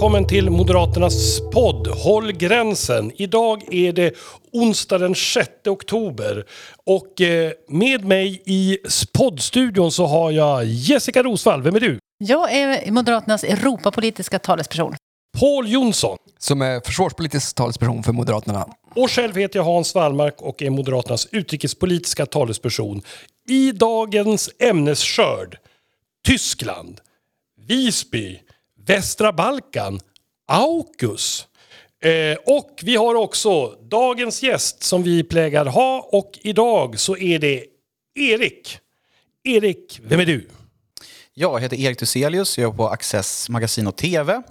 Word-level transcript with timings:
Välkommen 0.00 0.26
till 0.26 0.50
Moderaternas 0.50 1.40
podd 1.52 1.86
Håll 1.86 2.32
gränsen. 2.32 3.12
Idag 3.16 3.74
är 3.74 3.92
det 3.92 4.14
onsdag 4.52 4.98
den 4.98 5.14
6 5.14 5.50
oktober 5.66 6.44
och 6.86 7.20
eh, 7.20 7.52
med 7.68 8.04
mig 8.04 8.42
i 8.46 8.78
poddstudion 9.14 9.92
så 9.92 10.06
har 10.06 10.30
jag 10.30 10.64
Jessica 10.64 11.22
Rosvall. 11.22 11.62
Vem 11.62 11.76
är 11.76 11.80
du? 11.80 11.98
Jag 12.18 12.52
är 12.52 12.90
Moderaternas 12.92 13.44
Europapolitiska 13.44 14.38
talesperson. 14.38 14.94
Paul 15.40 15.68
Jonsson. 15.68 16.18
Som 16.38 16.62
är 16.62 16.80
försvarspolitisk 16.80 17.56
talesperson 17.56 18.02
för 18.02 18.12
Moderaterna. 18.12 18.66
Och 18.94 19.10
själv 19.10 19.36
heter 19.36 19.58
jag 19.58 19.64
Hans 19.64 19.94
Wallmark 19.94 20.42
och 20.42 20.62
är 20.62 20.70
Moderaternas 20.70 21.28
utrikespolitiska 21.32 22.26
talesperson. 22.26 23.02
I 23.48 23.72
dagens 23.72 24.50
ämnesskörd 24.58 25.58
Tyskland, 26.26 27.00
Visby, 27.68 28.40
Västra 28.90 29.32
Balkan, 29.32 30.00
Aukus. 30.48 31.46
Eh, 32.04 32.38
och 32.46 32.80
vi 32.82 32.96
har 32.96 33.14
också 33.14 33.66
dagens 33.90 34.42
gäst 34.42 34.82
som 34.82 35.02
vi 35.02 35.24
plägar 35.24 35.66
ha 35.66 36.08
och 36.12 36.38
idag 36.42 37.00
så 37.00 37.16
är 37.16 37.38
det 37.38 37.64
Erik. 38.14 38.78
Erik, 39.44 40.00
vem 40.02 40.20
är 40.20 40.26
du? 40.26 40.48
Jag 41.34 41.60
heter 41.60 41.76
Erik 41.76 41.98
Tuselius, 41.98 42.58
jag 42.58 42.62
jobbar 42.62 42.86
på 42.86 42.92
Access 42.92 43.48
Magasin 43.48 43.86
och 43.86 43.96
TV. 43.96 44.42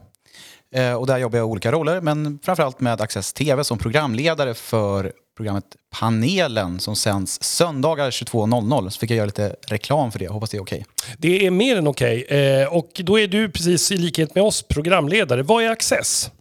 Eh, 0.74 0.94
och 0.94 1.08
där 1.08 1.18
jobbar 1.18 1.38
jag 1.38 1.46
i 1.46 1.50
olika 1.52 1.72
roller, 1.72 2.02
men 2.02 2.40
framförallt 2.44 2.80
med 2.80 3.02
Access 3.02 3.34
TV 3.34 3.64
som 3.64 3.78
programledare 3.78 4.54
för 4.54 5.14
programmet 5.40 5.66
Panelen 5.90 6.80
som 6.80 6.96
sänds 6.96 7.44
söndagar 7.44 8.12
22.00. 8.12 8.90
Så 8.90 9.00
fick 9.00 9.12
jag 9.12 9.18
göra 9.18 9.26
lite 9.26 9.56
reklam 9.68 10.12
för 10.12 10.20
det, 10.20 10.28
hoppas 10.28 10.50
det 10.50 10.58
är 10.58 10.62
okej. 10.62 10.86
Okay. 11.02 11.16
Det 11.18 11.46
är 11.46 11.52
mer 11.52 11.76
än 11.76 11.88
okej. 11.88 12.24
Okay. 12.24 12.38
Eh, 12.38 12.74
och 12.74 12.92
då 13.04 13.20
är 13.20 13.28
du 13.28 13.50
precis 13.50 13.92
i 13.92 13.98
likhet 13.98 14.36
med 14.36 14.44
oss 14.44 14.64
programledare. 14.64 15.44
Vad 15.44 15.64
är 15.64 15.70
Access? 15.70 16.32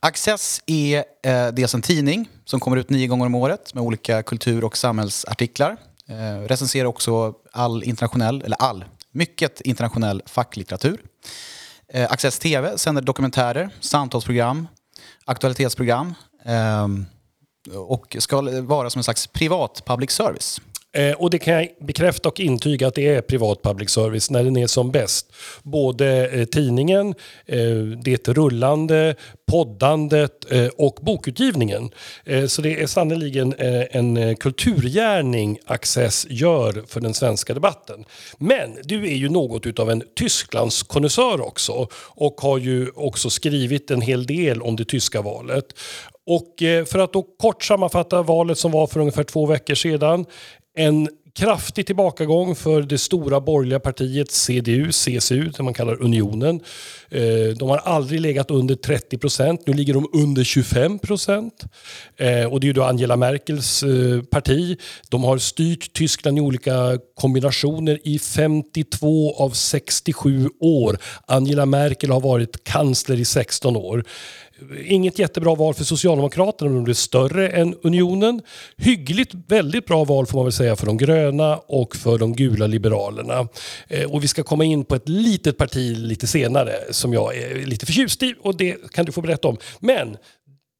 Access 0.00 0.62
är 0.66 1.04
eh, 1.22 1.48
dels 1.52 1.74
en 1.74 1.82
tidning 1.82 2.28
som 2.44 2.60
kommer 2.60 2.76
ut 2.76 2.90
nio 2.90 3.06
gånger 3.06 3.26
om 3.26 3.34
året 3.34 3.74
med 3.74 3.82
olika 3.82 4.22
kultur 4.22 4.64
och 4.64 4.76
samhällsartiklar. 4.76 5.76
Eh, 6.08 6.48
recenserar 6.48 6.86
också 6.86 7.34
all 7.52 7.84
internationell, 7.84 8.42
eller 8.42 8.56
all, 8.56 8.84
mycket 9.12 9.60
internationell 9.60 10.22
facklitteratur. 10.26 11.00
Eh, 11.88 12.12
Access 12.12 12.38
TV 12.38 12.78
sänder 12.78 13.02
dokumentärer, 13.02 13.70
samtalsprogram, 13.80 14.68
aktualitetsprogram 15.24 16.14
eh, 16.44 16.88
och 17.74 18.16
ska 18.18 18.40
vara 18.60 18.90
som 18.90 18.98
en 18.98 19.04
slags 19.04 19.26
privat 19.26 19.82
public 19.86 20.10
service. 20.10 20.60
Eh, 20.94 21.12
och 21.12 21.30
det 21.30 21.38
kan 21.38 21.54
jag 21.54 21.68
bekräfta 21.80 22.28
och 22.28 22.40
intyga 22.40 22.88
att 22.88 22.94
det 22.94 23.08
är 23.08 23.20
privat 23.20 23.62
public 23.62 23.90
service 23.90 24.30
när 24.30 24.44
den 24.44 24.56
är 24.56 24.66
som 24.66 24.90
bäst. 24.90 25.32
Både 25.62 26.28
eh, 26.28 26.44
tidningen, 26.44 27.14
eh, 27.46 27.76
det 28.02 28.28
rullande, 28.28 29.14
poddandet 29.46 30.52
eh, 30.52 30.66
och 30.66 30.98
bokutgivningen. 31.02 31.90
Eh, 32.24 32.46
så 32.46 32.62
det 32.62 32.82
är 32.82 32.86
sannoliken 32.86 33.54
eh, 33.54 33.96
en 33.96 34.16
eh, 34.16 34.34
kulturgärning 34.34 35.58
Access 35.66 36.26
gör 36.30 36.84
för 36.86 37.00
den 37.00 37.14
svenska 37.14 37.54
debatten. 37.54 38.04
Men 38.38 38.78
du 38.84 39.04
är 39.10 39.16
ju 39.16 39.28
något 39.28 39.66
utav 39.66 39.90
en 39.90 40.02
Tysklandskonnässör 40.16 41.40
också 41.40 41.88
och 41.94 42.40
har 42.40 42.58
ju 42.58 42.90
också 42.94 43.30
skrivit 43.30 43.90
en 43.90 44.00
hel 44.00 44.26
del 44.26 44.62
om 44.62 44.76
det 44.76 44.84
tyska 44.84 45.22
valet. 45.22 45.64
Och 46.26 46.62
eh, 46.62 46.84
för 46.84 46.98
att 46.98 47.12
då 47.12 47.22
kort 47.22 47.64
sammanfatta 47.64 48.22
valet 48.22 48.58
som 48.58 48.72
var 48.72 48.86
för 48.86 49.00
ungefär 49.00 49.24
två 49.24 49.46
veckor 49.46 49.74
sedan 49.74 50.26
en 50.76 51.08
kraftig 51.36 51.86
tillbakagång 51.86 52.54
för 52.54 52.82
det 52.82 52.98
stora 52.98 53.40
borgerliga 53.40 53.80
partiet 53.80 54.30
CDU, 54.30 54.92
CSU, 54.92 55.52
som 55.52 55.64
man 55.64 55.74
kallar 55.74 56.02
Unionen. 56.02 56.60
Eh, 57.10 57.56
de 57.58 57.68
har 57.68 57.78
aldrig 57.78 58.20
legat 58.20 58.50
under 58.50 58.74
30 58.74 59.18
procent, 59.18 59.66
nu 59.66 59.72
ligger 59.72 59.94
de 59.94 60.08
under 60.12 60.44
25 60.44 60.98
procent. 60.98 61.64
Eh, 62.16 62.52
och 62.52 62.60
det 62.60 62.64
är 62.64 62.68
ju 62.68 62.72
då 62.72 62.82
Angela 62.82 63.16
Merkels 63.16 63.84
parti. 64.30 64.78
De 65.08 65.24
har 65.24 65.38
styrt 65.38 65.92
Tyskland 65.92 66.38
i 66.38 66.40
olika 66.40 66.98
kombinationer 67.14 67.98
i 68.04 68.18
52 68.18 69.34
av 69.36 69.50
67 69.50 70.48
år. 70.60 70.98
Angela 71.26 71.66
Merkel 71.66 72.10
har 72.10 72.20
varit 72.20 72.64
kansler 72.64 73.20
i 73.20 73.24
16 73.24 73.76
år. 73.76 74.04
Inget 74.84 75.18
jättebra 75.18 75.54
val 75.54 75.74
för 75.74 75.84
Socialdemokraterna, 75.84 76.70
de 76.70 76.84
blev 76.84 76.94
större 76.94 77.48
än 77.48 77.74
Unionen. 77.82 78.42
Hyggligt, 78.76 79.34
väldigt 79.48 79.86
bra 79.86 80.04
val 80.04 80.26
får 80.26 80.38
man 80.38 80.44
väl 80.44 80.52
säga 80.52 80.76
för 80.76 80.86
de 80.86 80.96
gröna 80.96 81.56
och 81.56 81.96
för 81.96 82.18
de 82.18 82.32
gula 82.32 82.66
liberalerna. 82.66 83.48
Eh, 83.88 84.10
och 84.10 84.24
vi 84.24 84.28
ska 84.28 84.42
komma 84.42 84.64
in 84.64 84.84
på 84.84 84.94
ett 84.94 85.08
litet 85.08 85.58
parti 85.58 85.96
lite 85.96 86.26
senare 86.26 86.72
som 86.90 87.12
jag 87.12 87.36
är 87.36 87.66
lite 87.66 87.86
förtjust 87.86 88.22
i 88.22 88.34
och 88.42 88.56
det 88.56 88.92
kan 88.92 89.04
du 89.04 89.12
få 89.12 89.20
berätta 89.20 89.48
om. 89.48 89.58
Men 89.80 90.16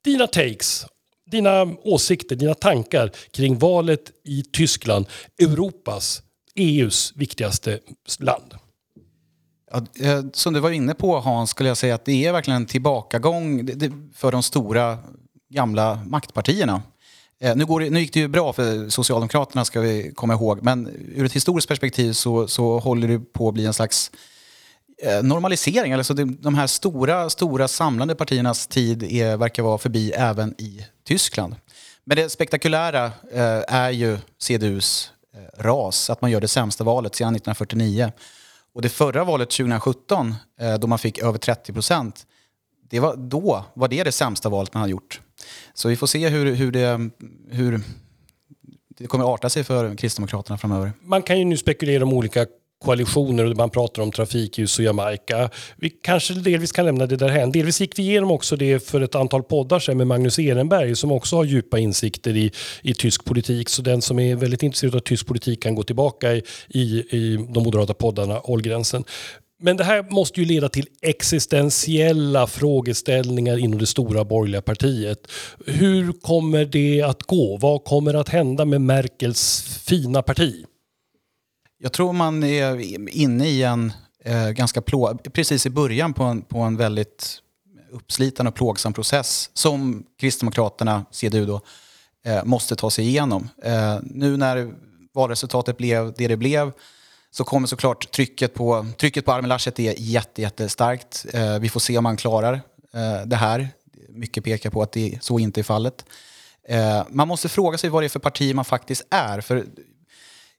dina 0.05 0.27
takes 0.27 0.87
dina 1.31 1.63
åsikter, 1.83 2.37
dina 2.37 2.55
tankar 2.55 3.11
kring 3.31 3.59
valet 3.59 4.11
i 4.25 4.43
Tyskland, 4.43 5.07
Europas, 5.43 6.23
EUs 6.55 7.13
viktigaste 7.17 7.79
land? 8.19 8.55
Ja, 9.75 10.07
eh, 10.07 10.25
som 10.33 10.53
du 10.53 10.61
var 10.61 10.71
inne 10.71 10.95
på 10.95 11.21
Hans, 11.21 11.51
skulle 11.51 11.69
jag 11.69 11.77
säga 11.77 11.95
att 11.95 12.05
det 12.05 12.27
är 12.27 12.33
verkligen 12.33 12.57
en 12.57 12.67
tillbakagång 12.67 13.69
för 14.15 14.33
de 14.33 14.43
stora 14.43 14.99
gamla 15.51 16.01
maktpartierna. 16.07 16.83
Eh, 17.41 17.57
nu, 17.57 17.65
går 17.65 17.81
det, 17.81 17.91
nu 17.91 18.01
gick 18.01 18.13
det 18.13 18.21
ju 18.21 18.29
bra 18.29 18.53
för 18.53 18.89
Socialdemokraterna 18.89 19.65
ska 19.65 19.81
vi 19.81 20.13
komma 20.15 20.35
ihåg, 20.35 20.63
men 20.63 20.89
ur 21.15 21.25
ett 21.25 21.33
historiskt 21.33 21.69
perspektiv 21.69 22.13
så, 22.13 22.49
så 22.49 22.79
håller 22.79 23.09
det 23.09 23.19
på 23.19 23.49
att 23.49 23.55
bli 23.55 23.67
en 23.67 23.75
slags 23.75 24.11
eh, 25.03 25.23
normalisering. 25.23 25.93
Alltså 25.93 26.15
de 26.15 26.55
här 26.55 26.67
stora, 26.67 27.31
stora 27.31 27.69
samlande 27.69 28.15
partiernas 28.15 28.67
tid 28.67 29.03
är, 29.03 29.37
verkar 29.37 29.63
vara 29.63 29.79
förbi 29.79 30.11
även 30.11 30.55
i 30.61 30.87
Tyskland. 31.05 31.55
Men 32.05 32.17
det 32.17 32.31
spektakulära 32.31 33.13
är 33.69 33.91
ju 33.91 34.19
CDUs 34.39 35.11
ras, 35.59 36.11
att 36.11 36.21
man 36.21 36.31
gör 36.31 36.41
det 36.41 36.49
sämsta 36.49 36.85
valet 36.85 37.15
sedan 37.15 37.37
1949. 37.37 38.13
Och 38.75 38.83
det 38.83 38.89
förra 38.89 39.25
valet 39.25 39.51
2017, 39.51 40.35
eh, 40.61 40.75
då 40.75 40.87
man 40.87 40.99
fick 40.99 41.19
över 41.19 41.39
30 41.39 41.73
procent, 41.73 42.27
var, 42.91 43.17
då 43.17 43.65
var 43.75 43.89
det 43.89 44.05
det 44.05 44.13
sämsta 44.13 44.49
valet 44.49 44.75
man 44.75 44.81
har 44.81 44.89
gjort. 44.89 45.21
Så 45.75 45.89
vi 45.89 45.97
får 45.97 46.07
se 46.07 46.29
hur, 46.29 46.55
hur, 46.55 46.73
det, 46.73 47.11
hur 47.51 47.81
det 48.89 49.07
kommer 49.07 49.25
att 49.25 49.31
arta 49.31 49.49
sig 49.49 49.65
för 49.65 49.97
Kristdemokraterna 49.97 50.59
framöver. 50.59 50.93
Man 51.01 51.23
kan 51.23 51.39
ju 51.39 51.45
nu 51.45 51.57
spekulera 51.57 52.03
om 52.03 52.13
olika 52.13 52.47
koalitioner 52.85 53.45
och 53.45 53.57
man 53.57 53.71
pratar 53.71 54.03
om 54.03 54.13
trafikljus 54.13 54.79
och 54.79 54.85
Jamaica. 54.85 55.51
Vi 55.77 55.91
kanske 55.91 56.35
delvis 56.35 56.73
kan 56.73 56.85
lämna 56.85 57.07
det 57.07 57.17
därhen. 57.17 57.53
Delvis 57.53 57.81
gick 57.81 57.99
vi 57.99 58.03
igenom 58.03 58.31
också 58.31 58.57
det 58.57 58.87
för 58.87 59.01
ett 59.01 59.15
antal 59.15 59.43
poddar 59.43 59.79
sedan 59.79 59.97
med 59.97 60.07
Magnus 60.07 60.39
Ehrenberg 60.39 60.97
som 60.97 61.13
också 61.13 61.37
har 61.37 61.45
djupa 61.45 61.79
insikter 61.79 62.37
i, 62.37 62.53
i 62.83 62.95
tysk 62.95 63.25
politik. 63.25 63.69
Så 63.69 63.83
den 63.83 64.03
som 64.03 64.19
är 64.19 64.37
väldigt 64.37 64.63
intresserad 64.63 64.95
av 64.95 65.01
tysk 65.01 65.27
politik 65.27 65.63
kan 65.63 65.75
gå 65.75 65.83
tillbaka 65.83 66.33
i, 66.33 66.43
i, 66.69 66.81
i 67.11 67.47
de 67.49 67.65
moderata 67.65 67.95
poddarna 67.95 68.41
Ålgränsen. 68.45 69.05
Men 69.63 69.77
det 69.77 69.85
här 69.85 70.03
måste 70.11 70.41
ju 70.41 70.47
leda 70.47 70.69
till 70.69 70.87
existentiella 71.03 72.47
frågeställningar 72.47 73.59
inom 73.59 73.79
det 73.79 73.87
stora 73.87 74.25
borgerliga 74.25 74.63
partiet. 74.63 75.19
Hur 75.67 76.13
kommer 76.13 76.65
det 76.65 77.03
att 77.03 77.23
gå? 77.23 77.57
Vad 77.57 77.85
kommer 77.85 78.15
att 78.15 78.29
hända 78.29 78.65
med 78.65 78.81
Merkels 78.81 79.63
fina 79.87 80.23
parti? 80.23 80.65
Jag 81.85 81.93
tror 81.93 82.13
man 82.13 82.43
är 82.43 82.81
inne 83.17 83.49
i 83.49 83.63
en 83.63 83.93
eh, 84.25 84.51
ganska 84.51 84.83
plå 84.83 85.19
precis 85.33 85.67
i 85.67 85.71
början 85.71 86.13
på 86.13 86.23
en, 86.25 86.43
på 86.43 86.59
en 86.59 86.77
väldigt 86.77 87.39
uppslitande 87.91 88.49
och 88.49 88.55
plågsam 88.55 88.93
process 88.93 89.51
som 89.55 90.05
Kristdemokraterna, 90.21 91.05
CDU 91.11 91.47
då, 91.47 91.61
eh, 92.25 92.45
måste 92.45 92.77
ta 92.77 92.91
sig 92.91 93.07
igenom. 93.07 93.49
Eh, 93.63 93.99
nu 94.03 94.37
när 94.37 94.75
valresultatet 95.13 95.77
blev 95.77 96.13
det 96.17 96.29
det 96.29 96.37
blev 96.37 96.73
så 97.31 97.45
kommer 97.45 97.67
såklart 97.67 98.11
trycket 98.11 98.55
på, 98.55 98.87
trycket 98.99 99.25
på 99.25 99.33
Armin 99.33 99.49
Laschet 99.49 99.79
är 99.79 99.95
jätte, 99.99 100.43
jättestarkt. 100.43 101.27
Eh, 101.33 101.59
vi 101.59 101.69
får 101.69 101.81
se 101.81 101.99
om 101.99 102.05
han 102.05 102.17
klarar 102.17 102.55
eh, 102.95 103.27
det 103.27 103.37
här. 103.37 103.69
Mycket 104.09 104.45
pekar 104.45 104.71
på 104.71 104.83
att 104.83 104.93
det, 104.93 105.19
så 105.21 105.39
inte 105.39 105.61
är 105.61 105.63
fallet. 105.63 106.05
Eh, 106.69 107.03
man 107.11 107.29
måste 107.29 107.49
fråga 107.49 107.79
sig 107.79 107.91
vad 107.91 108.03
det 108.03 108.07
är 108.07 108.09
för 108.09 108.21
parti 108.21 108.55
man 108.55 108.65
faktiskt 108.65 109.07
är. 109.11 109.41
För 109.41 109.65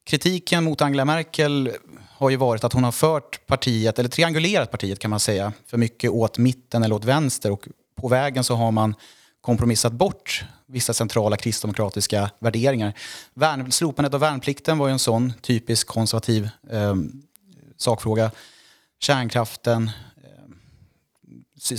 kritiken 0.05 0.63
mot 0.63 0.81
Angela 0.81 1.05
Merkel 1.05 1.71
har 2.17 2.29
ju 2.29 2.35
varit 2.35 2.63
att 2.63 2.73
hon 2.73 2.83
har 2.83 2.91
fört 2.91 3.47
partiet, 3.47 3.99
eller 3.99 4.09
triangulerat 4.09 4.71
partiet 4.71 4.99
kan 4.99 5.09
man 5.09 5.19
säga, 5.19 5.53
för 5.67 5.77
mycket 5.77 6.11
åt 6.11 6.37
mitten 6.37 6.83
eller 6.83 6.95
åt 6.95 7.05
vänster. 7.05 7.51
Och 7.51 7.67
på 8.01 8.07
vägen 8.07 8.43
så 8.43 8.55
har 8.55 8.71
man 8.71 8.95
kompromissat 9.41 9.93
bort 9.93 10.43
vissa 10.65 10.93
centrala 10.93 11.37
kristdemokratiska 11.37 12.31
värderingar. 12.39 12.93
Värn, 13.33 13.71
slopandet 13.71 14.13
av 14.13 14.19
värnplikten 14.19 14.77
var 14.77 14.87
ju 14.87 14.91
en 14.91 14.99
sån 14.99 15.33
typisk 15.41 15.87
konservativ 15.87 16.49
eh, 16.71 16.95
sakfråga. 17.77 18.31
Kärnkraften, 18.99 19.91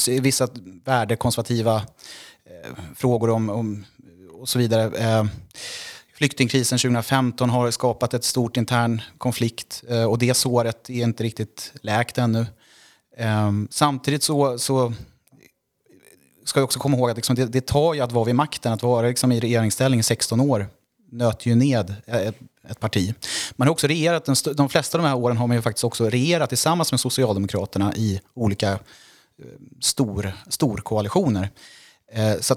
eh, 0.06 0.20
vissa 0.20 0.48
värdekonservativa 0.84 1.76
eh, 2.44 2.70
frågor 2.96 3.30
om, 3.30 3.50
om, 3.50 3.84
och 4.32 4.48
så 4.48 4.58
vidare. 4.58 4.98
Eh, 4.98 5.26
Flyktingkrisen 6.16 6.78
2015 6.78 7.50
har 7.50 7.70
skapat 7.70 8.14
ett 8.14 8.24
stort 8.24 8.56
intern 8.56 9.02
konflikt 9.18 9.84
eh, 9.88 10.04
och 10.04 10.18
det 10.18 10.34
såret 10.34 10.90
är 10.90 11.02
inte 11.02 11.24
riktigt 11.24 11.72
läkt 11.80 12.18
ännu. 12.18 12.46
Ehm, 13.16 13.68
samtidigt 13.70 14.22
så, 14.22 14.58
så 14.58 14.92
ska 16.44 16.60
vi 16.60 16.64
också 16.66 16.78
komma 16.78 16.96
ihåg 16.96 17.10
att 17.10 17.16
liksom 17.16 17.36
det, 17.36 17.46
det 17.46 17.66
tar 17.66 17.94
ju 17.94 18.00
att 18.00 18.12
vara 18.12 18.24
vid 18.24 18.34
makten, 18.34 18.72
att 18.72 18.82
vara 18.82 19.06
liksom 19.06 19.32
i 19.32 19.40
regeringsställning 19.40 20.00
i 20.00 20.02
16 20.02 20.40
år 20.40 20.66
nöter 21.12 21.48
ju 21.48 21.54
ned 21.54 21.94
ett, 22.06 22.36
ett 22.68 22.80
parti. 22.80 23.14
Man 23.56 23.68
har 23.68 23.72
också 23.72 23.86
regerat, 23.86 24.28
de 24.56 24.68
flesta 24.68 24.98
av 24.98 25.04
de 25.04 25.08
här 25.08 25.16
åren 25.16 25.36
har 25.36 25.46
man 25.46 25.56
ju 25.56 25.62
faktiskt 25.62 25.84
också 25.84 26.10
regerat 26.10 26.48
tillsammans 26.48 26.92
med 26.92 27.00
Socialdemokraterna 27.00 27.94
i 27.96 28.20
olika 28.34 28.70
eh, 28.72 28.78
stor, 29.80 30.32
storkoalitioner. 30.48 31.50
Eh, 32.12 32.40
så 32.40 32.56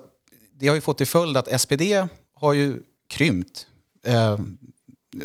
det 0.59 0.67
har 0.67 0.75
ju 0.75 0.81
fått 0.81 0.97
till 0.97 1.07
följd 1.07 1.37
att 1.37 1.61
SPD 1.61 1.81
har 2.35 2.53
ju 2.53 2.79
krympt. 3.09 3.67
Eh, 4.05 4.37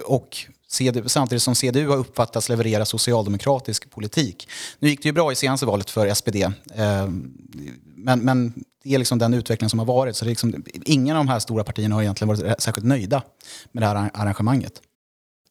och 0.04 0.36
CD, 0.68 1.02
samtidigt 1.06 1.42
som 1.42 1.54
CDU 1.54 1.88
har 1.88 1.96
uppfattats 1.96 2.48
leverera 2.48 2.84
socialdemokratisk 2.84 3.90
politik. 3.90 4.48
Nu 4.78 4.88
gick 4.88 5.02
det 5.02 5.08
ju 5.08 5.12
bra 5.12 5.32
i 5.32 5.34
senaste 5.34 5.66
valet 5.66 5.90
för 5.90 6.14
SPD. 6.14 6.36
Eh, 6.36 7.08
men, 7.96 8.20
men 8.20 8.52
det 8.84 8.94
är 8.94 8.98
liksom 8.98 9.18
den 9.18 9.34
utveckling 9.34 9.70
som 9.70 9.78
har 9.78 9.86
varit. 9.86 10.16
Så 10.16 10.24
det 10.24 10.28
är 10.28 10.30
liksom, 10.30 10.64
ingen 10.84 11.16
av 11.16 11.24
de 11.24 11.28
här 11.30 11.38
stora 11.38 11.64
partierna 11.64 11.94
har 11.94 12.02
egentligen 12.02 12.28
varit 12.28 12.62
särskilt 12.62 12.86
nöjda 12.86 13.22
med 13.72 13.82
det 13.82 13.86
här 13.86 14.10
arrangemanget. 14.14 14.82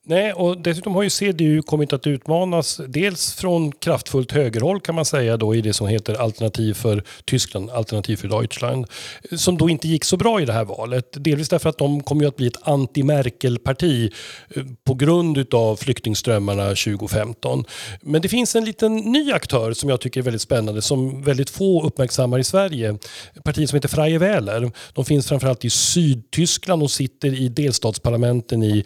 Nej, 0.05 0.33
och 0.33 0.57
dessutom 0.57 0.95
har 0.95 1.03
ju 1.03 1.09
CDU 1.09 1.61
kommit 1.61 1.93
att 1.93 2.07
utmanas 2.07 2.81
dels 2.87 3.33
från 3.33 3.71
kraftfullt 3.71 4.31
högerhåll 4.31 4.79
kan 4.79 4.95
man 4.95 5.05
säga 5.05 5.37
då 5.37 5.55
i 5.55 5.61
det 5.61 5.73
som 5.73 5.87
heter 5.87 6.13
Alternativ 6.13 6.73
för 6.73 7.03
Tyskland, 7.25 7.69
Alternativ 7.69 8.15
för 8.15 8.27
Deutschland, 8.27 8.85
som 9.31 9.57
då 9.57 9.69
inte 9.69 9.87
gick 9.87 10.03
så 10.03 10.17
bra 10.17 10.41
i 10.41 10.45
det 10.45 10.53
här 10.53 10.65
valet. 10.65 11.07
Delvis 11.11 11.49
därför 11.49 11.69
att 11.69 11.77
de 11.77 12.03
kommer 12.03 12.21
ju 12.21 12.27
att 12.27 12.35
bli 12.35 12.47
ett 12.47 12.61
anti-Merkel-parti 12.61 14.11
eh, 14.55 14.63
på 14.83 14.93
grund 14.93 15.53
av 15.53 15.75
flyktingströmmarna 15.75 16.67
2015. 16.67 17.65
Men 18.01 18.21
det 18.21 18.29
finns 18.29 18.55
en 18.55 18.65
liten 18.65 18.95
ny 18.95 19.31
aktör 19.31 19.73
som 19.73 19.89
jag 19.89 20.01
tycker 20.01 20.19
är 20.19 20.23
väldigt 20.23 20.41
spännande 20.41 20.81
som 20.81 21.23
väldigt 21.23 21.49
få 21.49 21.83
uppmärksammar 21.83 22.39
i 22.39 22.43
Sverige. 22.43 22.97
Partiet 23.43 23.69
som 23.69 23.77
heter 23.77 23.89
Freie 23.89 24.17
Wähler. 24.17 24.71
De 24.93 25.05
finns 25.05 25.27
framförallt 25.27 25.65
i 25.65 25.69
Sydtyskland 25.69 26.83
och 26.83 26.91
sitter 26.91 27.41
i 27.41 27.49
delstatsparlamenten 27.49 28.63
i 28.63 28.83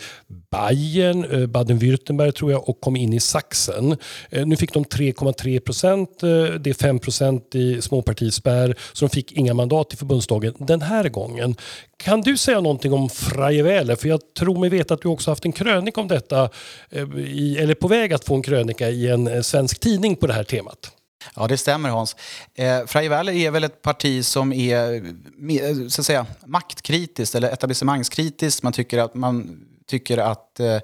Bayern, 0.51 1.06
Bayern, 1.13 1.41
eh, 1.41 1.47
Baden-Württemberg 1.47 2.31
tror 2.31 2.51
jag 2.51 2.69
och 2.69 2.81
kom 2.81 2.95
in 2.95 3.13
i 3.13 3.19
Sachsen. 3.19 3.97
Eh, 4.29 4.45
nu 4.45 4.55
fick 4.55 4.73
de 4.73 4.85
3,3 4.85 5.59
procent. 5.59 6.23
Eh, 6.23 6.29
det 6.29 6.69
är 6.69 6.73
5 6.73 6.99
procent 6.99 7.55
i 7.55 7.81
småpartispärr 7.81 8.75
så 8.93 9.05
de 9.05 9.09
fick 9.09 9.31
inga 9.31 9.53
mandat 9.53 9.93
i 9.93 9.97
förbundsdagen 9.97 10.53
den 10.59 10.81
här 10.81 11.09
gången. 11.09 11.55
Kan 11.97 12.21
du 12.21 12.37
säga 12.37 12.61
någonting 12.61 12.93
om 12.93 13.09
Freie 13.09 13.95
För 13.95 14.07
jag 14.07 14.19
tror 14.39 14.59
mig 14.59 14.69
veta 14.69 14.93
att 14.93 15.01
du 15.01 15.07
också 15.07 15.31
haft 15.31 15.45
en 15.45 15.51
krönika 15.51 16.01
om 16.01 16.07
detta, 16.07 16.49
eller 16.91 17.73
på 17.73 17.87
väg 17.87 18.13
att 18.13 18.25
få 18.25 18.35
en 18.35 18.41
krönika 18.41 18.89
i 18.89 19.07
en 19.07 19.43
svensk 19.43 19.79
tidning 19.79 20.15
på 20.15 20.27
det 20.27 20.33
här 20.33 20.43
temat. 20.43 20.91
Ja, 21.35 21.47
det 21.47 21.57
stämmer 21.57 21.89
Hans. 21.89 22.15
Eh, 22.55 22.85
Freie 22.85 23.47
är 23.47 23.51
väl 23.51 23.63
ett 23.63 23.81
parti 23.81 24.25
som 24.25 24.53
är 24.53 25.89
så 25.89 26.01
att 26.01 26.05
säga, 26.05 26.25
maktkritiskt 26.45 27.35
eller 27.35 27.51
etablissemangskritiskt. 27.51 28.63
Man 28.63 28.73
tycker 28.73 28.97
att 28.97 29.15
man 29.15 29.59
tycker 29.87 30.17
att 30.17 30.59
eh, 30.59 30.77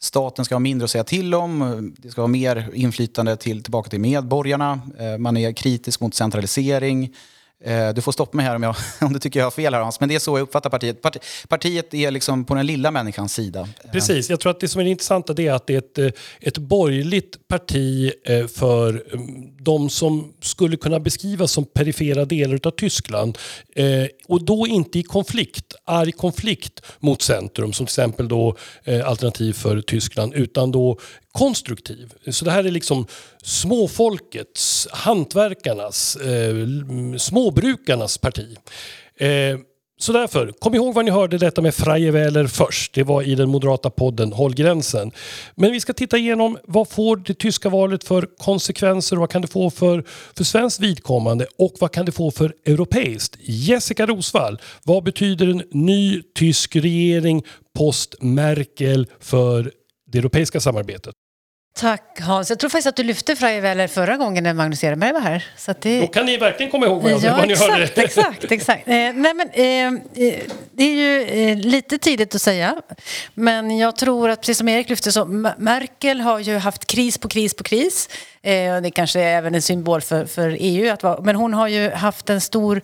staten 0.00 0.44
ska 0.44 0.54
ha 0.54 0.60
mindre 0.60 0.84
att 0.84 0.90
säga 0.90 1.04
till 1.04 1.34
om. 1.34 1.62
Eh, 1.62 1.76
det 2.02 2.10
ska 2.10 2.20
ha 2.20 2.28
mer 2.28 2.70
inflytande 2.74 3.36
till, 3.36 3.62
tillbaka 3.62 3.90
till 3.90 4.00
medborgarna. 4.00 4.80
Eh, 4.98 5.18
man 5.18 5.36
är 5.36 5.52
kritisk 5.52 6.00
mot 6.00 6.14
centralisering. 6.14 7.14
Eh, 7.64 7.94
du 7.94 8.02
får 8.02 8.12
stoppa 8.12 8.36
mig 8.36 8.46
här 8.46 8.56
om, 8.56 8.62
jag, 8.62 8.76
om 9.00 9.12
du 9.12 9.18
tycker 9.18 9.40
jag 9.40 9.46
har 9.46 9.50
fel 9.50 9.74
här 9.74 9.80
Hans, 9.80 10.00
men 10.00 10.08
det 10.08 10.14
är 10.14 10.18
så 10.18 10.38
jag 10.38 10.42
uppfattar 10.42 10.70
partiet. 10.70 11.02
Parti, 11.02 11.18
partiet 11.48 11.94
är 11.94 12.10
liksom 12.10 12.44
på 12.44 12.54
den 12.54 12.66
lilla 12.66 12.90
människans 12.90 13.34
sida. 13.34 13.68
Precis, 13.92 14.30
jag 14.30 14.40
tror 14.40 14.50
att 14.50 14.60
det 14.60 14.68
som 14.68 14.80
är 14.80 14.84
intressant 14.84 15.30
är 15.30 15.52
att 15.52 15.66
det 15.66 15.74
är 15.74 15.78
ett, 15.78 15.98
eh, 15.98 16.08
ett 16.40 16.58
borgerligt 16.58 17.48
parti 17.48 18.12
eh, 18.24 18.46
för 18.46 19.04
mm, 19.14 19.64
de 19.64 19.90
som 19.90 20.32
skulle 20.40 20.76
kunna 20.76 21.00
beskrivas 21.00 21.52
som 21.52 21.64
perifera 21.64 22.24
delar 22.24 22.60
av 22.64 22.70
Tyskland. 22.70 23.38
Och 24.28 24.44
då 24.44 24.66
inte 24.66 24.98
i 24.98 25.02
konflikt, 25.02 25.74
arg 25.84 26.12
konflikt 26.12 26.82
mot 26.98 27.22
centrum 27.22 27.72
som 27.72 27.86
till 27.86 27.90
exempel 27.90 28.28
då 28.28 28.56
Alternativ 29.04 29.52
för 29.52 29.80
Tyskland 29.80 30.34
utan 30.34 30.72
då 30.72 30.98
konstruktiv. 31.32 32.12
Så 32.30 32.44
det 32.44 32.50
här 32.50 32.64
är 32.64 32.70
liksom 32.70 33.06
småfolkets, 33.42 34.88
hantverkarnas, 34.92 36.16
eh, 36.16 36.66
småbrukarnas 37.18 38.18
parti. 38.18 38.56
Eh, 39.16 39.58
så 40.02 40.12
därför, 40.12 40.52
kom 40.58 40.74
ihåg 40.74 40.94
vad 40.94 41.04
ni 41.04 41.10
hörde 41.10 41.38
detta 41.38 41.62
med 41.62 41.74
Freie 41.74 42.10
Wähler 42.10 42.46
först. 42.46 42.94
Det 42.94 43.02
var 43.02 43.22
i 43.22 43.34
den 43.34 43.48
moderata 43.48 43.90
podden 43.90 44.32
Håll 44.32 44.54
gränsen. 44.54 45.10
Men 45.54 45.72
vi 45.72 45.80
ska 45.80 45.92
titta 45.92 46.18
igenom 46.18 46.58
vad 46.64 46.88
får 46.88 47.16
det 47.16 47.34
tyska 47.34 47.68
valet 47.68 48.04
för 48.04 48.28
konsekvenser 48.38 49.16
och 49.16 49.20
vad 49.20 49.30
kan 49.30 49.42
det 49.42 49.48
få 49.48 49.70
för, 49.70 50.04
för 50.36 50.44
svenskt 50.44 50.80
vidkommande 50.80 51.46
och 51.58 51.74
vad 51.80 51.92
kan 51.92 52.06
det 52.06 52.12
få 52.12 52.30
för 52.30 52.54
europeiskt? 52.66 53.36
Jessica 53.40 54.06
Rosvall, 54.06 54.58
vad 54.84 55.04
betyder 55.04 55.46
en 55.46 55.62
ny 55.70 56.22
tysk 56.34 56.76
regering 56.76 57.42
post 57.78 58.14
Merkel 58.20 59.06
för 59.20 59.72
det 60.12 60.18
europeiska 60.18 60.60
samarbetet? 60.60 61.14
Tack 61.74 62.20
Hans. 62.20 62.50
Jag 62.50 62.58
tror 62.58 62.70
faktiskt 62.70 62.86
att 62.86 62.96
du 62.96 63.02
lyfte 63.02 63.36
Freie 63.36 63.88
förra 63.88 64.16
gången 64.16 64.44
när 64.44 64.54
Magnus 64.54 64.84
Ehrenberg 64.84 65.12
var 65.12 65.20
här. 65.20 65.44
Så 65.56 65.74
det... 65.80 66.00
Då 66.00 66.06
kan 66.06 66.26
ni 66.26 66.36
verkligen 66.36 66.72
komma 66.72 66.86
ihåg 66.86 67.02
vad, 67.02 67.12
ja, 67.12 67.36
vad 67.36 67.46
ni 67.46 67.52
exakt, 67.52 67.72
hörde. 67.72 67.84
Exakt, 67.96 68.52
exakt. 68.52 68.88
Eh, 68.88 68.94
nej, 68.94 69.34
men, 69.34 69.50
eh, 69.52 70.26
eh, 70.26 70.40
det 70.72 70.84
är 70.84 70.94
ju 70.94 71.22
eh, 71.22 71.56
lite 71.56 71.98
tidigt 71.98 72.34
att 72.34 72.42
säga. 72.42 72.82
Men 73.34 73.78
jag 73.78 73.96
tror 73.96 74.30
att, 74.30 74.40
precis 74.40 74.58
som 74.58 74.68
Erik 74.68 74.88
lyfte, 74.88 75.12
så 75.12 75.24
Merkel 75.58 76.20
har 76.20 76.38
ju 76.38 76.56
haft 76.56 76.86
kris 76.86 77.18
på 77.18 77.28
kris 77.28 77.54
på 77.54 77.64
kris. 77.64 78.08
Eh, 78.42 78.80
det 78.80 78.90
kanske 78.90 79.20
är 79.20 79.38
även 79.38 79.54
en 79.54 79.62
symbol 79.62 80.00
för, 80.00 80.26
för 80.26 80.56
EU. 80.60 80.92
Att 80.92 81.02
vara, 81.02 81.20
men 81.20 81.36
hon 81.36 81.54
har 81.54 81.68
ju 81.68 81.90
haft 81.90 82.30
en 82.30 82.40
stor 82.40 82.82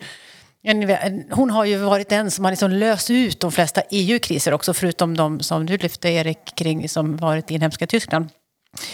hon 1.30 1.50
har 1.50 1.64
ju 1.64 1.76
varit 1.76 2.08
den 2.08 2.30
som 2.30 2.44
har 2.44 2.52
liksom 2.52 2.70
löst 2.70 3.10
ut 3.10 3.40
de 3.40 3.52
flesta 3.52 3.82
EU-kriser 3.90 4.54
också, 4.54 4.74
förutom 4.74 5.16
de 5.16 5.40
som 5.40 5.66
du 5.66 5.76
lyfte, 5.76 6.08
Erik, 6.08 6.38
kring 6.56 6.88
som 6.88 7.16
varit 7.16 7.50
i 7.50 7.54
inhemska 7.54 7.86
Tyskland. 7.86 8.28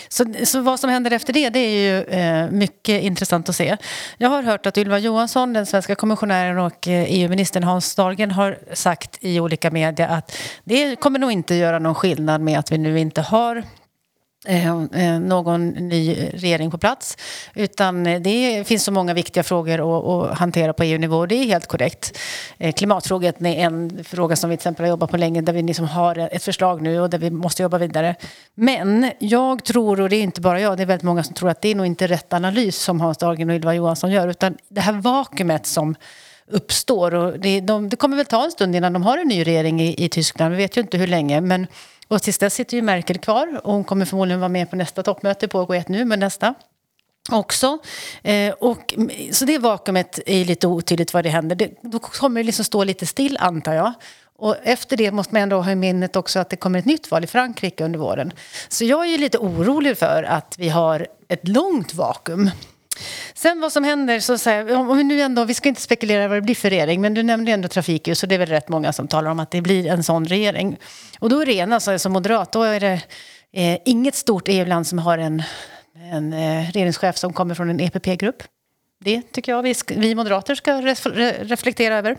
Så, 0.08 0.24
så 0.44 0.60
vad 0.60 0.80
som 0.80 0.90
händer 0.90 1.10
efter 1.10 1.32
det, 1.32 1.48
det 1.48 1.58
är 1.58 1.70
ju 1.70 2.02
eh, 2.02 2.50
mycket 2.50 3.02
intressant 3.02 3.48
att 3.48 3.56
se. 3.56 3.76
Jag 4.18 4.28
har 4.28 4.42
hört 4.42 4.66
att 4.66 4.78
Ylva 4.78 4.98
Johansson, 4.98 5.52
den 5.52 5.66
svenska 5.66 5.94
kommissionären 5.94 6.58
och 6.58 6.88
eh, 6.88 7.04
EU-ministern 7.08 7.62
Hans 7.64 7.94
Dahlgren 7.94 8.30
har 8.30 8.58
sagt 8.72 9.18
i 9.20 9.40
olika 9.40 9.70
medier 9.70 10.08
att 10.08 10.36
det 10.64 10.96
kommer 10.96 11.18
nog 11.18 11.32
inte 11.32 11.54
göra 11.54 11.78
någon 11.78 11.94
skillnad 11.94 12.40
med 12.40 12.58
att 12.58 12.72
vi 12.72 12.78
nu 12.78 12.98
inte 12.98 13.20
har 13.20 13.62
Eh, 14.46 14.68
eh, 14.82 15.20
någon 15.20 15.68
ny 15.68 16.28
regering 16.32 16.70
på 16.70 16.78
plats. 16.78 17.16
Utan 17.54 18.06
eh, 18.06 18.20
det 18.20 18.64
finns 18.66 18.84
så 18.84 18.92
många 18.92 19.14
viktiga 19.14 19.42
frågor 19.42 19.78
att, 20.30 20.38
hantera 20.38 20.72
på 20.72 20.82
EU-nivå. 20.82 21.26
Det 21.26 21.34
är 21.34 21.44
helt 21.44 21.66
korrekt. 21.66 22.18
Klimatfrågan 22.76 23.46
är 23.46 23.66
en 23.66 24.04
fråga 24.04 24.36
som 24.36 24.50
vi 24.50 24.56
till 24.56 24.60
exempel 24.60 24.84
har 24.84 24.90
jobbat 24.90 25.10
på 25.10 25.16
länge 25.16 25.40
där 25.40 25.52
vi 25.52 25.62
liksom 25.62 25.86
har 25.86 26.18
ett 26.18 26.42
förslag 26.42 26.82
nu 26.82 27.00
och 27.00 27.10
där 27.10 27.18
vi 27.18 27.30
måste 27.30 27.62
jobba 27.62 27.78
vidare. 27.78 28.14
Men 28.54 29.10
jag 29.18 29.64
tror, 29.64 30.00
och 30.00 30.08
det 30.08 30.16
är 30.16 30.22
inte 30.22 30.40
bara 30.40 30.60
jag, 30.60 30.76
det 30.76 30.82
är 30.82 30.86
väldigt 30.86 31.02
många 31.02 31.24
som 31.24 31.34
tror 31.34 31.50
att 31.50 31.60
det 31.60 31.68
är 31.68 31.74
nog 31.74 31.86
inte 31.86 32.06
rätt 32.06 32.32
analys 32.32 32.76
som 32.76 33.00
Hans 33.00 33.18
Dahlgren 33.18 33.50
och 33.50 33.56
Ylva 33.56 33.74
Johansson 33.74 34.10
gör 34.10 34.28
utan 34.28 34.56
det 34.68 34.80
här 34.80 34.92
vakuumet 34.92 35.66
som 35.66 35.94
uppstår. 36.50 37.14
Och 37.14 37.40
det, 37.40 37.60
de, 37.60 37.88
det 37.88 37.96
kommer 37.96 38.16
väl 38.16 38.26
ta 38.26 38.44
en 38.44 38.50
stund 38.50 38.76
innan 38.76 38.92
de 38.92 39.02
har 39.02 39.18
en 39.18 39.28
ny 39.28 39.44
regering 39.44 39.80
i, 39.82 40.04
i 40.04 40.08
Tyskland. 40.08 40.50
Vi 40.50 40.56
vet 40.56 40.76
ju 40.76 40.80
inte 40.80 40.98
hur 40.98 41.06
länge. 41.06 41.40
Men 41.40 41.66
och 42.08 42.22
tills 42.22 42.38
dess 42.38 42.54
sitter 42.54 42.76
ju 42.76 42.82
Merkel 42.82 43.18
kvar 43.18 43.60
och 43.64 43.72
hon 43.72 43.84
kommer 43.84 44.04
förmodligen 44.04 44.40
vara 44.40 44.48
med 44.48 44.70
på 44.70 44.76
nästa 44.76 45.02
toppmöte, 45.02 45.48
pågår 45.48 45.74
ett 45.74 45.88
nu, 45.88 46.04
men 46.04 46.20
nästa 46.20 46.54
också. 47.30 47.78
Eh, 48.22 48.52
och, 48.52 48.94
så 49.32 49.44
det 49.44 49.58
vakuumet 49.58 50.20
är 50.26 50.44
lite 50.44 50.66
otydligt 50.66 51.14
vad 51.14 51.24
det 51.24 51.30
händer. 51.30 51.56
Det, 51.56 51.70
då 51.82 51.98
kommer 51.98 52.40
det 52.40 52.46
liksom 52.46 52.64
stå 52.64 52.84
lite 52.84 53.06
still 53.06 53.36
antar 53.40 53.74
jag. 53.74 53.92
Och 54.36 54.56
efter 54.62 54.96
det 54.96 55.10
måste 55.10 55.34
man 55.34 55.42
ändå 55.42 55.60
ha 55.60 55.70
i 55.70 55.74
minnet 55.74 56.16
också 56.16 56.38
att 56.38 56.50
det 56.50 56.56
kommer 56.56 56.78
ett 56.78 56.84
nytt 56.84 57.10
val 57.10 57.24
i 57.24 57.26
Frankrike 57.26 57.84
under 57.84 57.98
våren. 57.98 58.32
Så 58.68 58.84
jag 58.84 59.06
är 59.06 59.10
ju 59.10 59.18
lite 59.18 59.38
orolig 59.38 59.98
för 59.98 60.22
att 60.22 60.54
vi 60.58 60.68
har 60.68 61.06
ett 61.28 61.48
långt 61.48 61.94
vakuum. 61.94 62.50
Sen 63.44 63.60
vad 63.60 63.72
som 63.72 63.84
händer, 63.84 64.20
så 64.20 64.38
säger, 64.38 64.76
om 64.76 64.96
vi 64.96 65.04
nu 65.04 65.20
ändå, 65.20 65.44
vi 65.44 65.54
ska 65.54 65.68
inte 65.68 65.80
spekulera 65.80 66.28
vad 66.28 66.36
det 66.36 66.42
blir 66.42 66.54
för 66.54 66.70
regering, 66.70 67.00
men 67.00 67.14
du 67.14 67.22
nämnde 67.22 67.52
ändå 67.52 67.68
trafikljus 67.68 68.22
och 68.22 68.28
det 68.28 68.34
är 68.34 68.38
väl 68.38 68.48
rätt 68.48 68.68
många 68.68 68.92
som 68.92 69.08
talar 69.08 69.30
om 69.30 69.40
att 69.40 69.50
det 69.50 69.60
blir 69.60 69.86
en 69.86 70.04
sån 70.04 70.24
regering. 70.24 70.78
Och 71.18 71.28
då 71.28 71.40
är 71.40 71.46
det 71.46 71.52
ena, 71.52 71.74
alltså, 71.74 71.98
som 71.98 72.12
moderat, 72.12 72.52
då 72.52 72.62
är 72.62 72.80
det 72.80 73.00
eh, 73.52 73.78
inget 73.84 74.14
stort 74.14 74.48
EU-land 74.48 74.86
som 74.86 74.98
har 74.98 75.18
en, 75.18 75.42
en 76.12 76.32
eh, 76.32 76.70
regeringschef 76.72 77.16
som 77.16 77.32
kommer 77.32 77.54
från 77.54 77.70
en 77.70 77.80
EPP-grupp. 77.80 78.42
Det 79.00 79.22
tycker 79.32 79.52
jag 79.52 79.62
vi, 79.62 79.74
vi 79.96 80.14
moderater 80.14 80.54
ska 80.54 80.80
reflektera 81.40 81.96
över. 81.98 82.16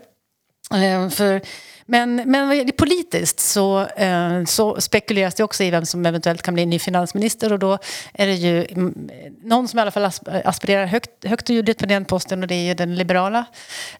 Eh, 0.73 1.09
för 1.09 1.41
men, 1.85 2.15
men 2.15 2.71
politiskt 2.77 3.39
så, 3.39 3.87
eh, 3.87 4.43
så 4.45 4.81
spekuleras 4.81 5.35
det 5.35 5.43
också 5.43 5.63
i 5.63 5.71
vem 5.71 5.85
som 5.85 6.05
eventuellt 6.05 6.41
kan 6.41 6.53
bli 6.53 6.65
ny 6.65 6.79
finansminister 6.79 7.53
och 7.53 7.59
då 7.59 7.77
är 8.13 8.27
det 8.27 8.33
ju 8.33 8.65
mm, 8.65 9.09
någon 9.43 9.67
som 9.67 9.79
i 9.79 9.81
alla 9.81 9.91
fall 9.91 10.11
aspirerar 10.45 10.85
högt, 10.85 11.25
högt 11.25 11.49
och 11.49 11.55
ljudligt 11.55 11.79
på 11.79 11.85
den 11.85 12.05
posten 12.05 12.41
och 12.41 12.47
det 12.47 12.55
är 12.55 12.63
ju 12.63 12.73
den 12.73 12.95
liberala 12.95 13.45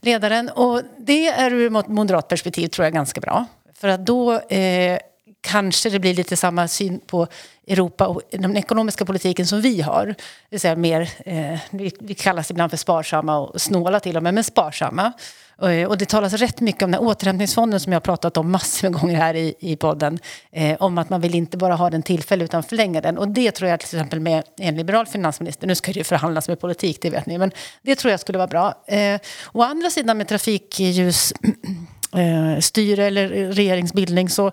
ledaren. 0.02 0.50
Och 0.50 0.82
det 0.98 1.28
är 1.28 1.52
ur 1.52 1.78
ett 1.78 1.88
moderat 1.88 2.28
perspektiv 2.28 2.68
tror 2.68 2.86
jag 2.86 2.94
ganska 2.94 3.22
bra. 3.22 3.46
För 3.74 3.88
att 3.88 4.06
då 4.06 4.34
eh, 4.34 5.00
kanske 5.46 5.90
det 5.90 6.00
blir 6.00 6.14
lite 6.14 6.38
samma 6.38 6.68
syn 6.68 7.00
på 7.00 7.28
Europa 7.68 8.08
och 8.08 8.22
den 8.32 8.58
ekonomiska 8.58 9.06
politiken 9.06 9.48
som 9.48 9.62
vi 9.62 9.82
har. 9.82 10.06
Det 10.06 10.16
vill 10.50 10.60
säga 10.60 10.76
mer, 10.76 11.10
eh, 11.26 11.60
vi, 11.70 11.92
vi 12.00 12.14
kallas 12.14 12.52
ibland 12.52 12.70
för 12.70 12.78
sparsamma 12.78 13.38
och 13.38 13.62
snåla 13.62 14.00
till 14.00 14.18
och 14.18 14.24
med, 14.24 14.34
men 14.34 14.44
sparsamma. 14.44 15.14
Eh, 15.62 15.88
och 15.88 15.98
det 15.98 16.06
talas 16.06 16.34
rätt 16.34 16.62
mycket 16.62 16.84
om 16.84 16.92
den 16.92 17.02
här 17.02 17.10
återhämtningsfonden 17.10 17.80
som 17.80 17.92
jag 17.92 17.96
har 17.96 18.02
pratat 18.02 18.38
om 18.38 18.52
massor 18.52 18.90
med 18.90 19.02
gånger 19.02 19.16
här 19.16 19.34
i, 19.36 19.56
i 19.60 19.76
podden. 19.76 20.20
Eh, 20.52 20.78
om 20.80 20.98
att 20.98 21.10
man 21.10 21.22
vill 21.22 21.36
inte 21.36 21.58
bara 21.58 21.76
ha 21.76 21.90
den 21.90 22.04
tillfällig 22.04 22.46
utan 22.46 22.64
förlänga 22.64 23.02
den. 23.02 23.18
Och 23.18 23.28
det 23.28 23.52
tror 23.52 23.70
jag 23.70 23.80
till 23.80 23.98
exempel 23.98 24.20
med 24.20 24.44
en 24.58 24.76
liberal 24.76 25.06
finansminister, 25.06 25.68
nu 25.68 25.76
ska 25.76 25.92
det 25.92 25.98
ju 25.98 26.04
förhandlas 26.04 26.48
med 26.48 26.60
politik, 26.60 26.98
det 27.02 27.10
vet 27.10 27.26
ni, 27.26 27.38
men 27.38 27.52
det 27.82 27.96
tror 27.96 28.12
jag 28.12 28.20
skulle 28.20 28.38
vara 28.38 28.48
bra. 28.48 28.84
Eh, 28.88 29.20
å 29.54 29.62
andra 29.62 29.90
sidan 29.90 30.18
med 30.18 30.28
trafikljus 30.28 31.34
eh, 32.18 32.60
styre 32.60 33.06
eller 33.06 33.28
regeringsbildning 33.52 34.30
så 34.30 34.52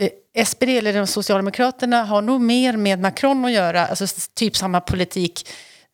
eh, 0.00 0.44
SPD 0.44 0.68
eller 0.68 1.06
Socialdemokraterna 1.06 2.04
har 2.04 2.22
nog 2.22 2.40
mer 2.40 2.76
med 2.76 3.00
Macron 3.00 3.44
att 3.44 3.52
göra, 3.52 3.86
alltså 3.86 4.06
typ 4.34 4.56
samma 4.56 4.80
politik 4.80 5.48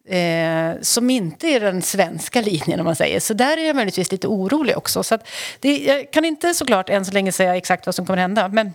eh, 0.09 0.81
som 0.81 1.11
inte 1.11 1.47
är 1.49 1.61
den 1.61 1.83
svenska 1.83 2.41
linjen 2.41 2.81
om 2.81 2.85
man 2.85 2.97
säger. 2.97 3.21
Så 3.21 3.35
där 3.35 3.57
är 3.57 3.67
jag 3.67 3.77
möjligtvis 3.77 4.13
lite 4.13 4.29
orolig 4.29 4.77
också. 4.77 5.03
Så 5.03 5.19
det, 5.61 5.79
jag 5.79 6.13
kan 6.13 6.25
inte 6.25 6.55
såklart 6.55 6.91
än 6.91 7.05
så 7.05 7.13
länge 7.13 7.33
säga 7.33 7.57
exakt 7.57 7.87
vad 7.87 7.95
som 7.95 8.07
kommer 8.07 8.19
hända. 8.19 8.49
Men 8.49 8.67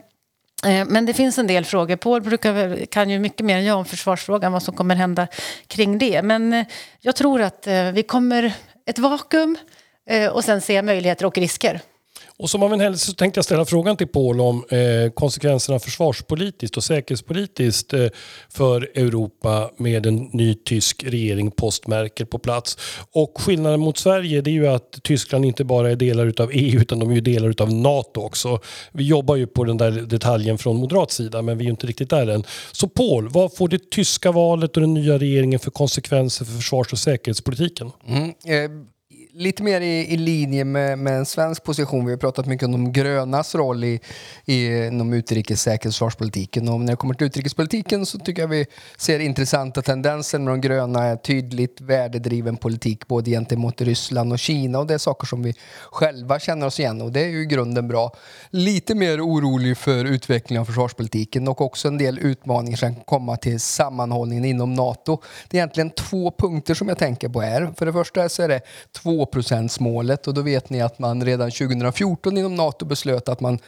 eh, 0.65 0.85
men 0.87 1.05
det 1.05 1.13
finns 1.13 1.37
en 1.37 1.47
del 1.47 1.65
frågor. 1.65 1.95
Paul 1.95 2.21
brukar, 2.21 2.85
kan 2.85 3.09
ju 3.09 3.19
mycket 3.19 3.45
mer 3.45 3.57
än 3.57 3.65
jag 3.65 3.77
om 3.77 3.85
försvarsfrågan, 3.85 4.51
vad 4.51 4.63
som 4.63 4.75
kommer 4.75 4.95
hända 4.95 5.27
kring 5.67 5.97
det. 5.97 6.21
Men 6.21 6.53
eh, 6.53 6.65
jag 6.99 7.15
tror 7.15 7.41
att 7.41 7.67
eh, 7.67 7.91
vi 7.91 8.03
kommer 8.03 8.53
ett 8.85 8.99
vakuum 8.99 9.57
eh, 10.09 10.27
och 10.27 10.43
sen 10.43 10.61
se 10.61 10.81
möjligheter 10.81 11.25
och 11.25 11.37
risker. 11.37 11.81
Och 12.39 12.49
som 12.49 12.63
av 12.63 12.73
en 12.73 12.79
händelse 12.79 13.05
så 13.05 13.13
tänkte 13.13 13.37
jag 13.37 13.45
ställa 13.45 13.65
frågan 13.65 13.97
till 13.97 14.07
Paul 14.07 14.41
om 14.41 14.65
eh, 14.69 15.11
konsekvenserna 15.11 15.79
försvarspolitiskt 15.79 16.77
och 16.77 16.83
säkerhetspolitiskt 16.83 17.93
eh, 17.93 18.07
för 18.49 18.81
Europa 18.81 19.71
med 19.77 20.05
en 20.05 20.15
ny 20.15 20.53
tysk 20.53 21.03
regering 21.03 21.51
post 21.51 21.87
Merkel 21.87 22.25
på 22.25 22.39
plats. 22.39 22.77
Och 23.11 23.41
skillnaden 23.41 23.79
mot 23.79 23.97
Sverige 23.97 24.41
det 24.41 24.49
är 24.49 24.53
ju 24.53 24.67
att 24.67 25.03
Tyskland 25.03 25.45
inte 25.45 25.63
bara 25.63 25.91
är 25.91 25.95
delar 25.95 26.25
utav 26.25 26.49
EU 26.53 26.81
utan 26.81 26.99
de 26.99 27.11
är 27.11 27.15
ju 27.15 27.21
delar 27.21 27.49
utav 27.49 27.73
NATO 27.73 28.21
också. 28.21 28.59
Vi 28.91 29.03
jobbar 29.03 29.35
ju 29.35 29.47
på 29.47 29.63
den 29.63 29.77
där 29.77 29.91
detaljen 29.91 30.57
från 30.57 30.77
moderat 30.77 31.11
sida 31.11 31.41
men 31.41 31.57
vi 31.57 31.63
är 31.63 31.65
ju 31.65 31.71
inte 31.71 31.87
riktigt 31.87 32.09
där 32.09 32.27
än. 32.27 32.43
Så 32.71 32.89
Paul, 32.89 33.29
vad 33.29 33.55
får 33.55 33.67
det 33.67 33.91
tyska 33.91 34.31
valet 34.31 34.77
och 34.77 34.81
den 34.81 34.93
nya 34.93 35.17
regeringen 35.17 35.59
för 35.59 35.71
konsekvenser 35.71 36.45
för 36.45 36.53
försvars 36.53 36.93
och 36.93 36.99
säkerhetspolitiken? 36.99 37.91
Mm, 38.07 38.29
eh 38.29 38.71
lite 39.33 39.63
mer 39.63 39.81
i, 39.81 40.13
i 40.13 40.17
linje 40.17 40.65
med, 40.65 40.99
med, 40.99 41.17
en 41.17 41.25
svensk 41.25 41.63
position. 41.63 42.05
Vi 42.05 42.11
har 42.11 42.17
pratat 42.17 42.45
mycket 42.45 42.65
om 42.65 42.71
de 42.71 42.91
grönas 42.91 43.55
roll 43.55 43.83
i, 43.83 43.99
i, 44.45 44.87
inom 44.87 45.13
utrikes 45.13 45.61
säkerhetsförsvarspolitiken. 45.61 46.69
Och 46.69 46.79
när 46.79 46.93
det 46.93 46.95
kommer 46.95 47.13
till 47.13 47.27
utrikespolitiken 47.27 48.05
så 48.05 48.19
tycker 48.19 48.41
jag 48.41 48.47
vi 48.47 48.65
ser 48.97 49.19
intressanta 49.19 49.81
tendenser 49.81 50.39
med 50.39 50.53
de 50.53 50.61
gröna 50.61 51.03
är 51.03 51.15
tydligt 51.15 51.81
värdedriven 51.81 52.57
politik 52.57 53.07
både 53.07 53.31
gentemot 53.31 53.81
Ryssland 53.81 54.33
och 54.33 54.39
Kina 54.39 54.79
och 54.79 54.87
det 54.87 54.93
är 54.93 54.97
saker 54.97 55.27
som 55.27 55.43
vi 55.43 55.53
själva 55.91 56.39
känner 56.39 56.67
oss 56.67 56.79
igen 56.79 57.01
och 57.01 57.11
det 57.11 57.21
är 57.21 57.27
ju 57.27 57.41
i 57.41 57.45
grunden 57.45 57.87
bra. 57.87 58.15
Lite 58.49 58.95
mer 58.95 59.21
orolig 59.21 59.77
för 59.77 60.05
utvecklingen 60.05 60.61
av 60.61 60.65
försvarspolitiken 60.65 61.47
och 61.47 61.61
också 61.61 61.87
en 61.87 61.97
del 61.97 62.19
utmaningar 62.19 62.77
som 62.77 62.95
kan 62.95 63.03
komma 63.03 63.37
till 63.37 63.59
sammanhållningen 63.59 64.45
inom 64.45 64.73
NATO. 64.73 65.21
Det 65.49 65.57
är 65.57 65.59
egentligen 65.59 65.89
två 65.89 66.31
punkter 66.31 66.73
som 66.73 66.87
jag 66.87 66.97
tänker 66.97 67.29
på 67.29 67.41
här. 67.41 67.73
För 67.77 67.85
det 67.85 67.93
första 67.93 68.29
så 68.29 68.43
är 68.43 68.47
det 68.47 68.61
två 68.91 69.18
procentsmålet 69.25 70.27
och 70.27 70.33
då 70.33 70.41
vet 70.41 70.69
ni 70.69 70.81
att 70.81 70.99
man 70.99 71.25
redan 71.25 71.51
2014 71.51 72.37
inom 72.37 72.55
NATO 72.55 72.85
beslöt 72.85 73.29
att 73.29 73.39
man 73.39 73.59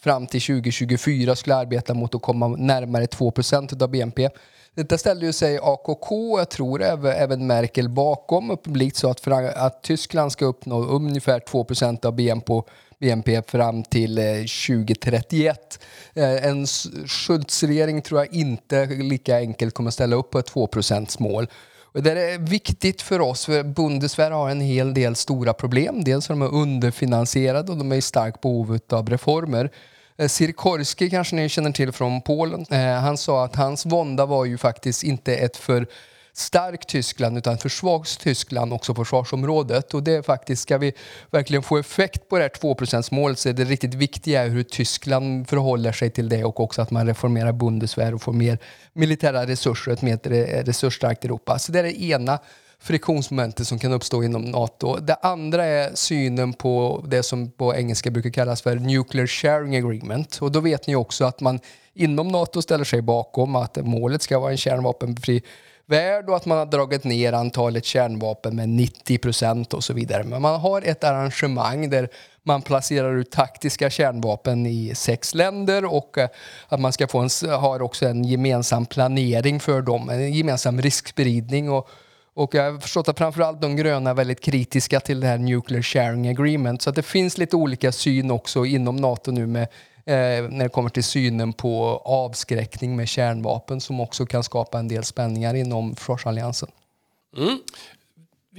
fram 0.00 0.26
till 0.26 0.40
2024 0.40 1.36
skulle 1.36 1.56
arbeta 1.56 1.94
mot 1.94 2.14
att 2.14 2.22
komma 2.22 2.48
närmare 2.48 3.06
2 3.06 3.30
procent 3.30 3.82
av 3.82 3.90
BNP. 3.90 4.28
Detta 4.74 4.98
ställde 4.98 5.26
ju 5.26 5.32
sig 5.32 5.58
AKK, 5.62 6.38
jag 6.38 6.50
tror 6.50 6.82
även 6.82 7.46
Merkel, 7.46 7.88
bakom 7.88 8.50
och 8.50 8.64
publikt 8.64 8.96
sa 8.96 9.10
att, 9.10 9.26
att 9.56 9.82
Tyskland 9.82 10.32
ska 10.32 10.44
uppnå 10.44 10.84
ungefär 10.84 11.40
2 11.40 11.64
procent 11.64 12.04
av 12.04 12.14
BNP, 12.14 12.52
BNP 12.98 13.42
fram 13.42 13.82
till 13.82 14.18
eh, 14.18 14.24
2031. 14.66 15.80
Eh, 16.14 16.46
en 16.46 16.66
Schultz-regering 17.06 18.02
tror 18.02 18.20
jag 18.20 18.34
inte 18.34 18.86
lika 18.86 19.36
enkelt 19.36 19.74
kommer 19.74 19.90
ställa 19.90 20.16
upp 20.16 20.30
på 20.30 20.38
ett 20.38 20.52
2% 20.52 21.22
mål. 21.22 21.46
Och 21.92 22.02
det 22.02 22.10
är 22.10 22.38
viktigt 22.38 23.02
för 23.02 23.20
oss, 23.20 23.44
för 23.46 23.62
Bundeswehr 23.62 24.30
har 24.30 24.50
en 24.50 24.60
hel 24.60 24.94
del 24.94 25.16
stora 25.16 25.52
problem. 25.52 26.04
Dels 26.04 26.30
är 26.30 26.34
de 26.34 26.42
underfinansierade 26.42 27.72
och 27.72 27.78
de 27.78 27.92
är 27.92 27.96
i 27.96 28.02
starkt 28.02 28.40
behov 28.40 28.78
av 28.92 29.10
reformer. 29.10 29.70
Eh, 30.16 30.28
Sirkorski 30.28 31.10
kanske 31.10 31.36
ni 31.36 31.48
känner 31.48 31.72
till 31.72 31.92
från 31.92 32.22
Polen. 32.22 32.66
Eh, 32.70 32.78
han 32.80 33.16
sa 33.16 33.44
att 33.44 33.56
hans 33.56 33.86
vånda 33.86 34.26
var 34.26 34.44
ju 34.44 34.58
faktiskt 34.58 35.02
inte 35.02 35.34
ett 35.36 35.56
för 35.56 35.86
starkt 36.32 36.88
Tyskland 36.88 37.38
utan 37.38 37.58
för 37.58 37.68
svagt 37.68 38.20
Tyskland 38.20 38.72
också 38.72 38.94
på 38.94 39.04
försvarsområdet. 39.04 39.94
Och 39.94 40.02
det 40.02 40.12
är 40.12 40.22
faktiskt, 40.22 40.62
ska 40.62 40.78
vi 40.78 40.92
verkligen 41.30 41.62
få 41.62 41.78
effekt 41.78 42.28
på 42.28 42.36
det 42.36 42.42
här 42.42 42.48
2 42.48 42.76
målet 43.10 43.38
så 43.38 43.48
är 43.48 43.52
det 43.52 43.64
riktigt 43.64 43.94
viktiga 43.94 44.44
hur 44.44 44.62
Tyskland 44.62 45.48
förhåller 45.48 45.92
sig 45.92 46.10
till 46.10 46.28
det 46.28 46.44
och 46.44 46.60
också 46.60 46.82
att 46.82 46.90
man 46.90 47.06
reformerar 47.06 47.52
Bundeswehr 47.52 48.14
och 48.14 48.22
får 48.22 48.32
mer 48.32 48.58
militära 48.92 49.46
resurser, 49.46 49.92
ett 49.92 50.02
mer 50.02 50.16
resursstarkt 50.64 51.24
Europa. 51.24 51.58
Så 51.58 51.72
det 51.72 51.78
är 51.78 51.82
det 51.82 52.02
ena 52.02 52.38
friktionsmomentet 52.82 53.66
som 53.66 53.78
kan 53.78 53.92
uppstå 53.92 54.22
inom 54.22 54.42
NATO. 54.42 54.96
Det 54.96 55.14
andra 55.14 55.64
är 55.64 55.94
synen 55.94 56.52
på 56.52 57.04
det 57.08 57.22
som 57.22 57.50
på 57.50 57.74
engelska 57.74 58.10
brukar 58.10 58.30
kallas 58.30 58.62
för 58.62 58.76
Nuclear 58.76 59.26
Sharing 59.26 59.76
Agreement. 59.76 60.38
Och 60.40 60.52
då 60.52 60.60
vet 60.60 60.86
ni 60.86 60.96
också 60.96 61.24
att 61.24 61.40
man 61.40 61.60
inom 61.94 62.28
NATO 62.28 62.62
ställer 62.62 62.84
sig 62.84 63.02
bakom 63.02 63.56
att 63.56 63.76
målet 63.76 64.22
ska 64.22 64.38
vara 64.38 64.50
en 64.50 64.56
kärnvapenfri 64.56 65.42
värld 65.90 66.28
och 66.28 66.36
att 66.36 66.46
man 66.46 66.58
har 66.58 66.66
dragit 66.66 67.04
ner 67.04 67.32
antalet 67.32 67.84
kärnvapen 67.84 68.56
med 68.56 68.68
90 68.68 69.18
procent 69.18 69.74
och 69.74 69.84
så 69.84 69.92
vidare. 69.92 70.24
Men 70.24 70.42
man 70.42 70.60
har 70.60 70.82
ett 70.82 71.04
arrangemang 71.04 71.90
där 71.90 72.08
man 72.42 72.62
placerar 72.62 73.16
ut 73.16 73.30
taktiska 73.30 73.90
kärnvapen 73.90 74.66
i 74.66 74.94
sex 74.94 75.34
länder 75.34 75.84
och 75.84 76.18
eh, 76.18 76.28
att 76.68 76.80
man 76.80 76.92
ska 76.92 77.06
få 77.08 77.18
en, 77.18 77.50
har 77.50 77.82
också 77.82 78.06
en 78.06 78.24
gemensam 78.24 78.86
planering 78.86 79.60
för 79.60 79.82
dem, 79.82 80.08
en 80.08 80.32
gemensam 80.32 80.82
riskspridning. 80.82 81.70
Och, 81.70 81.88
och 82.34 82.54
jag 82.54 82.72
har 82.72 82.78
förstått 82.78 83.08
att 83.08 83.18
framförallt 83.18 83.60
de 83.60 83.76
gröna 83.76 84.10
är 84.10 84.14
väldigt 84.14 84.40
kritiska 84.40 85.00
till 85.00 85.20
det 85.20 85.26
här 85.26 85.38
Nuclear 85.38 85.82
Sharing 85.82 86.28
Agreement. 86.28 86.82
Så 86.82 86.90
att 86.90 86.96
det 86.96 87.02
finns 87.02 87.38
lite 87.38 87.56
olika 87.56 87.92
syn 87.92 88.30
också 88.30 88.64
inom 88.64 88.96
NATO 88.96 89.30
nu 89.30 89.46
med 89.46 89.68
eh, 90.04 90.14
när 90.50 90.62
det 90.62 90.68
kommer 90.68 90.90
till 90.90 91.04
synen 91.04 91.52
på 91.52 92.02
avskräckning 92.04 92.96
med 92.96 93.08
kärnvapen 93.08 93.80
som 93.80 94.00
också 94.00 94.26
kan 94.26 94.44
skapa 94.44 94.78
en 94.78 94.88
del 94.88 95.04
spänningar 95.04 95.54
inom 95.54 95.96
försvarsalliansen. 95.96 96.68
Mm. 97.36 97.58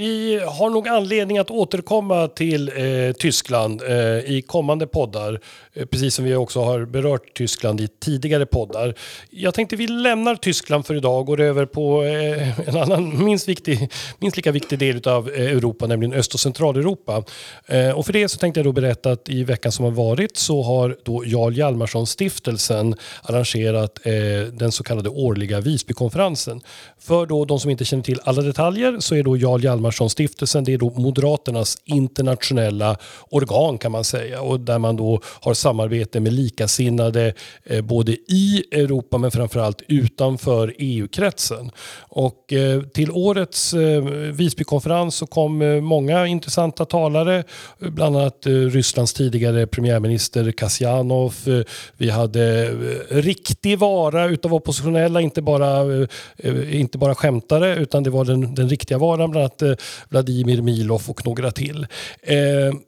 Vi 0.01 0.39
har 0.48 0.70
nog 0.70 0.88
anledning 0.88 1.38
att 1.38 1.51
återkomma 1.51 2.27
till 2.27 2.70
eh, 2.70 3.13
Tyskland 3.13 3.81
eh, 3.81 3.96
i 4.17 4.43
kommande 4.48 4.88
poddar. 4.88 5.39
Eh, 5.74 5.86
precis 5.86 6.15
som 6.15 6.25
vi 6.25 6.36
också 6.36 6.62
har 6.63 6.86
berört 6.86 7.34
Tyskland 7.34 7.81
i 7.81 7.88
tidigare 7.88 8.46
poddar. 8.46 8.96
Jag 9.29 9.53
tänkte 9.53 9.75
vi 9.75 9.88
lämnar 9.88 10.36
Tyskland 10.36 10.86
för 10.86 10.96
idag 10.96 11.20
och 11.20 11.25
går 11.25 11.39
över 11.39 11.65
på 11.65 12.03
eh, 12.03 12.70
en 12.70 12.77
annan 12.77 13.25
minst, 13.25 13.50
viktig, 13.50 13.91
minst 14.20 14.38
lika 14.38 14.51
viktig 14.51 14.79
del 14.79 15.08
av 15.08 15.29
eh, 15.29 15.46
Europa, 15.46 15.88
nämligen 15.88 16.13
Öst 16.13 16.34
och 16.34 16.39
Centraleuropa. 16.39 17.24
Eh, 17.65 17.91
och 17.91 18.05
för 18.05 18.13
det 18.13 18.29
så 18.29 18.38
tänkte 18.38 18.60
jag 18.60 18.65
då 18.65 18.72
berätta 18.72 19.12
att 19.12 19.29
i 19.29 19.43
veckan 19.43 19.72
som 19.72 19.86
har 19.86 19.91
varit 19.91 20.38
så 20.38 20.63
har 20.63 20.98
då 21.03 21.25
Jarl 21.25 21.53
Hjalmarsson-stiftelsen 21.53 22.96
arrangerat 23.24 24.00
eh, 24.05 24.13
den 24.53 24.72
så 24.72 24.84
kallade 24.84 25.10
årliga 25.10 25.60
Visbykonferensen. 25.60 26.62
För 27.00 27.25
då 27.25 27.46
de 27.46 27.60
som 27.60 27.72
inte 27.72 27.86
känner 27.86 28.03
till 28.03 28.20
alla 28.24 28.41
detaljer 28.41 29.00
så 29.00 29.15
är 29.15 29.24
då 29.24 29.38
Jarl 29.38 29.62
Hjalmarsson-stiftelsen 29.91 30.63
det 30.63 30.74
är 30.74 30.77
då 30.77 30.89
Moderaternas 30.89 31.77
internationella 31.86 32.98
organ 33.29 33.77
kan 33.77 33.91
man 33.91 34.03
säga 34.03 34.41
och 34.41 34.60
där 34.60 34.79
man 34.79 34.95
då 34.95 35.21
har 35.24 35.53
samarbete 35.53 36.19
med 36.19 36.33
likasinnade 36.33 37.33
eh, 37.63 37.81
både 37.81 38.12
i 38.12 38.63
Europa 38.71 39.17
men 39.17 39.31
framförallt 39.31 39.81
utanför 39.88 40.75
EU-kretsen. 40.77 41.71
Och 42.00 42.53
eh, 42.53 42.81
till 42.81 43.12
årets 43.12 43.74
eh, 43.74 44.03
Visbykonferens 44.33 45.15
så 45.15 45.25
kom 45.25 45.62
eh, 45.62 45.81
många 45.81 46.27
intressanta 46.27 46.86
talare, 46.86 47.43
bland 47.79 48.17
annat 48.17 48.45
eh, 48.45 48.51
Rysslands 48.51 49.13
tidigare 49.13 49.67
premiärminister 49.67 50.51
Kasjanov. 50.51 51.36
Eh, 51.48 51.62
vi 51.98 52.10
hade 52.10 52.67
eh, 52.67 53.15
riktig 53.15 53.79
vara 53.79 54.25
utav 54.25 54.53
oppositionella, 54.53 55.21
inte 55.21 55.41
bara, 55.41 55.93
eh, 55.93 56.07
eh, 56.38 56.79
inte 56.79 56.98
bara 56.98 57.15
skämtare 57.15 57.75
utan 57.75 58.03
det 58.03 58.10
var 58.10 58.25
den, 58.25 58.55
den 58.55 58.69
riktiga 58.69 58.98
varan, 58.98 59.31
bland 59.31 59.43
annat 59.43 59.62
eh, 59.62 59.71
Vladimir 60.10 60.62
Milov 60.62 61.01
och 61.08 61.25
några 61.25 61.51
till. 61.51 61.88
Eh, 62.22 62.36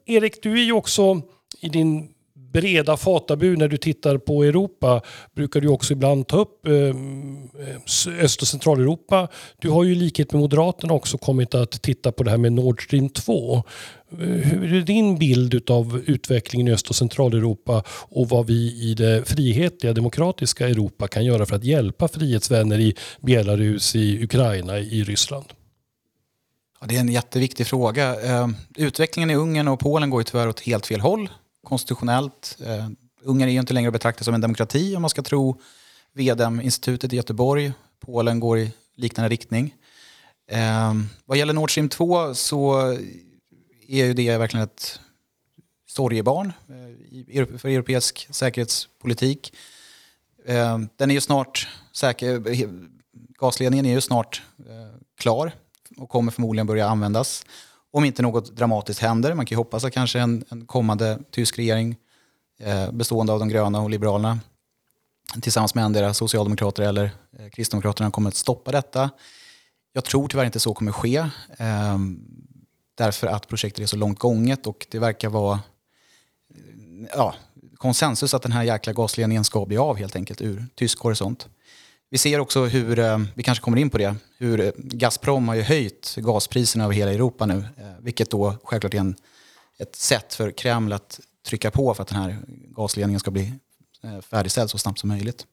Erik, 0.06 0.44
du 0.44 0.52
är 0.52 0.63
ju 0.63 0.74
också 0.74 1.22
i 1.62 1.70
din 1.70 2.13
breda 2.54 2.98
fatabur 2.98 3.58
när 3.58 3.68
du 3.68 3.78
tittar 3.78 4.18
på 4.18 4.44
Europa 4.44 5.02
brukar 5.36 5.62
du 5.62 5.68
också 5.68 5.94
ibland 5.94 6.28
ta 6.28 6.38
upp 6.38 6.68
eh, 6.68 6.74
eh, 6.74 8.24
Öst 8.24 8.42
och 8.42 8.48
Centraleuropa. 8.48 9.28
Du 9.62 9.70
har 9.70 9.84
ju 9.84 9.92
i 9.92 9.96
likhet 9.96 10.32
med 10.32 10.42
Moderaterna 10.42 10.94
också 10.94 11.18
kommit 11.18 11.56
att 11.56 11.82
titta 11.82 12.12
på 12.12 12.24
det 12.24 12.30
här 12.30 12.38
med 12.38 12.54
Nord 12.54 12.84
Stream 12.84 13.10
2. 13.10 13.56
Eh, 14.12 14.18
hur 14.18 14.74
är 14.74 14.82
din 14.82 15.18
bild 15.18 15.72
av 15.72 16.02
utvecklingen 16.06 16.68
i 16.68 16.72
Öst 16.72 16.90
och 16.90 16.96
Centraleuropa 16.96 17.84
och 17.88 18.30
vad 18.30 18.48
vi 18.48 18.90
i 18.90 18.94
det 18.94 19.30
frihetliga 19.30 19.94
demokratiska 19.94 20.70
Europa 20.70 21.08
kan 21.08 21.25
göra 21.25 21.46
för 21.46 21.56
att 21.56 21.63
hjälpa 21.63 22.08
frihetsvänner 22.08 22.80
i 22.80 22.96
Belarus, 23.22 23.96
i 23.96 24.24
Ukraina, 24.24 24.80
i 24.80 25.04
Ryssland? 25.04 25.46
Ja, 26.84 26.88
det 26.88 26.96
är 26.96 27.00
en 27.00 27.10
jätteviktig 27.10 27.68
fråga. 27.68 28.22
Eh, 28.22 28.48
utvecklingen 28.75 29.30
i 29.30 29.36
Ungern 29.36 29.68
och 29.68 29.80
Polen 29.80 30.10
går 30.10 30.20
ju 30.20 30.24
tyvärr 30.24 30.48
åt 30.48 30.60
helt 30.60 30.86
fel 30.86 31.02
håll 31.02 31.30
konstitutionellt. 31.63 32.58
Eh, 32.66 32.88
Ungern 33.22 33.50
är 33.50 33.54
ju 33.54 33.60
inte 33.60 33.74
längre 33.74 33.88
att 33.88 33.94
betrakta 33.94 34.24
som 34.24 34.34
en 34.34 34.42
demokrati 34.42 34.96
om 34.96 35.02
man 35.02 35.10
ska 35.10 35.22
tro 35.22 35.62
VDM-institutet 36.13 37.13
i 37.13 37.16
Göteborg. 37.16 37.74
Polen 38.00 38.40
går 38.40 38.60
i 38.60 38.72
liknande 38.96 39.30
riktning. 39.30 39.75
Eh, 40.52 40.94
vad 41.25 41.38
gäller 41.38 41.54
Nord 41.54 41.72
Stream 41.72 41.90
2 41.90 42.36
så 42.36 42.92
är 43.88 44.06
ju 44.06 44.13
det 44.13 44.38
verkligen 44.38 44.63
ett 44.63 45.00
sorgebarn 45.88 46.54
för 47.58 47.70
europeisk 47.70 48.28
säkerhetspolitik. 48.32 49.54
Den 50.96 51.10
är 51.10 51.13
ju 51.13 51.22
snart 51.22 51.68
säker, 51.92 52.44
gasledningen 53.40 53.86
är 53.86 53.92
ju 53.92 54.02
snart 54.02 54.42
klar 55.18 55.52
och 55.98 56.10
kommer 56.10 56.32
förmodligen 56.32 56.68
börja 56.68 56.88
användas. 56.88 57.46
Om 57.92 58.06
inte 58.06 58.22
något 58.22 58.56
dramatiskt 58.56 59.02
händer. 59.02 59.34
Man 59.34 59.46
kan 59.46 59.56
ju 59.56 59.58
hoppas 59.58 59.84
att 59.84 59.94
kanske 59.94 60.20
en, 60.20 60.46
en 60.50 60.66
kommande 60.66 61.20
tysk 61.32 61.58
regering 61.58 61.96
eh, 62.60 62.92
bestående 62.92 63.34
av 63.34 63.40
de 63.40 63.50
gröna 63.50 63.82
och 63.82 63.90
liberalerna 63.90 64.40
tillsammans 65.42 65.76
med 65.76 65.86
andra 65.86 66.14
socialdemokrater 66.14 66.84
eller 66.84 67.12
eh, 67.40 67.50
kristdemokraterna 67.50 68.12
kommer 68.12 68.28
att 68.28 68.36
stoppa 68.36 68.72
detta. 68.72 69.10
Jag 69.94 70.04
tror 70.04 70.28
tyvärr 70.28 70.46
inte 70.46 70.60
så 70.60 70.74
kommer 70.74 70.92
ske. 70.92 71.30
Ehm, 71.58 72.20
därför 72.96 73.28
att 73.28 73.48
projektet 73.48 73.84
är 73.84 73.88
så 73.88 73.98
långt 73.98 74.20
gånget 74.20 74.68
och 74.68 74.88
det 74.90 75.00
verkar 75.00 75.30
vara 75.30 75.60
ja, 77.14 77.36
konsensus 77.78 78.34
att 78.34 78.42
den 78.42 78.52
här 78.52 78.64
jäkla 78.64 78.94
gasledningen 78.94 79.44
ska 79.44 79.66
bli 79.66 79.78
av 79.78 79.98
helt 79.98 80.16
enkelt 80.16 80.42
ur 80.42 80.66
tysk 80.76 81.00
horisont. 81.00 81.48
Vi 82.13 82.20
ser 82.20 82.39
också 82.39 82.65
hur, 82.65 83.00
eh, 83.00 83.20
vi 83.36 83.43
kanske 83.43 83.63
kommer 83.63 83.77
in 83.77 83.89
på 83.89 83.98
det, 83.98 84.15
hur 84.38 84.60
eh, 84.60 84.72
Gazprom 84.77 85.48
har 85.48 85.55
ju 85.55 85.62
höjt 85.62 86.15
gaspriserna 86.17 86.84
över 86.84 86.93
hela 86.93 87.13
Europa 87.13 87.46
nu. 87.46 87.58
Eh, 87.58 87.86
vilket 88.01 88.29
då 88.29 88.55
självklart 88.63 88.93
är 88.93 89.00
en, 89.00 89.15
ett 89.79 89.96
sätt 89.96 90.34
för 90.34 90.51
Kreml 90.51 90.93
att 90.93 91.20
trycka 91.48 91.72
på 91.72 91.93
för 91.93 92.01
att 92.01 92.08
den 92.08 92.17
här 92.17 92.38
gasledningen 92.48 93.20
ska 93.20 93.32
bli 93.32 93.53
färdigställd 94.29 94.70
så 94.70 94.77
snabbt 94.77 95.00
som 95.00 95.10
möjligt. 95.10 95.46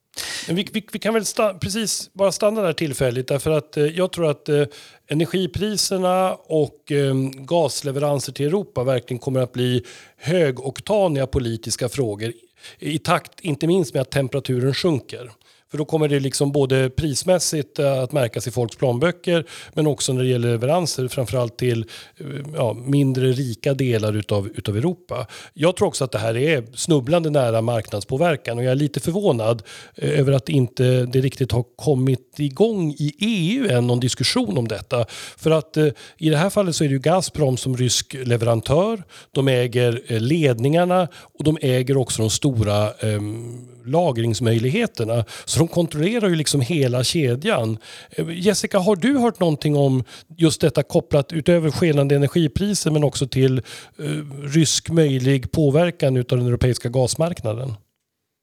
Men 0.47 0.57
vi, 0.57 0.69
vi, 0.73 0.87
vi, 0.93 0.99
kan 0.99 1.15
väl 1.15 1.25
sta, 1.25 1.55
precis 1.55 2.11
bara 2.13 2.33
stanna 2.33 2.63
där 2.63 2.73
tillfälligt 2.73 3.29
därför 3.29 3.51
att 3.51 3.77
eh, 3.77 3.85
jag 3.85 4.13
tror 4.13 4.31
att 4.31 4.49
eh, 4.49 4.65
energipriserna 5.07 6.35
och 6.35 6.93
eh, 6.93 7.15
gasleveranser 7.35 8.33
till 8.33 8.47
Europa 8.47 8.85
verkligen 8.85 9.19
kommer 9.19 9.41
att 9.41 9.53
bli 9.53 9.85
högoktaniga 10.17 11.27
politiska 11.27 11.89
frågor 11.89 12.33
i 12.79 12.99
takt 12.99 13.41
inte 13.41 13.67
minst 13.67 13.95
med 13.95 14.01
att 14.01 14.11
temperaturen 14.11 14.75
sjunker. 14.75 15.31
För 15.71 15.79
då 15.79 15.85
kommer 15.85 16.09
det 16.09 16.21
liksom 16.21 16.53
både 16.53 16.91
prismässigt 16.91 17.79
eh, 17.79 18.03
att 18.03 18.13
märkas 18.13 18.47
i 18.47 18.51
folks 18.51 18.77
plånböcker 18.77 19.45
men 19.75 19.87
också 19.87 20.13
när 20.13 20.23
det 20.23 20.29
gäller 20.29 20.51
leveranser 20.51 21.09
framförallt 21.09 21.57
till 21.57 21.85
eh, 22.17 22.27
ja, 22.55 22.73
mindre 22.73 23.33
rika 23.33 23.75
delar 23.75 24.17
utav, 24.17 24.49
utav 24.55 24.77
Europa. 24.77 25.27
Jag 25.55 25.77
tror 25.77 25.89
också 25.89 26.05
att 26.05 26.13
det 26.13 26.19
här 26.19 26.37
är 26.37 26.65
snubblande 26.75 27.31
nära 27.31 27.61
marknadspåverkan 27.61 28.59
och 28.59 28.65
jag 28.65 28.71
är 28.71 28.77
lite 28.77 29.01
förvånad 29.01 29.63
eh, 29.95 30.21
över 30.21 30.33
att 30.33 30.49
inte 30.49 31.07
det 31.07 31.21
riktigt 31.21 31.53
har 31.53 31.65
kommit 31.77 32.35
igång 32.39 32.91
i 32.91 33.15
EU 33.19 33.71
än 33.71 33.87
någon 33.87 34.01
diskussion 34.01 34.59
om 34.59 34.69
detta. 34.69 35.05
För 35.37 35.51
att 35.51 35.77
i 36.19 36.31
det 36.31 36.37
här 36.37 36.51
fallet 36.51 36.77
så 36.77 36.85
är 36.85 36.89
det 36.89 36.95
ju 36.95 37.01
Gazprom 37.01 37.57
som 37.57 37.77
rysk 37.77 38.17
leverantör. 38.25 39.03
De 39.33 39.49
äger 39.49 40.19
ledningarna 40.21 41.09
och 41.39 41.45
de 41.45 41.59
äger 41.61 41.97
också 41.97 42.23
de 42.23 42.31
stora 42.31 42.85
eh, 42.85 43.21
lagringsmöjligheterna. 43.85 45.25
Så 45.45 45.60
de 45.61 45.69
kontrollerar 45.69 46.29
ju 46.29 46.35
liksom 46.35 46.61
hela 46.61 47.05
kedjan. 47.05 47.79
Eh, 48.11 48.27
Jessica, 48.31 48.79
har 48.79 48.97
du 48.97 49.19
hört 49.19 49.41
någonting 49.41 49.77
om 49.77 50.05
just 50.37 50.61
detta 50.61 50.83
kopplat 50.83 51.33
utöver 51.33 51.71
skenande 51.71 52.15
energipriser 52.17 52.91
men 52.91 53.05
också 53.05 53.27
till 53.27 53.59
eh, 53.59 54.05
rysk 54.43 54.91
möjlig 54.91 55.53
påverkan 55.53 56.17
av 56.17 56.25
den 56.25 56.47
europeiska 56.47 56.89
gasmarknaden? 56.89 57.75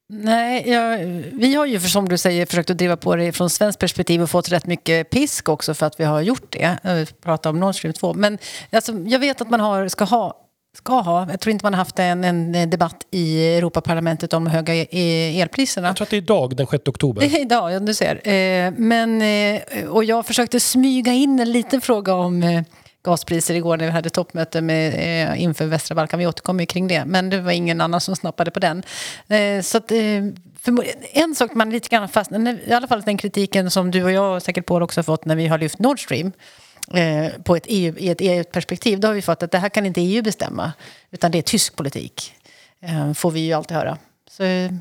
Nej, 0.09 0.69
ja, 0.69 0.97
vi 1.33 1.55
har 1.55 1.65
ju 1.65 1.79
som 1.79 2.09
du 2.09 2.17
säger 2.17 2.45
försökt 2.45 2.69
att 2.69 2.77
driva 2.77 2.97
på 2.97 3.15
det 3.15 3.31
från 3.31 3.49
svenskt 3.49 3.79
perspektiv 3.79 4.21
och 4.21 4.29
fått 4.29 4.51
rätt 4.51 4.65
mycket 4.65 5.09
pisk 5.09 5.49
också 5.49 5.73
för 5.73 5.85
att 5.85 5.99
vi 5.99 6.03
har 6.03 6.21
gjort 6.21 6.51
det. 6.51 6.77
Eh, 6.83 6.93
vi 6.93 7.05
pratar 7.05 7.49
om 7.49 7.59
Nord 7.59 7.75
Stream 7.75 7.93
2. 7.93 8.13
Men 8.13 8.37
alltså, 8.71 8.93
jag 8.93 9.19
vet 9.19 9.41
att 9.41 9.49
man 9.49 9.59
har, 9.59 9.87
ska 9.87 10.05
ha 10.05 10.46
ska 10.77 10.99
ha. 11.01 11.27
Jag 11.29 11.39
tror 11.39 11.51
inte 11.51 11.65
man 11.65 11.73
har 11.73 11.77
haft 11.77 11.99
en, 11.99 12.23
en 12.23 12.69
debatt 12.69 13.07
i 13.11 13.57
Europaparlamentet 13.57 14.33
om 14.33 14.47
höga 14.47 14.75
e, 14.75 15.41
elpriserna. 15.41 15.87
Jag 15.87 15.95
tror 15.95 16.05
att 16.05 16.09
det 16.09 16.15
är 16.15 16.21
idag, 16.21 16.55
den 16.55 16.67
6 16.67 16.87
oktober. 16.87 17.21
Det 17.21 17.27
är 17.27 17.41
idag, 17.41 17.71
ja, 17.71 17.79
du 17.79 17.93
ser. 17.93 18.27
Eh, 18.27 18.73
men, 18.77 19.21
eh, 19.21 19.87
och 19.87 20.03
jag 20.03 20.25
försökte 20.25 20.59
smyga 20.59 21.13
in 21.13 21.39
en 21.39 21.51
liten 21.51 21.81
fråga 21.81 22.13
om 22.13 22.43
eh, 22.43 22.63
gaspriser 23.05 23.55
igår 23.55 23.77
när 23.77 23.85
vi 23.85 23.91
hade 23.91 24.09
toppmöte 24.09 24.61
med, 24.61 25.37
inför 25.37 25.65
västra 25.65 25.95
Balkan. 25.95 26.19
Vi 26.19 26.27
återkommer 26.27 26.65
kring 26.65 26.87
det, 26.87 27.05
men 27.05 27.29
det 27.29 27.41
var 27.41 27.51
ingen 27.51 27.81
annan 27.81 28.01
som 28.01 28.15
snappade 28.15 28.51
på 28.51 28.59
den. 28.59 28.83
Så 29.63 29.77
att, 29.77 29.91
en 31.11 31.35
sak 31.35 31.53
man 31.53 31.69
lite 31.69 31.89
grann 31.89 32.09
fastnar, 32.09 32.59
i 32.69 32.73
alla 32.73 32.87
fall 32.87 33.01
den 33.01 33.17
kritiken 33.17 33.71
som 33.71 33.91
du 33.91 34.03
och 34.03 34.11
jag 34.11 34.41
säkert 34.41 34.65
på 34.65 34.75
också 34.75 34.99
har 34.99 35.03
fått 35.03 35.25
när 35.25 35.35
vi 35.35 35.47
har 35.47 35.57
lyft 35.57 35.79
Nord 35.79 36.03
Stream 36.03 36.31
Eh, 36.93 37.41
på 37.43 37.55
ett 37.55 37.65
EU, 37.67 37.97
i 37.97 38.09
ett 38.09 38.21
EU-perspektiv, 38.21 38.99
då 38.99 39.07
har 39.07 39.15
vi 39.15 39.21
fått 39.21 39.43
att 39.43 39.51
det 39.51 39.57
här 39.57 39.69
kan 39.69 39.85
inte 39.85 40.01
EU 40.01 40.21
bestämma, 40.21 40.73
utan 41.11 41.31
det 41.31 41.37
är 41.37 41.41
tysk 41.41 41.75
politik. 41.75 42.33
Eh, 42.79 43.13
får 43.13 43.31
vi 43.31 43.39
ju 43.39 43.53
alltid 43.53 43.77
höra. 43.77 43.97
Så 44.29 44.43
eh, 44.43 44.71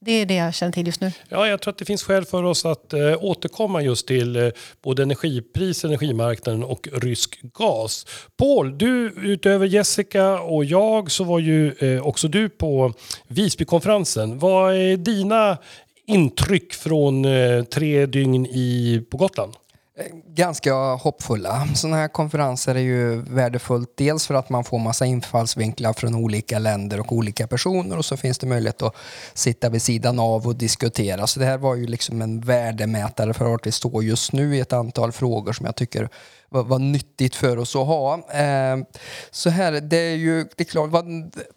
det 0.00 0.12
är 0.12 0.26
det 0.26 0.34
jag 0.34 0.54
känner 0.54 0.72
till 0.72 0.86
just 0.86 1.00
nu. 1.00 1.12
Ja, 1.28 1.48
jag 1.48 1.60
tror 1.60 1.72
att 1.72 1.78
det 1.78 1.84
finns 1.84 2.02
skäl 2.02 2.24
för 2.24 2.42
oss 2.42 2.64
att 2.64 2.92
eh, 2.92 3.24
återkomma 3.24 3.82
just 3.82 4.06
till 4.06 4.36
eh, 4.36 4.48
både 4.82 5.02
energipris, 5.02 5.84
energimarknaden 5.84 6.64
och 6.64 6.88
rysk 6.92 7.40
gas. 7.42 8.06
Paul, 8.36 8.78
du 8.78 9.14
utöver 9.16 9.66
Jessica 9.66 10.40
och 10.40 10.64
jag 10.64 11.10
så 11.10 11.24
var 11.24 11.38
ju 11.38 11.72
eh, 11.72 12.06
också 12.06 12.28
du 12.28 12.48
på 12.48 12.92
Visbykonferensen. 13.28 14.38
Vad 14.38 14.74
är 14.74 14.96
dina 14.96 15.58
intryck 16.06 16.74
från 16.74 17.24
eh, 17.24 17.64
tre 17.64 18.06
dygn 18.06 18.46
i, 18.46 19.02
på 19.10 19.16
Gotland? 19.16 19.52
Ganska 20.26 20.74
hoppfulla. 20.74 21.68
Sådana 21.74 21.96
här 21.96 22.08
konferenser 22.08 22.74
är 22.74 22.80
ju 22.80 23.22
värdefullt. 23.22 23.92
Dels 23.94 24.26
för 24.26 24.34
att 24.34 24.50
man 24.50 24.64
får 24.64 24.78
massa 24.78 25.06
infallsvinklar 25.06 25.92
från 25.92 26.14
olika 26.14 26.58
länder 26.58 27.00
och 27.00 27.12
olika 27.12 27.46
personer 27.46 27.98
och 27.98 28.04
så 28.04 28.16
finns 28.16 28.38
det 28.38 28.46
möjlighet 28.46 28.82
att 28.82 28.96
sitta 29.34 29.68
vid 29.68 29.82
sidan 29.82 30.18
av 30.18 30.46
och 30.46 30.56
diskutera. 30.56 31.26
Så 31.26 31.40
det 31.40 31.46
här 31.46 31.58
var 31.58 31.74
ju 31.74 31.86
liksom 31.86 32.22
en 32.22 32.40
värdemätare 32.40 33.34
för 33.34 33.44
vart 33.44 33.66
vi 33.66 33.72
står 33.72 34.04
just 34.04 34.32
nu 34.32 34.56
i 34.56 34.60
ett 34.60 34.72
antal 34.72 35.12
frågor 35.12 35.52
som 35.52 35.66
jag 35.66 35.76
tycker 35.76 36.08
vad, 36.48 36.66
vad 36.66 36.80
nyttigt 36.80 37.34
för 37.34 37.56
oss 37.56 37.76
att 37.76 37.86
ha. 37.86 38.14
Eh, 38.14 38.76
så 39.30 39.50
här, 39.50 39.72
det 39.72 39.96
är 39.96 40.16
ju 40.16 40.44
det 40.56 40.62
är 40.62 40.64
klart, 40.64 40.90
vad, 40.90 41.06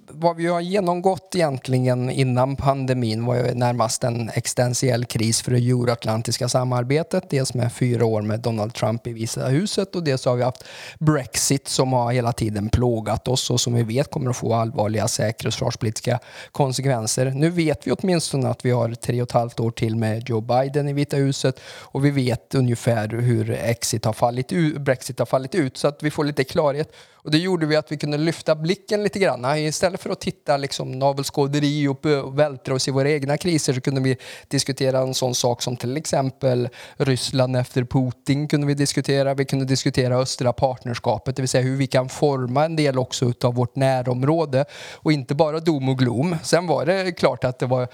vad 0.10 0.36
vi 0.36 0.47
har 0.47 0.62
genomgått 0.62 1.36
egentligen 1.36 2.10
innan 2.10 2.56
pandemin 2.56 3.25
var 3.25 3.36
ju 3.36 3.54
närmast 3.54 4.04
en 4.04 4.30
existentiell 4.30 5.06
kris 5.06 5.41
för 5.41 5.52
det 5.52 5.58
euroatlantiska 5.58 6.49
samarbetet. 6.49 7.30
Dels 7.30 7.54
med 7.54 7.73
fyra 7.73 8.06
år 8.06 8.21
med 8.21 8.39
Donald 8.39 8.73
Trump 8.73 9.08
i 9.08 9.13
Vita 9.13 9.47
huset 9.47 9.95
och 9.95 10.04
dels 10.04 10.25
har 10.25 10.36
vi 10.36 10.43
haft 10.43 10.63
Brexit 10.99 11.67
som 11.67 11.93
har 11.93 12.12
hela 12.12 12.34
tiden 12.34 12.69
plågat 12.69 13.28
oss 13.28 13.49
och 13.49 13.62
som 13.62 13.73
vi 13.73 13.84
vet 13.84 14.12
kommer 14.12 14.30
att 14.30 14.38
få 14.38 14.54
allvarliga 14.54 15.08
säkerhetsförsvarspolitiska 15.08 16.19
konsekvenser. 16.52 17.25
Nu 17.25 17.49
vet 17.49 17.88
vi 17.88 17.91
åtminstone 17.91 18.49
att 18.49 18.65
vi 18.65 18.71
har 18.71 18.93
tre 18.93 19.21
och 19.21 19.28
ett 19.28 19.32
halvt 19.32 19.60
år 19.60 19.71
till 19.71 19.95
med 19.95 20.30
Joe 20.30 20.41
Biden 20.41 20.89
i 20.89 20.93
Vita 20.93 21.17
huset 21.17 21.60
och 21.65 22.06
vi 22.06 22.12
vet 22.12 22.56
ungefär 22.56 23.08
hur 23.08 23.52
exit 23.52 24.06
har 24.06 24.13
fallit 24.13 24.52
ut 24.52 24.79
Brexit 24.80 25.20
har 25.20 25.26
fallit 25.26 25.56
ut 25.56 25.78
så 25.78 25.88
att 25.88 26.04
vi 26.04 26.12
får 26.12 26.24
lite 26.24 26.44
klarhet. 26.44 26.94
Och 27.22 27.32
det 27.32 27.38
gjorde 27.38 27.65
vi 27.65 27.76
att 27.76 27.92
vi 27.92 27.98
kunde 27.98 28.18
lyfta 28.18 28.56
blicken 28.56 29.04
lite 29.04 29.20
grann. 29.20 29.58
Istället 29.58 30.02
för 30.02 30.10
att 30.10 30.20
titta 30.20 30.58
liksom 30.58 30.92
navelskåderi 30.92 31.86
eh, 31.86 31.92
och 31.92 32.39
vältra 32.39 32.76
oss 32.76 32.88
i 32.88 32.92
våra 32.92 33.10
egna 33.10 33.38
kriser 33.38 33.74
så 33.74 33.82
kunde 33.82 34.02
vi 34.02 34.18
diskutera 34.48 35.00
en 35.00 35.13
sån 35.13 35.36
sak 35.36 35.62
som 35.62 35.78
till 35.78 35.98
exempel 35.98 36.70
Ryssland 36.98 37.56
efter 37.56 37.84
Putin 37.84 38.48
kunde 38.48 38.68
vi 38.68 38.74
diskutera. 38.74 39.34
Vi 39.34 39.46
kunde 39.46 39.65
diskutera 39.65 40.18
östra 40.18 40.54
partnerskapet, 40.54 41.36
det 41.36 41.42
vill 41.42 41.50
säga 41.50 41.63
hur 41.63 41.78
vi 41.78 41.88
kan 41.88 42.10
forma 42.10 42.65
en 42.65 42.76
del 42.76 43.00
också 43.00 43.34
av 43.44 43.56
vårt 43.56 43.76
närområde 43.76 44.65
och 44.96 45.12
inte 45.12 45.36
bara 45.36 45.60
dom 45.60 45.89
och 45.89 46.00
glom. 46.00 46.36
Sen 46.44 46.68
var 46.68 46.86
det 46.86 47.12
klart 47.12 47.44
att 47.44 47.60
det 47.60 47.65
var 47.65 47.88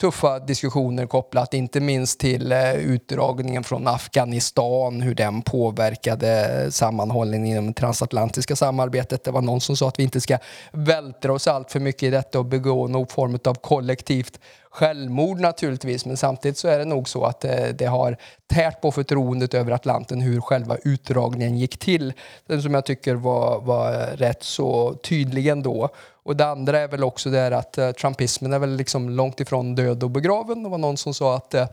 tuffa 0.00 0.38
diskussioner 0.38 1.06
kopplat 1.06 1.54
inte 1.54 1.80
minst 1.80 2.20
till 2.20 2.52
eh, 2.52 2.74
utdragningen 2.74 3.64
från 3.64 3.86
Afghanistan, 3.86 5.00
hur 5.00 5.14
den 5.14 5.42
påverkade 5.42 6.66
sammanhållningen 6.70 7.46
inom 7.46 7.66
det 7.66 7.72
transatlantiska 7.72 8.56
samarbetet. 8.56 9.24
Det 9.24 9.30
var 9.30 9.42
någon 9.42 9.60
som 9.60 9.76
sa 9.76 9.88
att 9.88 9.98
vi 9.98 10.02
inte 10.02 10.20
ska 10.20 10.38
vältra 10.72 11.32
oss 11.32 11.48
allt 11.48 11.72
för 11.72 11.80
mycket 11.80 12.02
i 12.02 12.10
detta 12.10 12.38
och 12.38 12.44
begå 12.44 12.88
någon 12.88 13.06
form 13.06 13.38
av 13.44 13.54
kollektivt 13.54 14.40
självmord 14.74 15.40
naturligtvis, 15.40 16.06
men 16.06 16.16
samtidigt 16.16 16.58
så 16.58 16.68
är 16.68 16.78
det 16.78 16.84
nog 16.84 17.08
så 17.08 17.24
att 17.24 17.44
eh, 17.44 17.66
det, 17.74 17.86
har 17.86 18.16
tärt 18.46 18.80
på 18.80 18.92
förtroendet 18.92 19.54
över 19.54 19.72
Atlanten 19.72 20.20
hur 20.20 20.40
själva 20.40 20.76
utdragningen 20.84 21.58
gick 21.58 21.78
till. 21.78 22.12
Den 22.46 22.62
som 22.62 22.74
jag 22.74 22.84
tycker 22.84 23.14
var, 23.14 23.60
var 23.60 23.92
rätt 24.16 24.42
så 24.42 24.94
tydlig 24.94 25.46
ändå. 25.46 25.88
Och 26.22 26.36
det 26.36 26.46
andra 26.46 26.78
är 26.78 26.88
väl 26.88 27.04
också 27.04 27.30
det 27.30 27.56
att 27.56 27.78
eh, 27.78 27.90
trumpismen 27.90 28.52
är 28.52 28.58
väl 28.58 28.76
liksom 28.76 29.10
långt 29.10 29.40
ifrån 29.40 29.74
död 29.74 30.02
och 30.02 30.10
begraven. 30.10 30.62
Det 30.62 30.68
var 30.68 30.78
någon 30.78 30.96
som 30.96 31.14
sa 31.14 31.36
att 31.36 31.54
eh, 31.54 31.66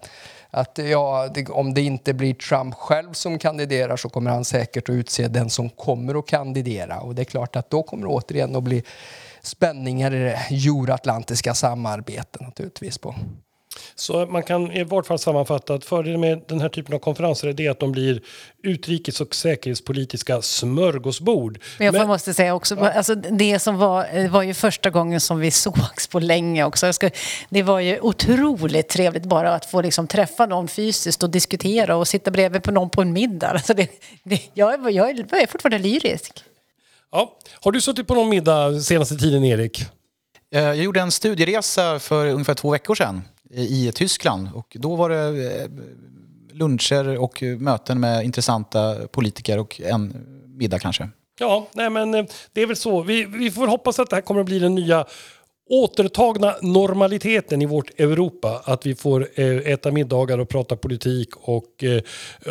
att 0.54 0.78
ja, 0.78 1.28
det, 1.34 1.50
om 1.50 1.74
det 1.74 1.82
inte 1.82 2.14
blir 2.14 2.34
Trump 2.34 2.76
själv 2.76 3.14
som 3.14 3.40
kandiderar 3.40 3.98
så 3.98 4.10
kommer 4.10 4.32
han 4.32 4.46
säkert 4.46 4.90
att 4.90 4.94
utse 4.94 5.28
den 5.28 5.50
som 5.50 5.70
kommer 5.70 6.20
att 6.20 6.28
kandidera. 6.28 7.00
Och 7.00 7.16
det 7.16 7.22
är 7.22 7.26
klart 7.26 7.56
att 7.56 7.70
då 7.70 7.84
kommer 7.84 8.08
det 8.08 8.14
återigen 8.14 8.56
att 8.56 8.64
bli 8.64 8.84
spänningar 9.42 10.14
i 10.14 10.20
det 10.20 10.38
euroatlantiska 10.50 11.54
samarbetet 11.54 12.42
naturligtvis. 12.42 12.98
På. 12.98 13.16
Så 13.96 14.26
man 14.26 14.44
kan 14.44 14.72
i 14.72 14.84
vart 14.84 15.08
fall 15.08 15.20
sammanfatta 15.20 15.74
att 15.74 15.86
fördelen 15.86 16.20
med 16.22 16.42
den 16.48 16.62
här 16.62 16.70
typen 16.70 16.96
av 16.96 17.00
konferenser 17.00 17.62
är 17.62 17.72
att 17.72 17.80
de 17.80 17.92
blir 17.92 18.22
utrikes 18.64 19.22
och 19.22 19.36
säkerhetspolitiska 19.36 20.42
smörgåsbord. 20.42 21.60
Men 21.78 21.86
jag 21.86 21.94
Men, 21.94 22.08
måste 22.08 22.34
säga 22.34 22.56
också, 22.56 22.76
ja. 22.76 22.92
alltså 22.92 23.16
det 23.16 23.60
som 23.60 23.78
var, 23.78 24.28
var 24.28 24.42
ju 24.42 24.54
första 24.54 24.90
gången 24.90 25.22
som 25.22 25.40
vi 25.40 25.52
sågs 25.62 26.08
på 26.08 26.20
länge 26.20 26.64
också. 26.64 26.94
Ska, 26.94 27.10
det 27.50 27.64
var 27.64 27.80
ju 27.80 28.00
otroligt 28.00 28.90
trevligt 28.90 29.26
bara 29.26 29.56
att 29.56 29.66
få 29.66 29.82
liksom 29.82 30.08
träffa 30.08 30.46
någon 30.46 30.68
fysiskt 30.68 31.24
och 31.24 31.30
diskutera 31.30 31.96
och 31.96 32.08
sitta 32.08 32.32
bredvid 32.32 32.64
på 32.64 32.72
någon 32.72 32.90
på 32.90 33.02
en 33.02 33.14
middag. 33.14 33.48
Alltså 33.48 33.74
det, 33.74 33.88
det, 34.24 34.42
jag, 34.54 34.92
jag 34.92 35.10
är 35.10 35.48
fortfarande 35.48 35.80
lyrisk. 35.80 36.44
Ja. 37.12 37.38
Har 37.62 37.72
du 37.72 37.82
suttit 37.82 38.08
på 38.08 38.16
någon 38.16 38.30
middag 38.30 38.80
senaste 38.80 39.16
tiden, 39.16 39.44
Erik? 39.44 39.86
Eh, 40.54 40.62
jag 40.62 40.76
gjorde 40.76 41.02
en 41.02 41.12
studieresa 41.12 42.00
för 42.00 42.28
ungefär 42.28 42.54
två 42.54 42.72
veckor 42.72 42.96
sedan 42.96 43.22
i 43.50 43.92
Tyskland 43.96 44.50
och 44.54 44.78
då 44.80 44.96
var 44.96 45.10
det 45.10 45.54
eh, 45.62 45.68
luncher 46.52 47.18
och 47.18 47.44
möten 47.60 48.00
med 48.00 48.26
intressanta 48.26 49.08
politiker 49.08 49.58
och 49.58 49.82
en 49.82 50.26
middag 50.48 50.80
kanske. 50.80 51.10
Ja, 51.40 51.68
nej 51.74 51.90
men 51.90 52.14
eh, 52.14 52.26
det 52.54 52.62
är 52.62 52.66
väl 52.66 52.76
så. 52.76 53.02
Vi, 53.02 53.26
vi 53.26 53.52
får 53.52 53.68
hoppas 53.68 54.00
att 54.00 54.10
det 54.10 54.16
här 54.16 54.22
kommer 54.22 54.42
att 54.42 54.46
bli 54.46 54.60
den 54.60 54.76
nya 54.76 55.06
återtagna 55.72 56.56
normaliteten 56.62 57.62
i 57.62 57.66
vårt 57.66 58.00
Europa. 58.00 58.62
Att 58.66 58.86
vi 58.86 58.96
får 58.96 59.28
eh, 59.36 59.46
äta 59.46 59.92
middagar 59.92 60.38
och 60.38 60.50
prata 60.50 60.76
politik 60.76 61.30
och, 61.36 61.84
eh, 61.84 62.02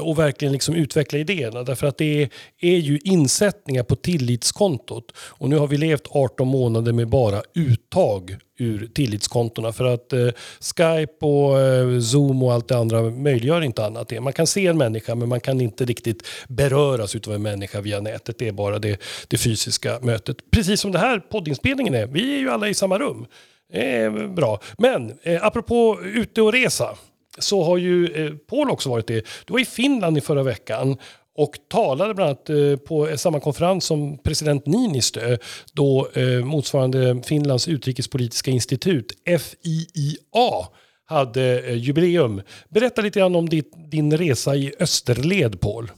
och 0.02 0.18
verkligen 0.18 0.52
liksom 0.52 0.74
utveckla 0.74 1.18
idéerna. 1.18 1.62
Därför 1.62 1.87
att 1.87 1.98
det 1.98 2.22
är, 2.22 2.28
är 2.61 2.76
ju 2.76 2.98
insättningar 3.04 3.83
på 3.83 3.96
tillitskontot. 3.96 5.12
Och 5.16 5.48
nu 5.48 5.56
har 5.56 5.66
vi 5.66 5.76
levt 5.76 6.06
18 6.11 6.48
månader 6.48 6.92
med 6.92 7.09
bara 7.09 7.42
uttag 7.54 8.37
ur 8.61 8.87
tillitskontona. 8.94 9.73
För 9.73 9.85
att 9.85 10.12
eh, 10.12 10.29
Skype 10.61 11.27
och 11.27 11.61
eh, 11.61 12.01
Zoom 12.01 12.42
och 12.42 12.53
allt 12.53 12.68
det 12.68 12.77
andra 12.77 13.03
möjliggör 13.03 13.62
inte 13.62 13.85
annat. 13.85 14.09
Det. 14.09 14.20
Man 14.20 14.33
kan 14.33 14.46
se 14.46 14.66
en 14.66 14.79
människa 14.79 15.14
men 15.14 15.29
man 15.29 15.40
kan 15.40 15.61
inte 15.61 15.85
riktigt 15.85 16.27
beröras 16.49 17.14
av 17.14 17.35
en 17.35 17.42
människa 17.42 17.81
via 17.81 18.01
nätet. 18.01 18.38
Det 18.38 18.49
är 18.49 18.53
bara 18.53 18.79
det, 18.79 19.01
det 19.29 19.38
fysiska 19.38 19.99
mötet. 20.03 20.51
Precis 20.51 20.81
som 20.81 20.92
det 20.92 20.99
här 20.99 21.18
poddinspelningen 21.18 21.94
är. 21.94 22.07
Vi 22.07 22.35
är 22.35 22.38
ju 22.38 22.51
alla 22.51 22.68
i 22.68 22.75
samma 22.75 22.99
rum. 22.99 23.27
Det 23.73 23.96
är 23.96 24.29
bra. 24.29 24.61
Men 24.79 25.18
eh, 25.23 25.44
apropå 25.44 26.01
ute 26.05 26.42
och 26.42 26.53
resa 26.53 26.96
så 27.38 27.62
har 27.62 27.77
ju 27.77 28.27
eh, 28.27 28.33
Paul 28.51 28.70
också 28.70 28.90
varit 28.90 29.07
det. 29.07 29.27
Du 29.44 29.53
var 29.53 29.61
i 29.61 29.64
Finland 29.64 30.18
i 30.18 30.20
förra 30.20 30.42
veckan 30.42 30.96
och 31.38 31.56
talade 31.68 32.14
bland 32.14 32.28
annat 32.28 32.50
eh, 32.50 32.76
på 32.76 33.16
samma 33.16 33.40
konferens 33.40 33.84
som 33.84 34.18
president 34.18 34.66
Niinistö 34.66 35.36
då 35.72 36.08
eh, 36.14 36.44
motsvarande 36.44 37.22
Finlands 37.22 37.68
utrikespolitiska 37.68 38.50
institut, 38.50 39.12
FIIA, 39.26 40.66
hade 41.04 41.60
eh, 41.60 41.76
jubileum. 41.76 42.42
Berätta 42.68 43.02
lite 43.02 43.18
grann 43.18 43.36
om 43.36 43.48
din 43.90 44.16
resa 44.16 44.56
i 44.56 44.72
österled, 44.80 45.60
Paul. 45.60 45.90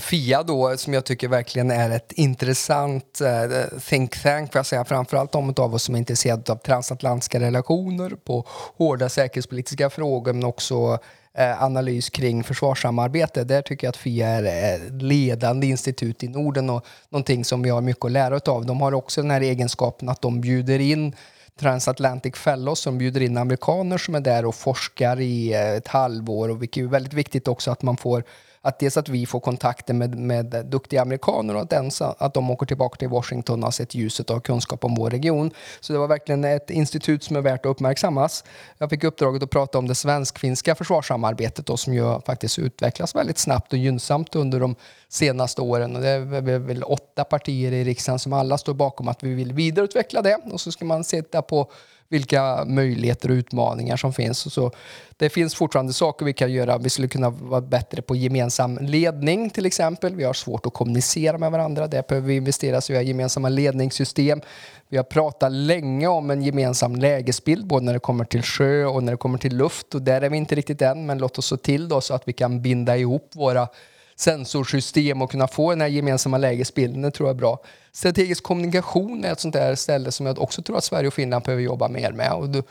FIA 0.00 0.42
då, 0.42 0.76
som 0.76 0.94
jag 0.94 1.04
tycker 1.04 1.28
verkligen 1.28 1.70
är 1.70 1.90
ett 1.90 2.12
intressant 2.12 3.20
eh, 3.20 3.78
think 3.80 4.22
tank, 4.22 4.52
för 4.52 4.58
jag 4.58 4.66
säga, 4.66 4.84
framförallt 4.84 5.32
de 5.32 5.54
av 5.56 5.74
oss 5.74 5.82
som 5.82 5.94
är 5.94 5.98
intresserade 5.98 6.52
av 6.52 6.56
transatlantiska 6.56 7.40
relationer, 7.40 8.10
på 8.10 8.46
hårda 8.76 9.08
säkerhetspolitiska 9.08 9.90
frågor, 9.90 10.32
men 10.32 10.44
också 10.44 10.98
Eh, 11.38 11.62
analys 11.62 12.10
kring 12.10 12.44
försvarssamarbete. 12.44 13.44
Där 13.44 13.62
tycker 13.62 13.86
jag 13.86 13.90
att 13.90 13.96
FIA 13.96 14.28
är 14.28 14.76
ett 14.76 15.02
ledande 15.02 15.66
institut 15.66 16.22
i 16.22 16.28
Norden 16.28 16.70
och 16.70 16.86
någonting 17.08 17.44
som 17.44 17.62
vi 17.62 17.70
har 17.70 17.80
mycket 17.80 18.04
att 18.04 18.12
lära 18.12 18.40
av. 18.52 18.66
De 18.66 18.80
har 18.80 18.94
också 18.94 19.22
den 19.22 19.30
här 19.30 19.40
egenskapen 19.40 20.08
att 20.08 20.22
de 20.22 20.40
bjuder 20.40 20.78
in 20.78 21.14
Transatlantic 21.60 22.34
Fellows 22.36 22.78
som 22.78 22.98
bjuder 22.98 23.20
in 23.20 23.36
amerikaner 23.36 23.98
som 23.98 24.14
är 24.14 24.20
där 24.20 24.44
och 24.44 24.54
forskar 24.54 25.20
i 25.20 25.52
eh, 25.52 25.70
ett 25.70 25.88
halvår 25.88 26.48
och 26.48 26.62
vilket 26.62 26.82
är 26.82 26.88
väldigt 26.88 27.12
viktigt 27.12 27.48
också 27.48 27.70
att 27.70 27.82
man 27.82 27.96
får 27.96 28.24
att 28.64 28.78
dels 28.78 28.96
att 28.96 29.08
vi 29.08 29.26
får 29.26 29.40
kontakter 29.40 29.94
med, 29.94 30.18
med 30.18 30.66
duktiga 30.66 31.02
amerikaner 31.02 31.54
och 31.54 31.60
att, 31.60 31.72
ens, 31.72 32.02
att 32.02 32.34
de 32.34 32.50
åker 32.50 32.66
tillbaka 32.66 32.96
till 32.96 33.08
Washington 33.08 33.58
och 33.58 33.66
har 33.66 33.70
sett 33.70 33.94
ljuset 33.94 34.30
och 34.30 34.36
har 34.36 34.40
kunskap 34.40 34.84
om 34.84 34.94
vår 34.94 35.10
region. 35.10 35.50
Så 35.80 35.92
det 35.92 35.98
var 35.98 36.08
verkligen 36.08 36.44
ett 36.44 36.70
institut 36.70 37.22
som 37.22 37.36
är 37.36 37.40
värt 37.40 37.66
att 37.66 37.70
uppmärksammas. 37.70 38.44
Jag 38.78 38.90
fick 38.90 39.04
uppdraget 39.04 39.42
att 39.42 39.50
prata 39.50 39.78
om 39.78 39.88
det 39.88 39.94
svensk-finska 39.94 40.74
försvarssamarbetet 40.74 41.66
då, 41.66 41.76
som 41.76 41.94
ju 41.94 42.20
faktiskt 42.20 42.58
utvecklas 42.58 43.14
väldigt 43.14 43.38
snabbt 43.38 43.72
och 43.72 43.78
gynnsamt 43.78 44.34
under 44.34 44.60
de 44.60 44.76
senaste 45.08 45.62
åren. 45.62 45.96
Och 45.96 46.02
det 46.02 46.08
är 46.08 46.58
väl 46.58 46.82
åtta 46.82 47.24
partier 47.24 47.72
i 47.72 47.84
riksdagen 47.84 48.18
som 48.18 48.32
alla 48.32 48.58
står 48.58 48.74
bakom 48.74 49.08
att 49.08 49.22
vi 49.22 49.34
vill 49.34 49.52
vidareutveckla 49.52 50.22
det. 50.22 50.38
Och 50.52 50.60
så 50.60 50.72
ska 50.72 50.84
man 50.84 51.04
sitta 51.04 51.42
på 51.42 51.70
vilka 52.08 52.64
möjligheter 52.64 53.30
och 53.30 53.34
utmaningar 53.34 53.96
som 53.96 54.12
finns. 54.12 54.52
Så 54.52 54.70
det 55.16 55.28
finns 55.28 55.54
fortfarande 55.54 55.92
saker 55.92 56.26
vi 56.26 56.32
kan 56.32 56.52
göra. 56.52 56.78
Vi 56.78 56.90
skulle 56.90 57.08
kunna 57.08 57.30
vara 57.30 57.60
bättre 57.60 58.02
på 58.02 58.16
gemensam 58.16 58.78
ledning 58.80 59.50
till 59.50 59.66
exempel. 59.66 60.14
Vi 60.14 60.24
har 60.24 60.32
svårt 60.32 60.66
att 60.66 60.74
kommunicera 60.74 61.38
med 61.38 61.50
varandra. 61.50 61.86
Där 61.86 62.04
behöver 62.08 62.28
vi 62.28 62.36
investera 62.36 62.80
så 62.80 62.92
vi 62.92 62.96
har 62.96 63.04
gemensamma 63.04 63.48
ledningssystem. 63.48 64.40
Vi 64.88 64.96
har 64.96 65.04
pratat 65.04 65.52
länge 65.52 66.06
om 66.06 66.30
en 66.30 66.42
gemensam 66.42 66.96
lägesbild 66.96 67.66
både 67.66 67.84
när 67.84 67.92
det 67.92 67.98
kommer 67.98 68.24
till 68.24 68.42
sjö 68.42 68.84
och 68.84 69.02
när 69.02 69.12
det 69.12 69.18
kommer 69.18 69.38
till 69.38 69.56
luft. 69.56 69.94
Och 69.94 70.02
där 70.02 70.22
är 70.22 70.30
vi 70.30 70.36
inte 70.36 70.54
riktigt 70.54 70.82
än, 70.82 71.06
men 71.06 71.18
låt 71.18 71.38
oss 71.38 71.46
se 71.46 71.56
till 71.56 71.88
då 71.88 72.00
så 72.00 72.14
att 72.14 72.28
vi 72.28 72.32
kan 72.32 72.62
binda 72.62 72.96
ihop 72.96 73.30
våra 73.34 73.68
sensorsystem 74.16 75.22
och 75.22 75.30
kunna 75.30 75.48
få 75.48 75.70
den 75.70 75.80
här 75.80 75.88
gemensamma 75.88 76.38
lägesbilden. 76.38 77.02
Det 77.02 77.10
tror 77.10 77.28
jag 77.28 77.34
är 77.34 77.38
bra. 77.38 77.58
Strategisk 77.94 78.42
kommunikation 78.44 79.24
är 79.24 79.32
ett 79.32 79.40
sånt 79.40 79.54
där 79.54 79.74
ställe 79.74 80.12
som 80.12 80.26
jag 80.26 80.38
också 80.38 80.62
tror 80.62 80.76
att 80.78 80.84
Sverige 80.84 81.06
och 81.06 81.14
Finland 81.14 81.44
behöver 81.44 81.62
jobba 81.62 81.88
mer 81.88 82.12
med. 82.12 82.32
Och 82.32 82.48
då 82.48 82.62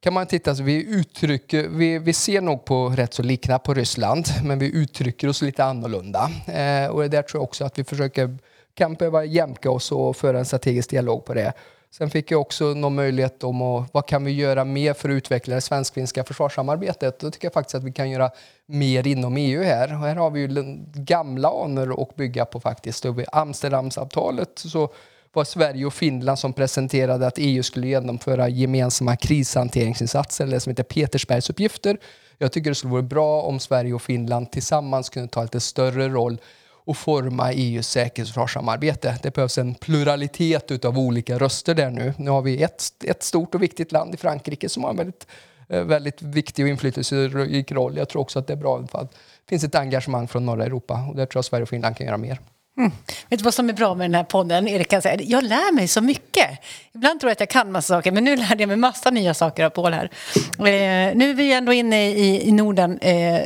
kan 0.00 0.12
man 0.12 0.26
titta, 0.26 0.54
så 0.54 0.62
vi, 0.62 0.84
uttrycker, 0.84 1.68
vi, 1.68 1.98
vi 1.98 2.12
ser 2.12 2.40
nog 2.40 2.64
på 2.64 2.88
rätt 2.88 3.14
så 3.14 3.22
likna 3.22 3.58
på 3.58 3.74
Ryssland, 3.74 4.26
men 4.44 4.58
vi 4.58 4.66
uttrycker 4.66 5.28
oss 5.28 5.42
lite 5.42 5.64
annorlunda. 5.64 6.30
Eh, 6.46 6.86
och 6.86 7.10
där 7.10 7.22
tror 7.22 7.40
jag 7.40 7.42
också 7.42 7.64
att 7.64 7.78
vi 7.78 7.84
försöker, 7.84 8.38
kan 8.74 8.94
behöva 8.94 9.24
jämka 9.24 9.70
oss 9.70 9.92
och 9.92 10.16
föra 10.16 10.38
en 10.38 10.44
strategisk 10.44 10.90
dialog 10.90 11.24
på 11.24 11.34
det. 11.34 11.52
Sen 11.98 12.10
fick 12.10 12.30
jag 12.30 12.40
också 12.40 12.64
någon 12.64 12.94
möjlighet 12.94 13.44
om 13.44 13.62
att, 13.62 13.88
vad 13.92 14.06
kan 14.06 14.24
vi 14.24 14.32
göra 14.32 14.64
mer 14.64 14.94
för 14.94 15.08
att 15.08 15.12
utveckla 15.12 15.54
det 15.54 15.60
svensk-finska 15.60 16.24
försvarssamarbetet. 16.24 17.18
Då 17.18 17.30
tycker 17.30 17.46
jag 17.46 17.52
faktiskt 17.52 17.74
att 17.74 17.84
vi 17.84 17.92
kan 17.92 18.10
göra 18.10 18.30
mer 18.66 19.06
inom 19.06 19.36
EU 19.36 19.62
här. 19.62 19.92
Och 19.92 19.98
här 19.98 20.16
har 20.16 20.30
vi 20.30 20.40
ju 20.40 20.48
gamla 20.94 21.48
anor 21.64 22.02
att 22.02 22.16
bygga 22.16 22.44
på 22.44 22.60
faktiskt. 22.60 23.04
Vid 23.04 23.26
Amsterdamsavtalet 23.32 24.48
så 24.54 24.88
var 25.32 25.44
Sverige 25.44 25.86
och 25.86 25.94
Finland 25.94 26.38
som 26.38 26.52
presenterade 26.52 27.26
att 27.26 27.38
EU 27.38 27.62
skulle 27.62 27.86
genomföra 27.86 28.48
gemensamma 28.48 29.16
krishanteringsinsatser, 29.16 30.44
eller 30.44 30.58
som 30.58 30.70
heter 30.70 30.82
Petersbergsuppgifter. 30.82 31.98
Jag 32.38 32.52
tycker 32.52 32.70
det 32.70 32.74
skulle 32.74 32.92
vara 32.92 33.02
bra 33.02 33.42
om 33.42 33.60
Sverige 33.60 33.94
och 33.94 34.02
Finland 34.02 34.52
tillsammans 34.52 35.08
kunde 35.08 35.28
ta 35.28 35.42
lite 35.42 35.60
större 35.60 36.08
roll 36.08 36.38
och 36.84 36.96
forma 36.96 37.52
EUs 37.52 37.88
säkerhets 37.88 38.30
och 38.30 38.34
försvarssamarbete. 38.34 39.18
Det 39.22 39.34
behövs 39.34 39.58
en 39.58 39.74
pluralitet 39.74 40.84
av 40.84 40.98
olika 40.98 41.38
röster 41.38 41.74
där 41.74 41.90
nu. 41.90 42.14
Nu 42.18 42.30
har 42.30 42.42
vi 42.42 42.62
ett, 42.62 42.82
ett 43.04 43.22
stort 43.22 43.54
och 43.54 43.62
viktigt 43.62 43.92
land 43.92 44.14
i 44.14 44.16
Frankrike 44.16 44.68
som 44.68 44.82
har 44.84 44.90
en 44.90 44.96
väldigt, 44.96 45.26
eh, 45.68 45.84
väldigt 45.84 46.22
viktig 46.22 46.64
och 46.64 46.68
inflytelserik 46.68 47.72
roll. 47.72 47.96
Jag 47.96 48.08
tror 48.08 48.22
också 48.22 48.38
att 48.38 48.46
det 48.46 48.52
är 48.52 48.56
bra 48.56 48.84
att 48.92 49.10
det 49.10 49.48
finns 49.48 49.64
ett 49.64 49.74
engagemang 49.74 50.28
från 50.28 50.46
norra 50.46 50.64
Europa 50.64 51.06
och 51.08 51.16
där 51.16 51.26
tror 51.26 51.38
jag 51.38 51.44
Sverige 51.44 51.62
och 51.62 51.68
Finland 51.68 51.96
kan 51.96 52.06
göra 52.06 52.16
mer. 52.16 52.40
Mm. 52.78 52.92
Vet 53.28 53.38
du 53.38 53.44
vad 53.44 53.54
som 53.54 53.68
är 53.68 53.72
bra 53.72 53.94
med 53.94 54.04
den 54.04 54.14
här 54.14 54.24
podden? 54.24 54.68
Erik 54.68 54.88
kan 54.88 55.02
säga, 55.02 55.22
jag 55.22 55.44
lär 55.44 55.72
mig 55.72 55.88
så 55.88 56.00
mycket. 56.00 56.48
Ibland 56.94 57.20
tror 57.20 57.30
jag 57.30 57.32
att 57.32 57.40
jag 57.40 57.48
kan 57.48 57.72
massa 57.72 57.94
saker, 57.94 58.12
men 58.12 58.24
nu 58.24 58.36
lärde 58.36 58.62
jag 58.62 58.68
mig 58.68 58.76
massa 58.76 59.10
nya 59.10 59.34
saker 59.34 59.64
av 59.64 59.70
Paul 59.70 59.92
här. 59.92 60.10
Eh, 60.58 61.16
nu 61.16 61.30
är 61.30 61.34
vi 61.34 61.52
ändå 61.52 61.72
inne 61.72 62.10
i, 62.10 62.48
i 62.48 62.52
Norden, 62.52 62.98
eh, 62.98 63.42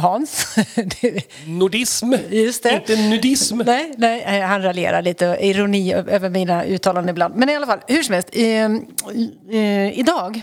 Hans. 0.00 0.56
Nordism, 1.46 2.12
inte 2.72 2.96
nudism. 2.96 3.58
Nej, 3.58 3.94
nej, 3.96 4.22
eh, 4.22 4.46
han 4.46 4.62
raljerar 4.62 5.02
lite, 5.02 5.36
ironi 5.40 5.94
över 5.94 6.30
mina 6.30 6.64
uttalanden 6.64 7.10
ibland. 7.10 7.36
Men 7.36 7.48
i 7.48 7.56
alla 7.56 7.66
fall, 7.66 7.80
hur 7.86 8.02
som 8.02 8.14
helst. 8.14 8.28
Eh, 8.32 8.64
eh 9.58 9.98
idag 9.98 10.40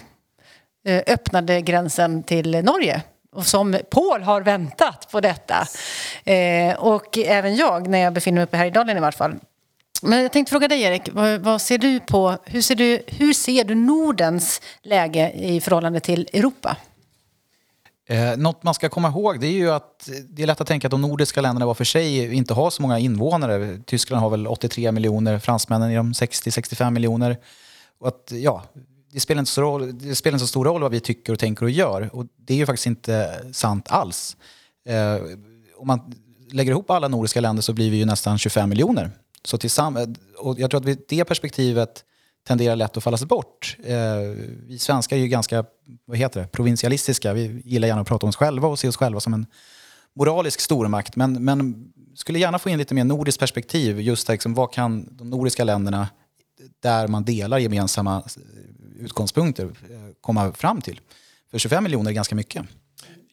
eh, 0.88 1.02
öppnade 1.08 1.62
gränsen 1.62 2.24
till 2.24 2.52
Norge 2.64 3.02
och 3.36 3.46
som 3.46 3.78
Paul 3.90 4.22
har 4.22 4.42
väntat 4.42 5.08
på 5.12 5.22
detta. 5.22 5.68
Eh, 6.24 6.76
och 6.80 7.18
även 7.18 7.56
jag, 7.56 7.88
när 7.88 8.00
jag 8.00 8.14
befinner 8.14 8.36
mig 8.36 8.44
uppe 8.44 8.58
här 8.58 8.66
i 8.66 8.70
Dalen 8.70 8.98
i 8.98 9.00
vart 9.00 9.16
fall. 9.16 9.36
Men 10.02 10.22
jag 10.22 10.32
tänkte 10.32 10.52
fråga 10.52 10.68
dig 10.68 10.82
Erik, 10.82 11.10
vad, 11.12 11.40
vad, 11.40 11.62
ser 11.62 11.78
du 11.78 12.00
på, 12.00 12.38
hur 12.46 12.62
ser 12.62 12.76
du, 12.76 13.04
hur 13.08 13.34
ser 13.34 13.64
du 13.64 13.76
Nordens 13.76 14.62
läge 14.82 15.32
i 15.32 15.62
förhållande 15.62 16.00
till 16.00 16.30
Europa? 16.34 16.78
Eh, 18.10 18.38
något 18.38 18.64
man 18.64 18.74
ska 18.74 18.90
komma 18.90 19.08
ihåg 19.08 19.40
det 19.40 19.48
är 19.48 19.52
ju 19.52 19.72
att 19.72 20.10
det 20.30 20.44
är 20.44 20.48
lätt 20.48 20.62
att 20.62 20.68
tänka 20.68 20.88
att 20.88 20.92
de 20.92 21.02
nordiska 21.02 21.42
länderna 21.42 21.66
var 21.66 21.74
för 21.74 21.84
sig 21.84 22.36
inte 22.36 22.54
har 22.54 22.70
så 22.70 22.82
många 22.82 23.00
invånare. 23.00 23.80
Tyskland 23.86 24.22
har 24.22 24.30
väl 24.30 24.48
83 24.48 24.92
miljoner, 24.92 25.40
fransmännen 25.40 25.92
är 25.92 25.98
de 25.98 26.14
60-65 26.14 26.92
miljoner. 26.92 27.38
Och 28.00 28.08
att, 28.08 28.32
ja, 28.32 28.64
det, 29.12 29.20
spelar 29.20 29.40
inte 29.40 29.52
så 29.52 29.62
roll, 29.62 29.98
det 30.00 30.16
spelar 30.16 30.36
inte 30.36 30.46
så 30.46 30.48
stor 30.48 30.66
roll 30.66 30.82
vad 30.82 30.92
vi 30.92 31.00
tycker 31.00 31.34
och 31.34 31.40
tänker 31.40 31.64
och 31.64 31.72
gör. 31.72 32.16
Och 32.16 32.26
det 32.38 32.54
är 32.54 32.58
ju 32.58 32.66
faktiskt 32.66 32.88
inte 32.88 33.44
sant 33.54 33.86
alls. 33.90 34.38
Eh, 34.86 35.16
om 35.78 35.88
man 35.88 36.14
lägger 36.52 36.72
ihop 36.72 36.90
alla 36.90 37.08
nordiska 37.08 37.42
länder 37.42 37.62
så 37.62 37.74
blir 37.74 37.92
vi 37.92 37.98
ju 37.98 38.06
nästan 38.06 38.38
25 38.38 38.70
miljoner. 38.70 39.12
Så 39.44 39.58
tillsammans, 39.58 40.18
och 40.38 40.60
jag 40.60 40.72
tror 40.72 40.90
att 40.90 41.00
det 41.08 41.26
perspektivet 41.26 42.04
tenderar 42.48 42.76
lätt 42.76 42.98
att 42.98 43.04
fallas 43.04 43.26
bort. 43.26 43.78
Eh, 43.84 43.96
vi 44.68 44.80
svenskar 44.80 45.18
är 45.18 45.22
ju 45.22 45.28
ganska 45.28 45.66
vad 46.06 46.18
heter 46.18 46.42
det, 46.42 46.48
provinsialistiska. 46.48 47.34
Vi 47.34 47.62
gillar 47.66 47.88
gärna 47.88 48.02
att 48.02 48.08
prata 48.08 48.26
om 48.26 48.30
oss 48.30 48.36
själva 48.36 48.68
och 48.68 48.80
se 48.80 48.88
oss 48.88 48.98
själva 48.98 49.20
som 49.20 49.34
en 49.34 49.46
moralisk 50.16 50.60
stormakt. 50.60 51.16
Men, 51.16 51.44
men 51.44 51.92
skulle 52.16 52.40
gärna 52.40 52.60
få 52.60 52.70
in 52.70 52.78
lite 52.78 52.94
mer 52.94 53.04
nordiskt 53.04 53.40
perspektiv. 53.40 54.02
Just 54.02 54.30
liksom, 54.30 54.54
vad 54.54 54.74
kan 54.74 55.08
de 55.12 55.30
nordiska 55.30 55.64
länderna, 55.64 56.08
där 56.80 57.08
man 57.08 57.24
delar 57.24 57.58
gemensamma 57.58 58.24
utgångspunkter, 59.00 59.64
eh, 59.64 59.70
komma 60.22 60.54
fram 60.54 60.82
till? 60.82 61.00
För 61.52 61.58
25 61.58 61.84
miljoner 61.84 62.10
är 62.10 62.16
ganska 62.16 62.36
mycket. 62.36 62.66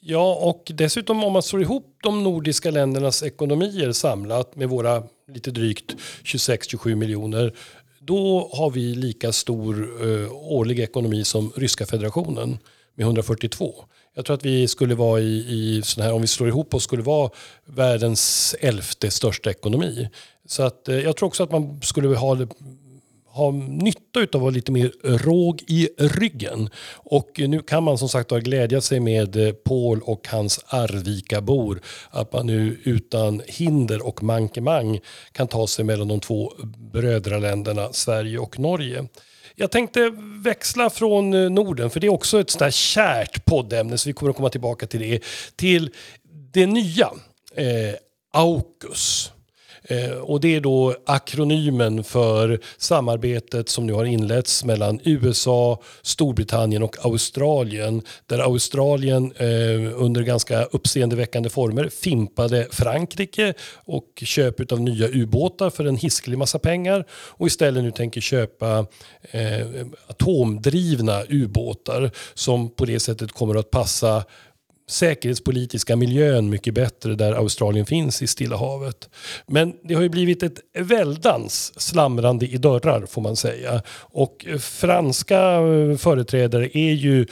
Ja, 0.00 0.34
och 0.34 0.72
dessutom 0.74 1.24
om 1.24 1.32
man 1.32 1.42
slår 1.42 1.62
ihop 1.62 1.98
de 2.02 2.24
nordiska 2.24 2.70
ländernas 2.70 3.22
ekonomier 3.22 3.92
samlat 3.92 4.56
med 4.56 4.68
våra 4.68 5.02
lite 5.32 5.50
drygt 5.50 5.96
26-27 6.22 6.94
miljoner 6.94 7.52
då 8.06 8.50
har 8.52 8.70
vi 8.70 8.94
lika 8.94 9.32
stor 9.32 9.88
eh, 10.02 10.32
årlig 10.32 10.78
ekonomi 10.78 11.24
som 11.24 11.52
Ryska 11.56 11.86
federationen 11.86 12.58
med 12.94 13.04
142. 13.04 13.74
Jag 14.14 14.24
tror 14.24 14.34
att 14.34 14.44
vi 14.44 14.68
skulle 14.68 14.94
vara 14.94 15.20
i, 15.20 15.44
i 15.48 15.82
sån 15.84 16.02
här, 16.04 16.12
om 16.12 16.20
vi 16.20 16.26
slår 16.26 16.48
ihop 16.48 16.74
oss, 16.74 16.84
skulle 16.84 17.02
vara 17.02 17.30
världens 17.64 18.54
elfte 18.60 19.10
största 19.10 19.50
ekonomi. 19.50 20.08
Så 20.46 20.62
att, 20.62 20.88
eh, 20.88 20.98
jag 20.98 21.16
tror 21.16 21.26
också 21.26 21.42
att 21.42 21.50
man 21.52 21.80
skulle 21.82 22.16
ha 22.16 22.36
ha 23.36 23.50
nytta 23.50 24.20
av 24.20 24.22
att 24.22 24.34
vara 24.34 24.50
lite 24.50 24.72
mer 24.72 24.92
råg 25.02 25.62
i 25.66 25.88
ryggen. 25.98 26.70
Och 26.94 27.30
nu 27.36 27.62
kan 27.62 27.82
man 27.82 27.98
som 27.98 28.08
sagt 28.08 28.30
glädja 28.30 28.80
sig 28.80 29.00
med 29.00 29.36
eh, 29.36 29.52
Paul 29.52 30.00
och 30.02 30.28
hans 30.28 30.64
Arvika-bor. 30.68 31.80
Att 32.10 32.32
man 32.32 32.46
nu 32.46 32.80
utan 32.84 33.42
hinder 33.46 34.06
och 34.06 34.22
mankemang 34.22 35.00
kan 35.32 35.48
ta 35.48 35.66
sig 35.66 35.84
mellan 35.84 36.08
de 36.08 36.20
två 36.20 36.52
brödraländerna 36.92 37.92
Sverige 37.92 38.38
och 38.38 38.58
Norge. 38.58 39.08
Jag 39.54 39.70
tänkte 39.70 40.12
växla 40.44 40.90
från 40.90 41.34
eh, 41.34 41.50
Norden, 41.50 41.90
för 41.90 42.00
det 42.00 42.06
är 42.06 42.12
också 42.12 42.40
ett 42.40 42.50
sånt 42.50 42.60
där 42.60 42.70
kärt 42.70 43.44
poddämne, 43.44 43.98
så 43.98 44.08
vi 44.08 44.12
kommer 44.12 44.30
att 44.30 44.36
komma 44.36 44.48
tillbaka 44.50 44.86
till 44.86 45.00
det, 45.00 45.22
till 45.56 45.90
det 46.52 46.66
nya. 46.66 47.10
Eh, 47.54 47.94
AUKUS. 48.32 49.32
Eh, 49.88 50.10
och 50.10 50.40
det 50.40 50.56
är 50.56 50.60
då 50.60 50.94
akronymen 51.06 52.04
för 52.04 52.60
samarbetet 52.78 53.68
som 53.68 53.86
nu 53.86 53.92
har 53.92 54.04
inletts 54.04 54.64
mellan 54.64 55.00
USA, 55.04 55.82
Storbritannien 56.02 56.82
och 56.82 57.04
Australien. 57.04 58.02
Där 58.26 58.38
Australien 58.38 59.32
eh, 59.36 60.02
under 60.02 60.22
ganska 60.22 60.64
uppseendeväckande 60.64 61.48
former 61.48 61.88
fimpade 61.88 62.66
Frankrike 62.70 63.54
och 63.74 64.22
köp 64.24 64.72
av 64.72 64.80
nya 64.80 65.08
ubåtar 65.08 65.70
för 65.70 65.84
en 65.84 65.96
hiskelig 65.96 66.38
massa 66.38 66.58
pengar 66.58 67.04
och 67.10 67.46
istället 67.46 67.84
nu 67.84 67.90
tänker 67.90 68.20
köpa 68.20 68.86
eh, 69.30 69.66
atomdrivna 70.06 71.22
ubåtar 71.28 72.10
som 72.34 72.70
på 72.70 72.84
det 72.84 73.00
sättet 73.00 73.32
kommer 73.32 73.54
att 73.54 73.70
passa 73.70 74.24
säkerhetspolitiska 74.88 75.96
miljön 75.96 76.50
mycket 76.50 76.74
bättre 76.74 77.14
där 77.14 77.32
Australien 77.32 77.86
finns 77.86 78.22
i 78.22 78.26
Stilla 78.26 78.56
havet. 78.56 79.08
Men 79.46 79.74
det 79.84 79.94
har 79.94 80.02
ju 80.02 80.08
blivit 80.08 80.42
ett 80.42 80.60
väldans 80.78 81.80
slamrande 81.80 82.46
i 82.46 82.56
dörrar 82.56 83.06
får 83.06 83.22
man 83.22 83.36
säga. 83.36 83.82
Och 83.98 84.46
franska 84.60 85.40
eh, 85.40 85.96
företrädare 85.96 86.78
är 86.78 86.92
ju 86.92 87.26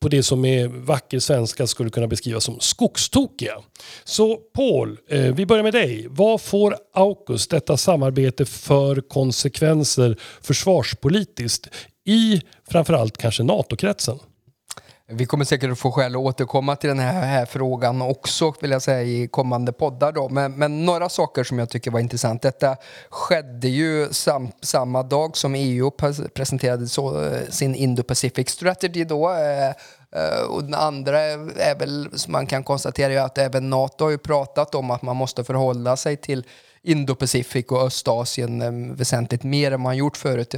på 0.00 0.08
det 0.08 0.22
som 0.22 0.40
med 0.40 0.70
vacker 0.70 1.18
svenska 1.18 1.66
skulle 1.66 1.90
kunna 1.90 2.06
beskrivas 2.06 2.44
som 2.44 2.60
skogstokiga. 2.60 3.54
Så 4.04 4.36
Paul, 4.36 4.98
eh, 5.08 5.34
vi 5.34 5.46
börjar 5.46 5.62
med 5.62 5.72
dig. 5.72 6.06
Vad 6.10 6.40
får 6.40 6.76
AUKUS, 6.94 7.48
detta 7.48 7.76
samarbete, 7.76 8.44
för 8.44 9.00
konsekvenser 9.00 10.16
försvarspolitiskt 10.40 11.68
i 12.04 12.40
framförallt 12.70 13.16
kanske 13.16 13.42
NATO-kretsen? 13.42 14.18
Vi 15.08 15.26
kommer 15.26 15.44
säkert 15.44 15.70
att 15.70 15.78
få 15.78 15.92
skäl 15.92 16.12
att 16.12 16.20
återkomma 16.20 16.76
till 16.76 16.88
den 16.88 16.98
här, 16.98 17.26
här 17.26 17.46
frågan 17.46 18.02
också 18.02 18.54
vill 18.60 18.70
jag 18.70 18.82
säga 18.82 19.02
i 19.02 19.28
kommande 19.28 19.72
poddar. 19.72 20.12
Då. 20.12 20.28
Men, 20.28 20.52
men 20.52 20.84
några 20.84 21.08
saker 21.08 21.44
som 21.44 21.58
jag 21.58 21.70
tycker 21.70 21.90
var 21.90 22.00
intressant. 22.00 22.42
Detta 22.42 22.76
skedde 23.10 23.68
ju 23.68 24.08
sam, 24.12 24.48
samma 24.62 25.02
dag 25.02 25.36
som 25.36 25.54
EU 25.54 25.90
presenterade 26.34 26.88
så, 26.88 27.24
eh, 27.24 27.40
sin 27.48 27.74
Indo-Pacific 27.74 28.50
Strategy. 28.50 29.04
Då, 29.04 29.30
eh, 29.30 29.68
eh, 30.22 30.42
och 30.48 30.64
den 30.64 30.74
andra 30.74 31.20
är 31.20 31.78
väl, 31.78 32.08
som 32.14 32.32
man 32.32 32.46
kan 32.46 32.64
konstatera, 32.64 33.24
att 33.24 33.38
även 33.38 33.70
Nato 33.70 34.04
har 34.04 34.10
ju 34.10 34.18
pratat 34.18 34.74
om 34.74 34.90
att 34.90 35.02
man 35.02 35.16
måste 35.16 35.44
förhålla 35.44 35.96
sig 35.96 36.16
till 36.16 36.44
Indo-Pacific 36.82 37.66
och 37.68 37.82
Östasien 37.82 38.62
eh, 38.62 38.96
väsentligt 38.96 39.42
mer 39.42 39.72
än 39.72 39.80
man 39.80 39.96
gjort 39.96 40.16
förut. 40.16 40.54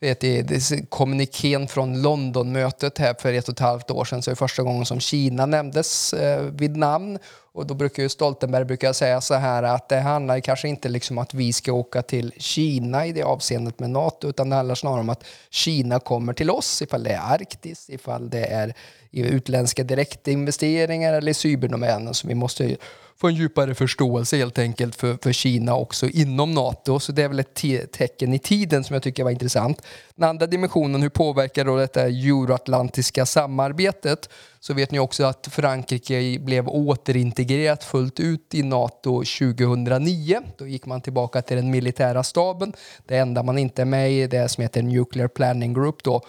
Vet, 0.00 0.24
i, 0.24 0.86
kommunikén 0.88 1.68
från 1.68 2.02
Londonmötet 2.02 2.98
här 2.98 3.14
för 3.18 3.32
ett 3.32 3.48
och 3.48 3.52
ett 3.52 3.58
halvt 3.58 3.90
år 3.90 4.04
sedan 4.04 4.22
så 4.22 4.30
är 4.30 4.32
det 4.32 4.36
första 4.36 4.62
gången 4.62 4.86
som 4.86 5.00
Kina 5.00 5.46
nämndes 5.46 6.12
eh, 6.12 6.42
vid 6.42 6.76
namn. 6.76 7.18
Och 7.52 7.66
då 7.66 7.74
brukar 7.74 8.02
ju 8.02 8.08
Stoltenberg 8.08 8.64
brukar 8.64 8.92
säga 8.92 9.20
så 9.20 9.34
här 9.34 9.62
att 9.62 9.88
det 9.88 10.00
handlar 10.00 10.40
kanske 10.40 10.68
inte 10.68 10.88
liksom 10.88 11.18
att 11.18 11.34
vi 11.34 11.52
ska 11.52 11.72
åka 11.72 12.02
till 12.02 12.32
Kina 12.36 13.06
i 13.06 13.12
det 13.12 13.22
avseendet 13.22 13.78
med 13.78 13.90
NATO 13.90 14.28
utan 14.28 14.50
det 14.50 14.56
handlar 14.56 14.74
snarare 14.74 15.00
om 15.00 15.08
att 15.08 15.24
Kina 15.50 16.00
kommer 16.00 16.32
till 16.32 16.50
oss 16.50 16.82
ifall 16.82 17.02
det 17.02 17.10
är 17.10 17.34
Arktis, 17.34 17.90
ifall 17.90 18.30
det 18.30 18.44
är 18.44 18.74
utländska 19.12 19.84
direktinvesteringar 19.84 21.12
eller 21.14 21.32
cyberdomänen. 21.32 22.14
Så 22.14 22.28
vi 22.28 22.34
måste 22.34 22.76
få 23.20 23.28
en 23.28 23.34
djupare 23.34 23.74
förståelse 23.74 24.36
helt 24.36 24.58
enkelt 24.58 24.96
för, 24.96 25.18
för 25.22 25.32
Kina 25.32 25.76
också 25.76 26.08
inom 26.08 26.54
NATO. 26.54 27.00
Så 27.00 27.12
det 27.12 27.22
är 27.22 27.28
väl 27.28 27.40
ett 27.40 27.54
te 27.54 27.86
tecken 27.86 28.34
i 28.34 28.38
tiden 28.38 28.84
som 28.84 28.94
jag 28.94 29.02
tycker 29.02 29.24
var 29.24 29.30
intressant. 29.30 29.82
Den 30.14 30.28
andra 30.28 30.46
dimensionen, 30.46 31.02
hur 31.02 31.08
påverkar 31.08 31.64
då 31.64 31.76
detta 31.76 32.02
euroatlantiska 32.02 33.26
samarbetet? 33.26 34.28
Så 34.60 34.74
vet 34.74 34.90
ni 34.90 34.98
också 34.98 35.24
att 35.24 35.48
Frankrike 35.50 36.38
blev 36.40 36.68
återintegrerat 36.68 37.84
fullt 37.84 38.20
ut 38.20 38.54
i 38.54 38.62
NATO 38.62 39.24
2009. 39.24 40.40
Då 40.58 40.66
gick 40.66 40.86
man 40.86 41.00
tillbaka 41.00 41.42
till 41.42 41.56
den 41.56 41.70
militära 41.70 42.22
staben. 42.22 42.72
Det 43.06 43.16
enda 43.16 43.42
man 43.42 43.58
inte 43.58 43.82
är 43.82 43.86
med 43.86 44.12
i 44.12 44.22
är 44.22 44.28
det 44.28 44.48
som 44.48 44.62
heter 44.62 44.82
Nuclear 44.82 45.28
Planning 45.28 45.74
Group. 45.74 46.02
Då. 46.02 46.22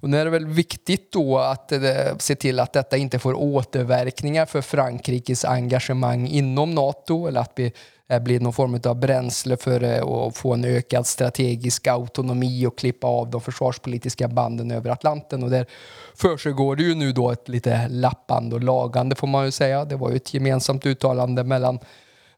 Och 0.00 0.10
nu 0.10 0.18
är 0.18 0.24
det 0.24 0.30
väl 0.30 0.46
viktigt 0.46 1.12
då 1.12 1.38
att 1.38 1.72
eh, 1.72 1.80
se 2.18 2.34
till 2.34 2.60
att 2.60 2.72
detta 2.72 2.96
inte 2.96 3.18
får 3.18 3.34
återverkningar 3.34 4.46
för 4.46 4.60
Frankrikes 4.60 5.44
engagemang 5.44 6.26
inom 6.26 6.74
NATO 6.74 7.26
eller 7.26 7.40
att 7.40 7.56
det 7.56 7.74
eh, 8.08 8.20
blir 8.20 8.40
någon 8.40 8.52
form 8.52 8.80
av 8.84 8.96
bränsle 8.96 9.56
för 9.56 9.82
eh, 9.82 10.02
att 10.02 10.36
få 10.36 10.54
en 10.54 10.64
ökad 10.64 11.06
strategisk 11.06 11.86
autonomi 11.86 12.66
och 12.66 12.78
klippa 12.78 13.06
av 13.06 13.30
de 13.30 13.40
försvarspolitiska 13.40 14.28
banden 14.28 14.70
över 14.70 14.90
Atlanten. 14.90 15.42
Och 15.42 15.50
där 15.50 15.66
försiggår 16.14 16.76
det 16.76 16.82
ju 16.82 16.94
nu 16.94 17.12
då 17.12 17.30
ett 17.30 17.48
lite 17.48 17.88
lappande 17.88 18.56
och 18.56 18.62
lagande 18.62 19.16
får 19.16 19.26
man 19.26 19.44
ju 19.44 19.50
säga. 19.50 19.84
Det 19.84 19.96
var 19.96 20.10
ju 20.10 20.16
ett 20.16 20.34
gemensamt 20.34 20.86
uttalande 20.86 21.44
mellan 21.44 21.78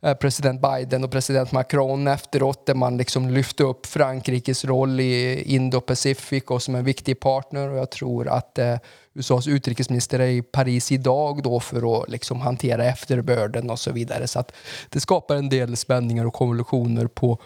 Eh, 0.02 0.14
president 0.14 0.62
Biden 0.62 1.04
och 1.04 1.10
president 1.10 1.52
Macron 1.52 2.08
efteråt 2.08 2.66
där 2.66 2.74
man 2.74 2.96
liksom 2.96 3.30
lyfte 3.30 3.62
upp 3.62 3.86
Frankrikes 3.86 4.64
roll 4.64 5.00
i 5.00 5.42
Indo-Pacific 5.46 6.42
och 6.46 6.62
som 6.62 6.74
en 6.74 6.84
viktig 6.84 7.20
partner 7.20 7.68
och 7.68 7.78
jag 7.78 7.90
tror 7.90 8.28
att 8.28 8.58
eh, 8.58 8.76
USAs 9.14 9.48
utrikesminister 9.48 10.18
är 10.18 10.26
i 10.28 10.42
Paris 10.42 10.92
idag 10.92 11.42
då 11.42 11.60
för 11.60 12.02
att 12.02 12.08
liksom 12.08 12.40
hantera 12.40 12.84
efterbörden 12.84 13.70
och 13.70 13.78
så 13.78 13.92
vidare. 13.92 14.28
Så 14.28 14.38
att 14.38 14.52
det 14.88 15.00
skapar 15.00 15.36
en 15.36 15.48
del 15.48 15.76
spänningar 15.76 16.24
och 16.24 16.34
konvulsioner 16.34 17.06
på 17.06 17.42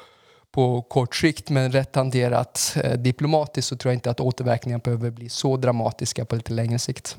på 0.55 0.83
kort 0.83 1.17
sikt 1.17 1.51
men 1.51 1.73
rätt 1.73 1.97
hanterat 1.97 2.77
eh, 2.85 2.93
diplomatiskt 2.93 3.69
så 3.69 3.77
tror 3.77 3.93
jag 3.93 3.97
inte 3.97 4.11
att 4.11 4.21
återverkningarna 4.21 4.83
behöver 4.85 5.11
bli 5.11 5.29
så 5.29 5.57
dramatiska 5.57 6.25
på 6.25 6.37
lite 6.37 6.53
längre 6.53 6.79
sikt. 6.79 7.17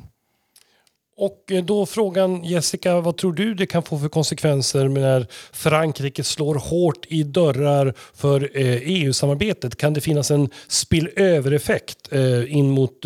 Och 1.17 1.51
eh, 1.51 1.63
då 1.63 1.86
frågan 1.86 2.43
Jessica, 2.43 3.01
vad 3.01 3.17
tror 3.17 3.34
du 3.34 3.54
det 3.54 3.65
kan 3.65 3.84
få 3.84 3.99
för 3.99 4.10
konsekvenser 4.10 4.88
när 4.88 5.28
Frankrike 5.51 6.23
slår 6.23 6.56
hårt 6.56 7.06
i 7.08 7.23
dörrar 7.23 7.93
för 8.13 8.49
eh, 8.54 8.73
e 8.73 8.82
EU-samarbetet? 8.86 9.75
Kan 9.75 9.93
det 9.93 10.01
finnas 10.01 10.32
en 10.32 10.49
spillövereffekt 10.67 12.13
eh, 12.13 12.56
in 12.58 12.69
mot 12.69 13.01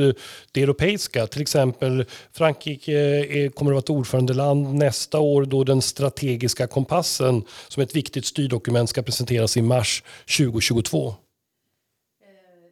det 0.51 0.61
europeiska? 0.61 1.27
Till 1.27 1.41
exempel 1.41 2.05
Frankrike 2.33 3.49
kommer 3.55 3.71
att 3.71 3.73
vara 3.73 3.79
ett 3.79 3.89
ordförandeland 3.89 4.73
nästa 4.73 5.19
år 5.19 5.45
då 5.45 5.63
den 5.63 5.81
strategiska 5.81 6.67
kompassen 6.67 7.43
som 7.67 7.83
ett 7.83 7.95
viktigt 7.95 8.25
styrdokument 8.25 8.89
ska 8.89 9.01
presenteras 9.01 9.57
i 9.57 9.61
mars 9.61 10.03
2022. 10.37 11.13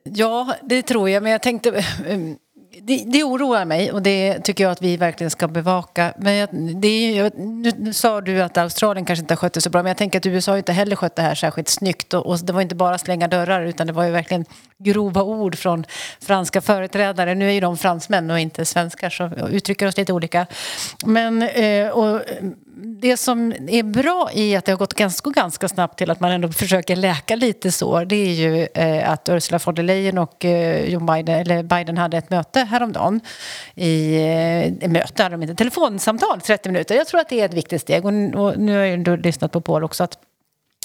Ja, 0.04 0.56
det 0.63 0.82
tror 0.82 1.10
jag, 1.10 1.23
men 1.23 1.32
jag 1.32 1.43
tänkte 1.43 1.86
det, 2.82 3.03
det 3.08 3.23
oroar 3.23 3.65
mig 3.65 3.91
och 3.91 4.01
det 4.01 4.39
tycker 4.39 4.63
jag 4.63 4.71
att 4.71 4.82
vi 4.82 4.97
verkligen 4.97 5.32
ska 5.32 5.47
bevaka. 5.47 6.13
Men 6.17 6.34
jag, 6.34 6.49
det 6.82 7.17
är, 7.17 7.32
nu 7.80 7.93
sa 7.93 8.21
du 8.21 8.41
att 8.41 8.58
Australien 8.58 9.06
kanske 9.06 9.21
inte 9.21 9.34
har 9.34 9.38
skött 9.38 9.53
det 9.53 9.62
så 9.62 9.69
bra 9.69 9.84
men 9.84 9.89
jag 9.89 9.97
tänker 9.97 10.19
att 10.19 10.25
USA 10.25 10.58
inte 10.58 10.73
heller 10.73 10.95
skött 10.95 11.15
det 11.15 11.21
här 11.21 11.36
särskilt 11.36 11.67
snyggt. 11.67 12.13
Och, 12.13 12.25
och 12.25 12.39
det 12.39 12.53
var 12.53 12.62
inte 12.62 12.75
bara 12.75 12.97
slänga 12.97 13.27
dörrar 13.27 13.65
utan 13.65 13.88
det 13.88 13.93
var 13.93 14.03
ju 14.03 14.12
verkligen 14.12 14.45
grova 14.77 15.23
ord 15.23 15.56
från 15.56 15.86
franska 16.21 16.62
företrädare. 16.62 17.36
Nu 17.36 17.47
är 17.49 17.53
ju 17.53 17.60
de 17.60 17.77
fransmän 17.77 18.32
och 18.32 18.39
inte 18.39 18.65
svenskar 18.65 19.10
så 19.10 19.30
uttrycker 19.49 19.88
oss 19.88 19.97
lite 19.97 20.13
olika. 20.13 20.47
Men 21.06 21.41
eh, 21.41 21.89
och, 21.89 22.21
det 22.79 23.17
som 23.17 23.53
är 23.67 23.83
bra 23.83 24.29
i 24.33 24.55
att 24.55 24.65
det 24.65 24.71
har 24.71 24.77
gått 24.77 24.93
ganska, 24.93 25.29
ganska 25.29 25.67
snabbt 25.67 25.97
till 25.97 26.11
att 26.11 26.19
man 26.19 26.31
ändå 26.31 26.49
försöker 26.49 26.95
läka 26.95 27.35
lite 27.35 27.71
sår 27.71 28.05
det 28.05 28.15
är 28.15 28.33
ju 28.33 28.67
eh, 28.73 29.11
att 29.11 29.29
Ursula 29.29 29.59
von 29.65 29.75
der 29.75 29.83
Leyen 29.83 30.17
och 30.17 30.45
eh, 30.45 30.89
Joe 30.89 30.99
Biden, 30.99 31.39
eller 31.39 31.63
Biden 31.63 31.97
hade 31.97 32.17
ett 32.17 32.29
möte 32.29 32.59
häromdagen. 32.59 33.21
I, 33.75 34.15
eh, 34.81 34.89
möte 34.89 35.23
hade 35.23 35.35
de 35.35 35.41
inte, 35.41 35.55
telefonsamtal 35.55 36.41
30 36.41 36.69
minuter. 36.69 36.95
Jag 36.95 37.07
tror 37.07 37.21
att 37.21 37.29
det 37.29 37.41
är 37.41 37.45
ett 37.45 37.53
viktigt 37.53 37.81
steg 37.81 38.05
och, 38.05 38.11
och 38.11 38.59
nu 38.59 38.71
har 38.71 38.85
jag 38.85 39.07
ju 39.07 39.17
lyssnat 39.17 39.51
på 39.51 39.61
Paul 39.61 39.83
också 39.83 40.03
att 40.03 40.17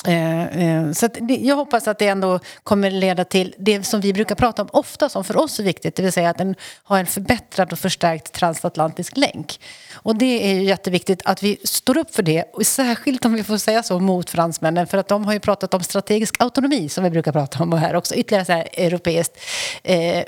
så 0.05 0.11
eh, 0.11 0.93
så 0.93 1.09
jag 1.29 1.57
hoppas 1.57 1.89
att 1.89 1.99
det 1.99 2.09
ändå 2.09 2.41
kommer 2.63 2.91
leda 2.91 3.25
till 3.25 3.55
det 3.59 3.83
som 3.83 4.01
vi 4.01 4.13
brukar 4.13 4.35
prata 4.35 4.63
om 4.63 4.69
ofta 4.73 5.09
som 5.09 5.25
för 5.25 5.37
oss 5.37 5.61
är 5.61 5.65
viktigt, 5.65 5.97
det 5.97 6.03
vill 6.03 6.13
säga 6.13 6.31
att 6.31 6.39
den 6.39 6.55
har 6.83 6.99
en 6.99 7.07
förbättrad 7.07 7.73
och 7.73 7.79
förstärkt 7.79 8.33
transatlantisk 8.33 9.17
länk. 9.17 9.61
Och 9.95 10.17
det 10.17 10.51
är 10.51 10.55
ju 10.55 10.63
jätteviktigt 10.63 11.23
att 11.25 11.43
vi 11.43 11.59
står 11.65 11.99
upp 11.99 12.15
för 12.15 12.23
det, 12.23 12.45
och 12.53 12.67
särskilt 12.67 13.25
om 13.25 13.35
vi 13.35 13.45
får 13.45 13.59
säga 13.59 13.83
så 13.83 13.99
mot 13.99 14.31
fransmännen, 14.31 14.87
för 14.87 14.99
att 14.99 15.09
de 15.09 15.25
har 15.25 15.33
ju 15.33 15.41
pratat 15.41 15.75
om 15.75 15.83
strategisk 15.83 16.37
autonomi 16.39 16.89
som 16.89 17.05
vi 17.05 17.11
brukar 17.11 17.33
prata 17.33 17.63
om 17.63 17.73
här 17.73 17.97
också, 17.97 18.15
ytterligare 18.15 18.45
så 18.45 18.53
här 18.53 18.69
europeiskt 18.73 19.41
eh, 19.83 20.25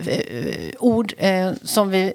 ord 0.79 1.15
eh, 1.19 1.53
som 1.63 1.91
vi 1.91 2.15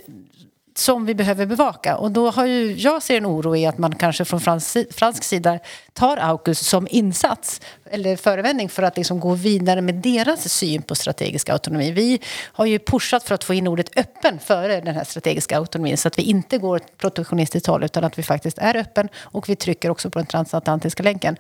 som 0.80 1.06
vi 1.06 1.16
behöver 1.16 1.46
bevaka. 1.46 1.98
Och 1.98 2.12
då 2.12 2.30
har 2.30 2.46
ju, 2.46 2.74
jag 2.74 3.04
ser 3.04 3.18
en 3.18 3.26
oro 3.26 3.56
i 3.56 3.66
att 3.66 3.78
man 3.78 3.96
kanske 3.96 4.26
från 4.26 4.42
fransk, 4.42 4.78
fransk 4.92 5.24
sida 5.24 5.60
tar 6.00 6.18
AUKUS 6.18 6.60
som 6.60 6.88
insats 6.90 7.62
eller 7.92 8.16
förevändning 8.16 8.70
för 8.70 8.84
att 8.84 8.98
liksom 8.98 9.20
gå 9.20 9.34
vidare 9.34 9.82
med 9.82 9.96
deras 9.96 10.54
syn 10.54 10.82
på 10.82 10.96
strategisk 10.96 11.50
autonomi. 11.50 11.92
Vi 11.92 12.20
har 12.44 12.66
ju 12.66 12.80
pushat 12.80 13.24
för 13.24 13.36
att 13.36 13.44
få 13.44 13.54
in 13.54 13.68
ordet 13.68 13.98
öppen 13.98 14.40
före 14.40 14.82
den 14.82 14.96
här 14.96 15.04
strategiska 15.04 15.58
autonomin 15.58 15.98
så 15.98 16.08
att 16.08 16.20
vi 16.20 16.24
inte 16.24 16.58
går 16.58 16.76
åt 16.76 16.98
protektionistiskt 16.98 17.68
håll 17.68 17.84
utan 17.84 18.04
att 18.04 18.20
vi 18.20 18.24
faktiskt 18.24 18.58
är 18.58 18.76
öppen 18.76 19.10
och 19.20 19.50
vi 19.50 19.56
trycker 19.56 19.90
också 19.90 20.10
på 20.10 20.20
den 20.20 20.26
transatlantiska 20.26 21.04
länken. 21.04 21.38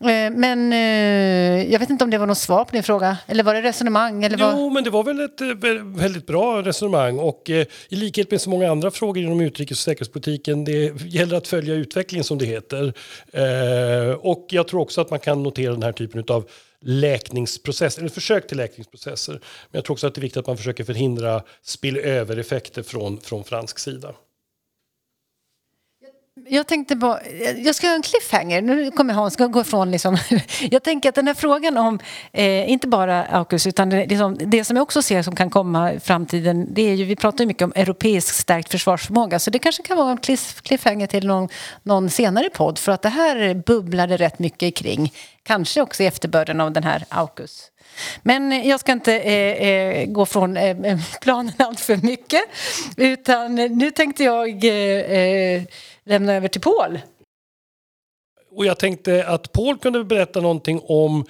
Eh, 0.00 0.30
men 0.30 0.72
eh, 0.72 1.72
jag 1.72 1.78
vet 1.78 1.90
inte 1.90 2.04
om 2.04 2.10
det 2.10 2.18
var 2.18 2.26
något 2.26 2.38
svar 2.38 2.64
på 2.64 2.70
din 2.72 2.82
fråga 2.82 3.16
eller 3.26 3.44
var 3.44 3.54
det 3.54 3.62
resonemang? 3.62 4.24
Eller 4.24 4.36
var... 4.36 4.52
Jo, 4.52 4.70
men 4.70 4.84
det 4.84 4.90
var 4.90 5.04
väl 5.04 5.20
ett 5.20 5.40
eh, 5.40 5.46
väldigt 5.84 6.26
bra 6.26 6.62
resonemang 6.62 7.18
och 7.18 7.50
i 7.88 7.96
likhet 7.96 8.30
med 8.30 8.40
så 8.40 8.50
många 8.50 8.70
andra 8.70 8.90
frågor 8.90 9.22
inom 9.22 9.40
utrikes 9.40 9.78
och 9.78 9.84
säkerhetspolitiken 9.84 10.64
det 10.64 11.02
gäller 11.06 11.36
att 11.36 11.48
följa 11.48 11.74
utvecklingen 11.74 12.24
som 12.24 12.38
det 12.38 12.46
heter. 12.46 12.94
Eh, 13.98 14.10
och 14.10 14.46
jag 14.50 14.68
tror 14.68 14.80
också 14.80 15.00
att 15.00 15.10
man 15.10 15.20
kan 15.20 15.42
notera 15.42 15.72
den 15.72 15.82
här 15.82 15.92
typen 15.92 16.24
av 16.28 16.50
läkningsprocesser, 16.80 18.00
eller 18.00 18.10
försök 18.10 18.46
till 18.46 18.56
läkningsprocesser. 18.56 19.32
Men 19.32 19.40
jag 19.70 19.84
tror 19.84 19.94
också 19.94 20.06
att 20.06 20.14
det 20.14 20.18
är 20.18 20.22
viktigt 20.22 20.36
att 20.40 20.46
man 20.46 20.56
försöker 20.56 20.84
förhindra 20.84 21.42
spillövereffekter 21.62 22.82
från, 22.82 23.20
från 23.20 23.44
fransk 23.44 23.78
sida. 23.78 24.14
Jag 26.46 26.66
tänkte 26.66 26.96
bara, 26.96 27.20
jag 27.56 27.74
ska 27.74 27.86
göra 27.86 27.96
en 27.96 28.02
cliffhanger. 28.02 28.62
Nu 28.62 28.90
kommer 28.90 29.14
Hans 29.14 29.36
gå 29.36 29.60
ifrån. 29.60 29.90
Liksom. 29.90 30.16
Jag 30.70 30.82
tänker 30.82 31.08
att 31.08 31.14
den 31.14 31.26
här 31.26 31.34
frågan 31.34 31.76
om, 31.76 31.98
eh, 32.32 32.70
inte 32.70 32.88
bara 32.88 33.24
AUKUS, 33.24 33.66
utan 33.66 33.90
det, 33.90 34.06
liksom, 34.06 34.38
det 34.40 34.64
som 34.64 34.76
jag 34.76 34.82
också 34.82 35.02
ser 35.02 35.22
som 35.22 35.36
kan 35.36 35.50
komma 35.50 35.92
i 35.92 36.00
framtiden, 36.00 36.66
det 36.74 36.82
är 36.82 36.94
ju, 36.94 37.04
vi 37.04 37.16
pratar 37.16 37.44
ju 37.44 37.46
mycket 37.46 37.62
om 37.62 37.72
europeisk 37.76 38.34
stärkt 38.34 38.70
försvarsförmåga, 38.70 39.38
så 39.38 39.50
det 39.50 39.58
kanske 39.58 39.82
kan 39.82 39.96
vara 39.96 40.10
en 40.10 40.36
cliffhanger 40.62 41.06
till 41.06 41.26
någon, 41.26 41.48
någon 41.82 42.10
senare 42.10 42.50
podd, 42.50 42.78
för 42.78 42.92
att 42.92 43.02
det 43.02 43.08
här 43.08 43.54
bubblade 43.54 44.16
rätt 44.16 44.38
mycket 44.38 44.76
kring, 44.76 45.12
kanske 45.42 45.80
också 45.80 46.02
i 46.02 46.06
efterbörden 46.06 46.60
av 46.60 46.72
den 46.72 46.84
här 46.84 47.04
AUKUS. 47.08 47.70
Men 48.22 48.68
jag 48.68 48.80
ska 48.80 48.92
inte 48.92 49.14
eh, 49.14 49.68
eh, 49.68 50.06
gå 50.06 50.26
från 50.26 50.56
eh, 50.56 50.98
planen 51.20 51.52
allt 51.58 51.80
för 51.80 51.96
mycket, 51.96 52.42
utan 52.96 53.54
nu 53.54 53.90
tänkte 53.90 54.24
jag 54.24 54.64
eh, 54.64 54.72
eh 54.72 55.62
lämna 56.08 56.34
över 56.34 56.48
till 56.48 56.60
Paul. 56.60 57.00
Och 58.56 58.66
jag 58.66 58.78
tänkte 58.78 59.26
att 59.26 59.52
Paul 59.52 59.78
kunde 59.78 60.04
berätta 60.04 60.40
någonting 60.40 60.80
om 60.84 61.24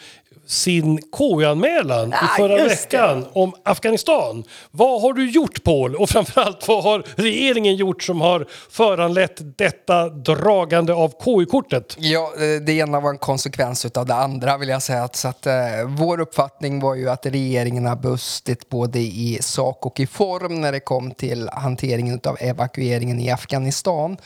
sin 0.47 1.03
KU-anmälan 1.13 2.13
ah, 2.13 2.25
i 2.25 2.29
förra 2.37 2.65
veckan 2.65 3.21
det. 3.21 3.27
om 3.33 3.53
Afghanistan. 3.63 4.45
Vad 4.71 5.03
har 5.03 5.13
du 5.13 5.31
gjort 5.31 5.65
Paul? 5.65 5.97
Och 5.97 6.11
framförallt 6.11 6.69
vad 6.69 6.85
har 6.85 7.05
regeringen 7.17 7.77
gjort 7.77 8.03
som 8.03 8.21
har 8.21 8.47
föranlett 8.71 9.59
detta 9.59 10.09
dragande 10.09 10.93
av 10.93 11.13
KU-kortet? 11.25 11.97
Ja, 11.99 12.33
eh, 12.37 12.63
det 12.63 12.73
ena 12.73 13.01
var 13.01 13.11
en 13.11 13.19
konsekvens 13.19 13.85
av 13.85 14.07
det 14.07 14.15
andra 14.15 14.59
vill 14.59 14.69
jag 14.69 14.83
säga. 14.83 15.09
Så 15.13 15.29
att, 15.29 15.47
eh, 15.47 15.55
vår 15.87 16.21
uppfattning 16.21 16.81
var 16.81 16.95
ju 16.95 17.11
att 17.11 17.27
regeringen 17.27 17.87
har 17.87 17.97
bustit 17.97 18.69
både 18.69 18.99
i 18.99 19.39
sak 19.41 19.87
och 19.87 20.01
i 20.01 20.07
form 20.07 20.61
när 20.61 20.73
det 20.73 20.81
kom 20.81 21.11
till 21.11 21.49
hanteringen 21.53 22.21
av 22.25 22.37
evakueringen 22.41 23.21
i 23.21 23.31
Afghanistan. 23.31 24.17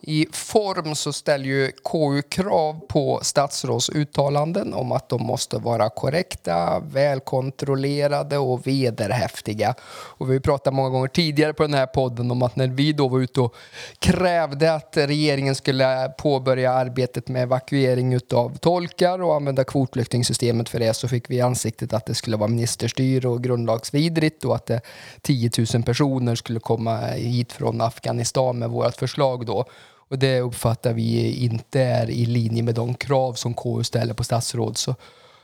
I 0.00 0.26
form 0.32 0.94
så 0.94 1.12
ställer 1.12 1.44
ju 1.44 1.72
KU 1.84 2.22
krav 2.22 2.80
på 2.88 3.20
statsråds 3.22 3.90
uttalanden 3.90 4.74
om 4.74 4.92
att 4.92 5.08
de 5.08 5.22
måste 5.22 5.58
vara 5.58 5.90
korrekta, 5.90 6.80
välkontrollerade 6.80 8.38
och 8.38 8.66
vederhäftiga. 8.66 9.74
Och 10.18 10.30
vi 10.30 10.40
pratade 10.40 10.60
pratat 10.60 10.74
många 10.74 10.88
gånger 10.90 11.08
tidigare 11.08 11.52
på 11.52 11.62
den 11.62 11.74
här 11.74 11.86
podden 11.86 12.30
om 12.30 12.42
att 12.42 12.56
när 12.56 12.68
vi 12.68 12.92
då 12.92 13.08
var 13.08 13.20
ute 13.20 13.40
och 13.40 13.54
krävde 13.98 14.74
att 14.74 14.96
regeringen 14.96 15.54
skulle 15.54 16.08
påbörja 16.18 16.72
arbetet 16.72 17.28
med 17.28 17.42
evakuering 17.42 18.18
av 18.34 18.56
tolkar 18.58 19.22
och 19.22 19.34
använda 19.34 19.64
kvotflyktingsystemet 19.64 20.68
för 20.68 20.78
det 20.78 20.94
så 20.94 21.08
fick 21.08 21.30
vi 21.30 21.36
i 21.36 21.40
ansiktet 21.40 21.92
att 21.92 22.06
det 22.06 22.14
skulle 22.14 22.36
vara 22.36 22.48
ministerstyre 22.48 23.28
och 23.28 23.42
grundlagsvidrigt 23.42 24.44
och 24.44 24.54
att 24.54 24.70
eh, 24.70 24.80
10 25.22 25.50
000 25.74 25.82
personer 25.82 26.34
skulle 26.34 26.60
komma 26.60 26.96
hit 27.16 27.52
från 27.52 27.80
Afghanistan 27.80 28.58
med 28.58 28.70
vårt 28.70 28.96
förslag 28.96 29.46
då. 29.46 29.64
Och 30.10 30.18
det 30.18 30.40
uppfattar 30.40 30.92
vi 30.92 31.32
inte 31.44 31.80
är 31.80 32.10
i 32.10 32.26
linje 32.26 32.62
med 32.62 32.74
de 32.74 32.94
krav 32.94 33.34
som 33.34 33.54
KU 33.54 33.84
ställer 33.84 34.14
på 34.14 34.24
statsråds 34.24 34.80
Så, 34.80 34.94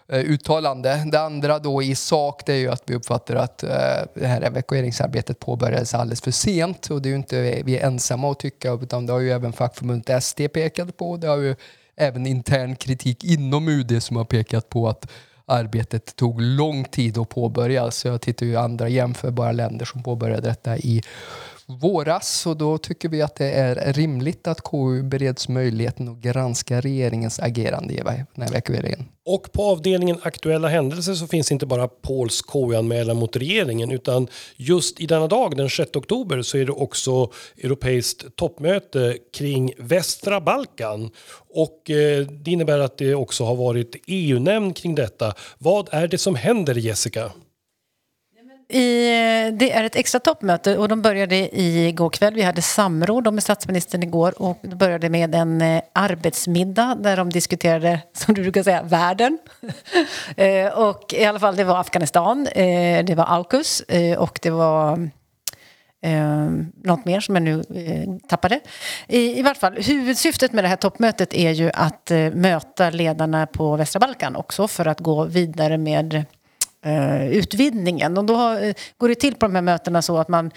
eh, 0.08 0.20
uttalande. 0.20 1.02
Det 1.12 1.20
andra 1.20 1.58
då 1.58 1.82
i 1.82 1.94
sak 1.94 2.42
det 2.46 2.52
är 2.52 2.56
ju 2.56 2.70
att 2.70 2.82
vi 2.86 2.94
uppfattar 2.94 3.36
att 3.36 3.62
eh, 3.62 3.70
det 4.14 4.26
här 4.26 4.42
evakueringsarbetet 4.42 5.40
påbörjades 5.40 5.94
alldeles 5.94 6.20
för 6.20 6.30
sent 6.30 6.90
och 6.90 7.02
det 7.02 7.08
är 7.08 7.10
ju 7.10 7.16
inte 7.16 7.62
vi 7.64 7.78
är 7.78 7.86
ensamma 7.86 8.30
att 8.30 8.38
tycka 8.38 8.72
utan 8.72 9.06
det 9.06 9.12
har 9.12 9.20
ju 9.20 9.30
även 9.30 9.52
fackförbundet 9.52 10.24
SD 10.24 10.40
pekat 10.52 10.96
på. 10.96 11.16
Det 11.16 11.26
har 11.26 11.36
ju 11.36 11.56
även 11.96 12.26
intern 12.26 12.76
kritik 12.76 13.24
inom 13.24 13.68
UD 13.68 14.02
som 14.02 14.16
har 14.16 14.24
pekat 14.24 14.68
på 14.68 14.88
att 14.88 15.08
arbetet 15.46 16.16
tog 16.16 16.40
lång 16.40 16.84
tid 16.84 17.18
att 17.18 17.28
påbörja. 17.28 17.90
Så 17.90 18.08
jag 18.08 18.20
tittar 18.20 18.46
ju 18.46 18.56
andra 18.56 18.88
jämförbara 18.88 19.52
länder 19.52 19.84
som 19.84 20.02
påbörjade 20.02 20.48
detta 20.48 20.76
i 20.76 21.02
våras 21.66 22.46
och 22.46 22.56
då 22.56 22.78
tycker 22.78 23.08
vi 23.08 23.22
att 23.22 23.34
det 23.34 23.50
är 23.50 23.92
rimligt 23.92 24.46
att 24.46 24.60
KU 24.60 25.02
bereds 25.02 25.48
möjligheten 25.48 26.08
att 26.08 26.16
granska 26.16 26.80
regeringens 26.80 27.40
agerande 27.40 27.94
i 27.94 27.96
den 27.96 28.06
här 28.06 28.50
evakueringen. 28.50 29.08
Och 29.24 29.52
på 29.52 29.62
avdelningen 29.62 30.18
aktuella 30.22 30.68
händelser 30.68 31.14
så 31.14 31.26
finns 31.26 31.52
inte 31.52 31.66
bara 31.66 31.88
Pauls 31.88 32.42
KU-anmälan 32.42 33.16
mot 33.16 33.36
regeringen 33.36 33.90
utan 33.90 34.28
just 34.56 35.00
i 35.00 35.06
denna 35.06 35.26
dag, 35.26 35.56
den 35.56 35.70
6 35.70 35.96
oktober, 35.96 36.42
så 36.42 36.58
är 36.58 36.64
det 36.64 36.72
också 36.72 37.32
europeiskt 37.62 38.36
toppmöte 38.36 39.18
kring 39.36 39.72
västra 39.78 40.40
Balkan. 40.40 41.10
Och 41.48 41.90
eh, 41.90 42.26
det 42.26 42.50
innebär 42.50 42.78
att 42.78 42.98
det 42.98 43.14
också 43.14 43.44
har 43.44 43.56
varit 43.56 43.96
EU-nämnd 44.06 44.76
kring 44.76 44.94
detta. 44.94 45.34
Vad 45.58 45.88
är 45.92 46.08
det 46.08 46.18
som 46.18 46.34
händer, 46.34 46.74
Jessica? 46.74 47.32
I, 48.68 49.10
det 49.50 49.72
är 49.72 49.84
ett 49.84 49.96
extra 49.96 50.20
toppmöte 50.20 50.78
och 50.78 50.88
de 50.88 51.02
började 51.02 51.60
igår 51.60 52.10
kväll. 52.10 52.34
Vi 52.34 52.42
hade 52.42 52.62
samråd 52.62 53.34
med 53.34 53.42
statsministern 53.42 54.02
igår 54.02 54.42
och 54.42 54.58
det 54.62 54.76
började 54.76 55.08
med 55.08 55.34
en 55.34 55.60
eh, 55.60 55.82
arbetsmiddag 55.92 56.94
där 56.94 57.16
de 57.16 57.30
diskuterade, 57.30 58.00
som 58.12 58.34
du 58.34 58.42
brukar 58.42 58.62
säga, 58.62 58.82
världen. 58.82 59.38
Eh, 60.36 60.68
och 60.68 61.14
i 61.14 61.24
alla 61.24 61.40
fall, 61.40 61.56
det 61.56 61.64
var 61.64 61.80
Afghanistan, 61.80 62.46
eh, 62.46 63.04
det 63.04 63.14
var 63.14 63.24
AUKUS 63.28 63.82
och 64.18 64.38
det 64.42 64.50
var 64.50 65.08
Eh, 66.06 66.50
något 66.84 67.04
mer 67.04 67.20
som 67.20 67.34
jag 67.34 67.42
nu 67.42 67.64
eh, 67.74 68.28
tappade. 68.28 68.60
I, 69.08 69.38
I 69.38 69.42
vart 69.42 69.56
fall, 69.56 69.76
huvudsyftet 69.82 70.52
med 70.52 70.64
det 70.64 70.68
här 70.68 70.76
toppmötet 70.76 71.34
är 71.34 71.50
ju 71.50 71.70
att 71.74 72.10
eh, 72.10 72.30
möta 72.30 72.90
ledarna 72.90 73.46
på 73.46 73.76
västra 73.76 74.00
Balkan 74.00 74.36
också 74.36 74.68
för 74.68 74.86
att 74.86 75.00
gå 75.00 75.24
vidare 75.24 75.78
med 75.78 76.24
eh, 76.86 77.26
utvidgningen. 77.28 78.18
Och 78.18 78.24
då 78.24 78.36
har, 78.36 78.74
går 78.98 79.08
det 79.08 79.14
till 79.14 79.34
på 79.34 79.46
de 79.46 79.54
här 79.54 79.62
mötena 79.62 80.02
så 80.02 80.18
att 80.18 80.28
man 80.28 80.50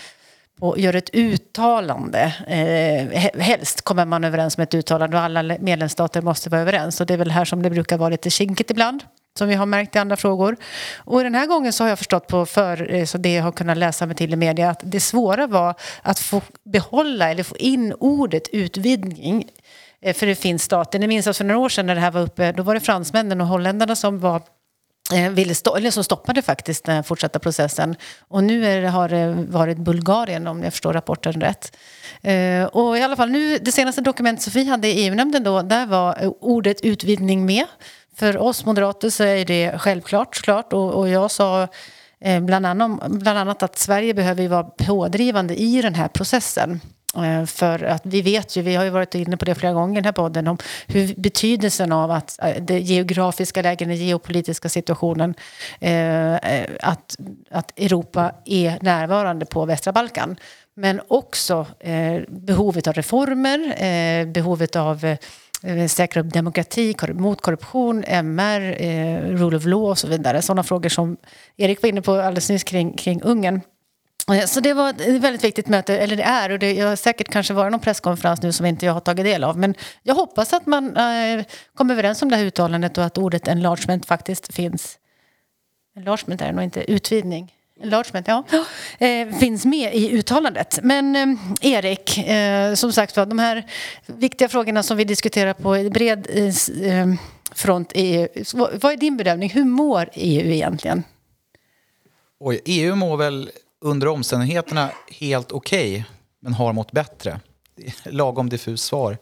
och 0.59 0.79
gör 0.79 0.95
ett 0.95 1.09
uttalande. 1.13 2.33
Eh, 2.47 3.41
helst 3.41 3.81
kommer 3.81 4.05
man 4.05 4.23
överens 4.23 4.57
med 4.57 4.63
ett 4.63 4.73
uttalande 4.73 5.17
och 5.17 5.23
alla 5.23 5.43
medlemsstater 5.59 6.21
måste 6.21 6.49
vara 6.49 6.61
överens. 6.61 7.01
Och 7.01 7.07
det 7.07 7.13
är 7.13 7.17
väl 7.17 7.31
här 7.31 7.45
som 7.45 7.63
det 7.63 7.69
brukar 7.69 7.97
vara 7.97 8.09
lite 8.09 8.29
kinkigt 8.29 8.71
ibland 8.71 9.03
som 9.37 9.47
vi 9.47 9.55
har 9.55 9.65
märkt 9.65 9.95
i 9.95 9.99
andra 9.99 10.17
frågor. 10.17 10.57
Och 10.97 11.23
den 11.23 11.35
här 11.35 11.47
gången 11.47 11.73
så 11.73 11.83
har 11.83 11.89
jag 11.89 11.97
förstått 11.97 12.27
på 12.27 12.45
för, 12.45 12.93
eh, 12.93 13.05
så 13.05 13.17
det 13.17 13.33
jag 13.33 13.43
har 13.43 13.51
kunnat 13.51 13.77
läsa 13.77 14.05
mig 14.05 14.15
till 14.15 14.33
i 14.33 14.35
media 14.35 14.69
att 14.69 14.81
det 14.83 14.99
svåra 14.99 15.47
var 15.47 15.75
att 16.01 16.19
få 16.19 16.41
behålla 16.63 17.31
eller 17.31 17.43
få 17.43 17.57
in 17.57 17.93
ordet 17.99 18.47
utvidgning 18.51 19.47
eh, 20.01 20.15
för 20.15 20.25
det 20.25 20.35
finns 20.35 20.63
stater. 20.63 20.99
Ni 20.99 21.07
minns 21.07 21.27
att 21.27 21.37
för 21.37 21.45
några 21.45 21.59
år 21.59 21.69
sedan 21.69 21.85
när 21.85 21.95
det 21.95 22.01
här 22.01 22.11
var 22.11 22.21
uppe, 22.21 22.51
då 22.51 22.63
var 22.63 22.73
det 22.73 22.79
fransmännen 22.79 23.41
och 23.41 23.47
holländarna 23.47 23.95
som 23.95 24.19
var 24.19 24.41
Eh, 25.13 25.29
ville 25.29 25.55
stå, 25.55 25.75
eller 25.75 25.91
som 25.91 26.03
stoppade 26.03 26.41
faktiskt 26.41 26.85
den 26.85 27.03
fortsatta 27.03 27.39
processen. 27.39 27.95
Och 28.27 28.43
nu 28.43 28.65
är 28.65 28.81
har 28.81 29.09
det 29.09 29.45
varit 29.49 29.77
Bulgarien 29.77 30.47
om 30.47 30.63
jag 30.63 30.73
förstår 30.73 30.93
rapporten 30.93 31.41
rätt. 31.41 31.77
Eh, 32.21 32.63
och 32.63 32.97
i 32.97 33.01
alla 33.01 33.15
fall 33.15 33.29
nu, 33.29 33.57
det 33.57 33.71
senaste 33.71 34.01
dokumentet 34.01 34.43
som 34.43 34.51
vi 34.53 34.69
hade 34.69 34.87
i 34.87 35.05
EU-nämnden 35.05 35.43
då, 35.43 35.61
där 35.61 35.85
var 35.85 36.23
eh, 36.23 36.31
ordet 36.39 36.81
utvidgning 36.81 37.45
med. 37.45 37.65
För 38.15 38.37
oss 38.37 38.65
moderater 38.65 39.09
så 39.09 39.23
är 39.23 39.45
det 39.45 39.77
självklart 39.79 40.35
såklart 40.35 40.73
och, 40.73 40.93
och 40.93 41.09
jag 41.09 41.31
sa 41.31 41.67
eh, 42.21 42.39
bland, 42.39 42.65
annat, 42.65 43.07
bland 43.11 43.39
annat 43.39 43.63
att 43.63 43.77
Sverige 43.77 44.13
behöver 44.13 44.47
vara 44.47 44.63
pådrivande 44.63 45.61
i 45.61 45.81
den 45.81 45.95
här 45.95 46.07
processen. 46.07 46.79
Eh, 47.15 47.45
för 47.45 47.83
att 47.83 48.01
vi 48.05 48.21
vet 48.21 48.55
ju, 48.55 48.61
vi 48.61 48.75
har 48.75 48.83
ju 48.83 48.89
varit 48.89 49.15
inne 49.15 49.37
på 49.37 49.45
det 49.45 49.55
flera 49.55 49.73
gånger 49.73 49.93
i 49.93 49.95
den 49.95 50.05
här 50.05 50.11
podden, 50.11 50.47
om 50.47 50.57
hur 50.87 51.13
betydelsen 51.17 51.91
av 51.91 52.11
att 52.11 52.39
eh, 52.43 52.55
det 52.61 52.79
geografiska 52.79 53.61
läget, 53.61 53.87
den 53.87 53.95
geopolitiska 53.95 54.69
situationen, 54.69 55.33
eh, 55.79 56.35
att, 56.81 57.15
att 57.51 57.79
Europa 57.79 58.31
är 58.45 58.77
närvarande 58.81 59.45
på 59.45 59.65
västra 59.65 59.93
Balkan. 59.93 60.35
Men 60.75 61.01
också 61.07 61.65
behovet 62.27 62.87
av 62.87 62.93
reformer, 62.93 64.25
behovet 64.25 64.75
av 64.75 65.17
Eh, 65.63 65.87
säkra 65.87 66.21
upp 66.21 66.33
demokrati, 66.33 66.95
mot 67.13 67.41
korruption, 67.41 68.03
MR, 68.07 68.81
eh, 68.81 69.21
rule 69.21 69.57
of 69.57 69.65
law 69.65 69.89
och 69.89 69.97
så 69.97 70.07
vidare. 70.07 70.41
Sådana 70.41 70.63
frågor 70.63 70.89
som 70.89 71.17
Erik 71.57 71.81
var 71.81 71.89
inne 71.89 72.01
på 72.01 72.11
alldeles 72.11 72.49
nyss 72.49 72.63
kring, 72.63 72.93
kring 72.93 73.21
Ungern. 73.21 73.61
Så 74.47 74.59
det 74.59 74.73
var 74.73 74.89
ett 74.89 75.21
väldigt 75.21 75.43
viktigt 75.43 75.67
möte, 75.67 75.97
eller 75.97 76.15
det 76.15 76.23
är, 76.23 76.49
och 76.49 76.59
det 76.59 76.79
har 76.79 76.95
säkert 76.95 77.29
kanske 77.29 77.53
varit 77.53 77.71
någon 77.71 77.79
presskonferens 77.79 78.41
nu 78.41 78.51
som 78.51 78.65
inte 78.65 78.85
jag 78.85 78.93
har 78.93 78.99
tagit 78.99 79.25
del 79.25 79.43
av. 79.43 79.57
Men 79.57 79.75
jag 80.03 80.15
hoppas 80.15 80.53
att 80.53 80.65
man 80.65 80.97
eh, 80.97 81.45
kommer 81.75 81.93
överens 81.93 82.21
om 82.21 82.29
det 82.29 82.35
här 82.35 82.43
uttalandet 82.43 82.97
och 82.97 83.03
att 83.03 83.17
ordet 83.17 83.47
enlargement 83.47 84.05
faktiskt 84.05 84.53
finns. 84.53 84.97
Enlargement 85.97 86.41
är 86.41 86.45
det 86.45 86.51
nog 86.51 86.63
inte, 86.63 86.91
utvidgning. 86.91 87.53
Enlargement, 87.81 88.27
ja. 88.27 88.43
Eh, 89.07 89.37
finns 89.39 89.65
med 89.65 89.95
i 89.95 90.11
uttalandet. 90.11 90.79
Men 90.83 91.15
eh, 91.15 91.71
Erik, 91.73 92.19
som 92.77 92.93
sagt 92.93 93.17
var, 93.17 93.25
de 93.25 93.39
här 93.39 93.65
viktiga 94.05 94.49
frågorna 94.49 94.83
som 94.83 94.97
vi 94.97 95.03
diskuterar 95.03 95.53
på 95.53 95.89
bred 95.89 96.27
front 97.55 97.91
i 97.95 98.01
EU. 98.01 98.27
Vad 98.53 98.93
är 98.93 98.97
din 98.97 99.17
bedömning? 99.17 99.49
Hur 99.49 99.65
mår 99.65 100.09
EU 100.13 100.51
egentligen? 100.51 101.03
Oj, 102.39 102.61
EU 102.65 102.95
mår 102.95 103.17
väl 103.17 103.51
under 103.81 104.07
omständigheterna 104.07 104.91
helt 105.07 105.51
okej, 105.51 105.91
okay, 105.91 106.03
men 106.39 106.53
har 106.53 106.73
mått 106.73 106.91
bättre. 106.91 107.39
Lagom 108.05 108.49
diffus 108.49 108.81
svar. 108.81 109.17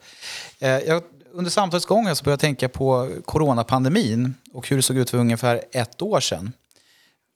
Eh, 0.60 0.70
jag, 0.70 1.04
under 1.32 1.52
samtalets 1.52 1.86
gång 1.86 2.16
så 2.16 2.24
började 2.24 2.32
jag 2.32 2.40
tänka 2.40 2.70
på 2.70 3.10
coronapandemin 3.26 4.34
och 4.54 4.70
hur 4.70 4.76
det 4.76 4.82
såg 4.82 4.98
ut 4.98 5.10
för 5.10 5.18
ungefär 5.18 5.62
ett 5.72 6.02
år 6.02 6.20
sedan. 6.20 6.52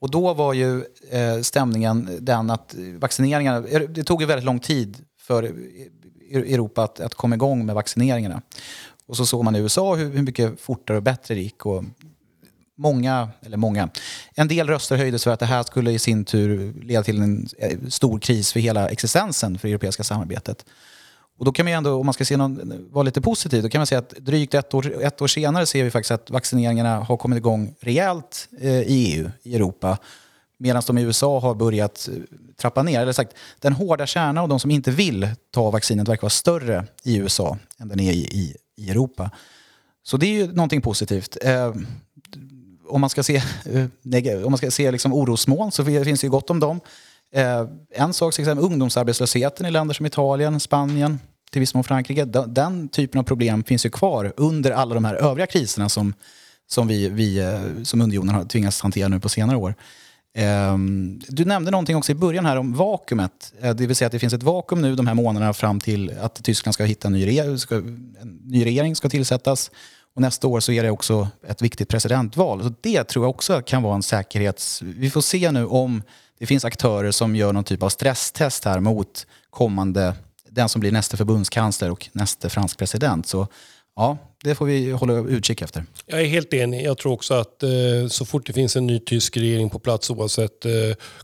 Och 0.01 0.11
då 0.11 0.33
var 0.33 0.53
ju 0.53 0.83
eh, 1.09 1.41
stämningen 1.41 2.17
den 2.19 2.49
att 2.49 2.75
vaccineringarna, 2.99 3.59
det 3.87 4.03
tog 4.03 4.21
ju 4.21 4.27
väldigt 4.27 4.45
lång 4.45 4.59
tid 4.59 4.97
för 5.19 5.43
e-, 5.43 5.49
e-, 6.29 6.53
Europa 6.53 6.83
att, 6.83 6.99
att 6.99 7.15
komma 7.15 7.35
igång 7.35 7.65
med 7.65 7.75
vaccineringarna. 7.75 8.41
Och 9.05 9.17
så 9.17 9.25
såg 9.25 9.43
man 9.43 9.55
i 9.55 9.59
USA 9.59 9.95
hur, 9.95 10.11
hur 10.11 10.21
mycket 10.21 10.61
fortare 10.61 10.97
och 10.97 11.03
bättre 11.03 11.35
det 11.35 11.41
gick. 11.41 11.65
Och 11.65 11.83
många, 12.81 13.29
eller 13.41 13.57
många, 13.57 13.89
en 14.35 14.47
del 14.47 14.67
röster 14.67 14.97
höjdes 14.97 15.23
för 15.23 15.31
att 15.31 15.39
det 15.39 15.45
här 15.45 15.63
skulle 15.63 15.91
i 15.91 15.99
sin 15.99 16.25
tur 16.25 16.73
leda 16.83 17.03
till 17.03 17.21
en 17.21 17.47
eh, 17.57 17.79
stor 17.87 18.19
kris 18.19 18.53
för 18.53 18.59
hela 18.59 18.89
existensen 18.89 19.59
för 19.59 19.67
det 19.67 19.71
europeiska 19.71 20.03
samarbetet. 20.03 20.65
Och 21.37 21.45
då 21.45 21.51
kan 21.51 21.65
man 21.65 21.73
ändå, 21.73 21.99
om 21.99 22.05
man 22.05 22.13
ska 22.13 22.25
se 22.25 22.37
någon, 22.37 22.87
vara 22.91 23.03
lite 23.03 23.21
positiv, 23.21 23.63
då 23.63 23.69
kan 23.69 23.79
man 23.79 23.87
säga 23.87 23.99
att 23.99 24.09
drygt 24.09 24.53
ett 24.53 24.73
år, 24.73 25.03
ett 25.03 25.21
år 25.21 25.27
senare 25.27 25.65
ser 25.65 25.83
vi 25.83 25.91
faktiskt 25.91 26.11
att 26.11 26.29
vaccineringarna 26.29 26.99
har 26.99 27.17
kommit 27.17 27.37
igång 27.37 27.75
rejält 27.79 28.47
eh, 28.59 28.81
i 28.81 29.15
EU, 29.15 29.29
i 29.43 29.55
Europa. 29.55 29.97
Medan 30.57 30.83
de 30.87 30.97
i 30.97 31.01
USA 31.01 31.39
har 31.39 31.55
börjat 31.55 32.09
eh, 32.11 32.17
trappa 32.61 32.83
ner. 32.83 33.01
Eller 33.01 33.13
sagt, 33.13 33.33
den 33.59 33.73
hårda 33.73 34.07
kärnan 34.07 34.37
av 34.37 34.49
de 34.49 34.59
som 34.59 34.71
inte 34.71 34.91
vill 34.91 35.29
ta 35.51 35.71
vaccinet 35.71 36.07
verkar 36.07 36.21
vara 36.21 36.29
större 36.29 36.85
i 37.03 37.17
USA 37.17 37.57
än 37.79 37.87
den 37.87 37.99
är 37.99 38.11
i, 38.11 38.17
i, 38.17 38.55
i 38.77 38.89
Europa. 38.89 39.31
Så 40.03 40.17
det 40.17 40.25
är 40.25 40.33
ju 40.33 40.47
någonting 40.47 40.81
positivt. 40.81 41.37
Om 42.91 43.01
man 43.01 43.09
ska 43.09 43.23
se, 43.23 43.35
eh, 43.35 44.45
om 44.45 44.51
man 44.51 44.57
ska 44.57 44.71
se 44.71 44.91
liksom 44.91 45.13
orosmoln 45.13 45.71
så 45.71 45.85
finns 45.85 46.21
det 46.21 46.25
ju 46.25 46.31
gott 46.31 46.49
om 46.49 46.59
dem. 46.59 46.79
Eh, 47.35 47.65
en 47.89 48.13
sak, 48.13 48.33
till 48.33 48.41
exempel 48.41 48.65
ungdomsarbetslösheten 48.65 49.65
i 49.65 49.71
länder 49.71 49.93
som 49.93 50.05
Italien, 50.05 50.59
Spanien, 50.59 51.19
till 51.51 51.59
viss 51.59 51.73
mån 51.73 51.83
Frankrike. 51.83 52.25
Den, 52.25 52.89
typen 52.89 53.19
av 53.19 53.23
problem 53.23 53.63
finns 53.63 53.85
ju 53.85 53.89
kvar 53.89 54.33
under 54.37 54.71
alla 54.71 54.95
de 54.95 55.05
här 55.05 55.15
övriga 55.15 55.47
kriserna 55.47 55.89
som, 55.89 56.13
som 56.67 56.87
vi, 56.87 57.09
vi 57.09 57.39
eh, 57.39 57.83
som 57.83 58.01
unionen 58.01 58.35
har 58.35 58.45
tvingats 58.45 58.81
hantera 58.81 59.07
nu 59.07 59.19
på 59.19 59.29
senare 59.29 59.57
år. 59.57 59.75
Ehm, 60.33 61.21
du 61.27 61.45
nämnde 61.45 61.71
någonting 61.71 61.95
också 61.95 62.11
i 62.11 62.15
början 62.15 62.45
här 62.45 62.57
om 62.57 62.73
vakuumet. 62.73 63.53
Det 63.61 63.87
vill 63.87 63.95
säga 63.95 64.05
att 64.05 64.11
det 64.11 64.19
finns 64.19 64.33
ett 64.33 64.43
vakuum 64.43 64.81
nu 64.81 64.95
de 64.95 65.07
här 65.07 65.13
månaderna 65.13 65.53
fram 65.53 65.79
till 65.79 66.13
att 66.21 66.43
Tyskland 66.43 66.73
ska 66.73 66.83
hitta 66.83 67.07
en 67.07 67.13
ny, 67.13 67.25
regering, 67.25 67.57
ska, 67.57 67.75
en 67.75 68.41
ny 68.43 68.65
regering 68.65 68.95
ska 68.95 69.09
tillsättas. 69.09 69.71
Och 70.15 70.21
nästa 70.21 70.47
år 70.47 70.59
så 70.59 70.71
är 70.71 70.83
det 70.83 70.91
också 70.91 71.27
ett 71.47 71.61
viktigt 71.61 71.89
presidentval. 71.89 72.63
Så 72.63 72.73
det 72.81 73.03
tror 73.03 73.25
jag 73.25 73.29
också 73.29 73.61
kan 73.61 73.83
vara 73.83 73.95
en 73.95 74.03
säkerhets... 74.03 74.81
Vi 74.81 75.09
får 75.09 75.21
se 75.21 75.51
nu 75.51 75.65
om 75.65 76.03
det 76.39 76.45
finns 76.45 76.65
aktörer 76.65 77.11
som 77.11 77.35
gör 77.35 77.53
någon 77.53 77.63
typ 77.63 77.83
av 77.83 77.89
stresstest 77.89 78.65
här 78.65 78.79
mot 78.79 79.27
kommande 79.49 80.15
den 80.51 80.69
som 80.69 80.79
blir 80.79 80.91
nästa 80.91 81.17
förbundskansler 81.17 81.91
och 81.91 82.09
nästa 82.11 82.49
fransk 82.49 82.77
president. 82.77 83.27
Så 83.27 83.47
ja, 83.95 84.17
det 84.43 84.55
får 84.55 84.65
vi 84.65 84.91
hålla 84.91 85.13
utkik 85.13 85.61
efter. 85.61 85.85
Jag 86.05 86.21
är 86.21 86.25
helt 86.25 86.53
enig. 86.53 86.85
Jag 86.85 86.97
tror 86.97 87.13
också 87.13 87.33
att 87.33 87.63
eh, 87.63 87.69
så 88.09 88.25
fort 88.25 88.45
det 88.45 88.53
finns 88.53 88.75
en 88.75 88.87
ny 88.87 88.99
tysk 88.99 89.37
regering 89.37 89.69
på 89.69 89.79
plats 89.79 90.09
oavsett 90.09 90.65
eh, 90.65 90.71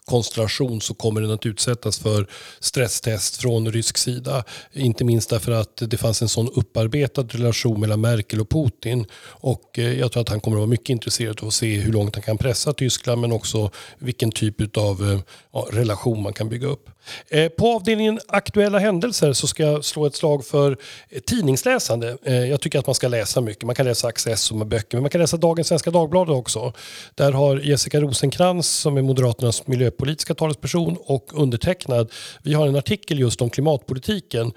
konstellation 0.05 0.81
så 0.81 0.93
kommer 0.93 1.21
den 1.21 1.31
att 1.31 1.45
utsättas 1.45 1.99
för 1.99 2.27
stresstest 2.59 3.37
från 3.37 3.71
rysk 3.71 3.97
sida. 3.97 4.43
Inte 4.73 5.03
minst 5.03 5.29
därför 5.29 5.51
att 5.51 5.81
det 5.87 5.97
fanns 5.97 6.21
en 6.21 6.29
sån 6.29 6.49
upparbetad 6.49 7.23
relation 7.23 7.79
mellan 7.79 8.01
Merkel 8.01 8.41
och 8.41 8.49
Putin. 8.49 9.05
Och 9.25 9.79
eh, 9.79 9.99
jag 9.99 10.11
tror 10.11 10.21
att 10.21 10.29
han 10.29 10.39
kommer 10.39 10.57
att 10.57 10.61
vara 10.61 10.69
mycket 10.69 10.89
intresserad 10.89 11.39
av 11.41 11.47
att 11.47 11.53
se 11.53 11.75
hur 11.79 11.93
långt 11.93 12.15
han 12.15 12.23
kan 12.23 12.37
pressa 12.37 12.73
Tyskland 12.73 13.21
men 13.21 13.31
också 13.31 13.71
vilken 13.99 14.31
typ 14.31 14.77
av 14.77 15.23
eh, 15.53 15.63
relation 15.71 16.23
man 16.23 16.33
kan 16.33 16.49
bygga 16.49 16.67
upp. 16.67 16.89
Eh, 17.29 17.49
på 17.49 17.75
avdelningen 17.75 18.19
aktuella 18.27 18.79
händelser 18.79 19.33
så 19.33 19.47
ska 19.47 19.63
jag 19.63 19.85
slå 19.85 20.05
ett 20.05 20.15
slag 20.15 20.45
för 20.45 20.77
eh, 21.09 21.19
tidningsläsande. 21.19 22.17
Eh, 22.23 22.45
jag 22.45 22.61
tycker 22.61 22.79
att 22.79 22.85
man 22.85 22.95
ska 22.95 23.07
läsa 23.07 23.41
mycket. 23.41 23.63
Man 23.63 23.75
kan 23.75 23.85
läsa 23.85 24.07
Access 24.07 24.51
och 24.51 24.67
böcker, 24.67 24.97
men 24.97 25.01
man 25.01 25.09
kan 25.09 25.21
läsa 25.21 25.37
dagens 25.37 25.67
Svenska 25.67 25.91
Dagbladet 25.91 26.35
också. 26.35 26.73
Där 27.15 27.31
har 27.31 27.57
Jessica 27.57 28.01
Rosenkrantz 28.01 28.67
som 28.67 28.97
är 28.97 29.01
Moderaternas 29.01 29.67
miljöpolitiska 29.67 30.35
talesperson 30.35 30.97
och 31.05 31.31
undertecknad. 31.33 32.11
Vi 32.43 32.53
har 32.53 32.67
en 32.67 32.75
artikel 32.75 33.19
just 33.19 33.41
om 33.41 33.49
klimatpolitiken 33.49 34.51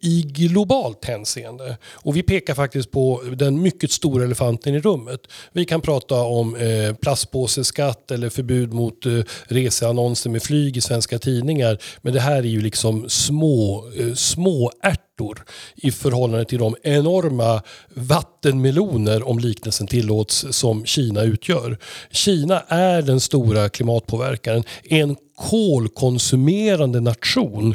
i 0.00 0.22
globalt 0.22 1.04
hänseende. 1.04 1.76
Och 1.92 2.16
vi 2.16 2.22
pekar 2.22 2.54
faktiskt 2.54 2.90
på 2.90 3.22
den 3.32 3.62
mycket 3.62 3.90
stora 3.90 4.24
elefanten 4.24 4.74
i 4.74 4.80
rummet. 4.80 5.20
Vi 5.52 5.64
kan 5.64 5.80
prata 5.80 6.14
om 6.14 6.56
plastpåseskatt 7.00 8.10
eller 8.10 8.28
förbud 8.28 8.72
mot 8.72 9.06
reseannonser 9.44 10.30
med 10.30 10.42
flyg 10.42 10.76
i 10.76 10.80
svenska 10.80 11.18
tidningar. 11.18 11.65
Men 12.02 12.12
det 12.12 12.20
här 12.20 12.36
är 12.36 12.42
ju 12.42 12.60
liksom 12.60 13.08
små, 13.08 13.84
eh, 13.98 14.14
små 14.14 14.72
ärtor 14.82 15.44
i 15.76 15.90
förhållande 15.90 16.44
till 16.44 16.58
de 16.58 16.76
enorma 16.82 17.62
vattenmeloner, 17.94 19.28
om 19.28 19.38
liknelsen 19.38 19.86
tillåts, 19.86 20.46
som 20.50 20.84
Kina 20.84 21.22
utgör. 21.22 21.78
Kina 22.10 22.60
är 22.60 23.02
den 23.02 23.20
stora 23.20 23.68
klimatpåverkaren, 23.68 24.64
en 24.84 25.16
kolkonsumerande 25.36 27.00
nation 27.00 27.74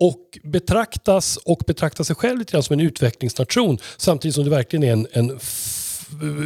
och 0.00 0.38
betraktas 0.42 1.36
och 1.36 1.62
betraktar 1.66 2.04
sig 2.04 2.16
själv 2.16 2.38
lite 2.38 2.52
grann 2.52 2.62
som 2.62 2.74
en 2.74 2.86
utvecklingsnation 2.86 3.78
samtidigt 3.96 4.34
som 4.34 4.44
det 4.44 4.50
verkligen 4.50 4.82
är 4.82 4.92
en, 4.92 5.06
en 5.12 5.38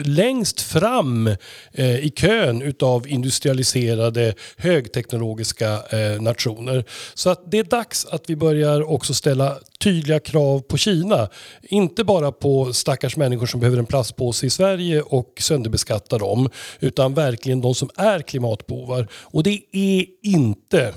längst 0.04 0.60
fram 0.60 1.26
eh, 1.72 1.98
i 1.98 2.10
kön 2.16 2.62
utav 2.62 3.08
industrialiserade 3.08 4.34
högteknologiska 4.56 5.82
eh, 5.90 6.22
nationer. 6.22 6.84
Så 7.14 7.30
att 7.30 7.50
det 7.50 7.58
är 7.58 7.64
dags 7.64 8.06
att 8.06 8.30
vi 8.30 8.36
börjar 8.36 8.90
också 8.90 9.14
ställa 9.14 9.58
tydliga 9.80 10.20
krav 10.20 10.60
på 10.60 10.76
Kina. 10.76 11.28
Inte 11.62 12.04
bara 12.04 12.32
på 12.32 12.72
stackars 12.72 13.16
människor 13.16 13.46
som 13.46 13.60
behöver 13.60 13.78
en 13.78 13.86
plastpåse 13.86 14.46
i 14.46 14.50
Sverige 14.50 15.02
och 15.02 15.32
sönderbeskatta 15.40 16.18
dem. 16.18 16.50
Utan 16.80 17.14
verkligen 17.14 17.60
de 17.60 17.74
som 17.74 17.90
är 17.96 18.20
klimatbovar. 18.20 19.08
Och 19.12 19.42
det 19.42 19.60
är 19.72 20.04
inte 20.22 20.94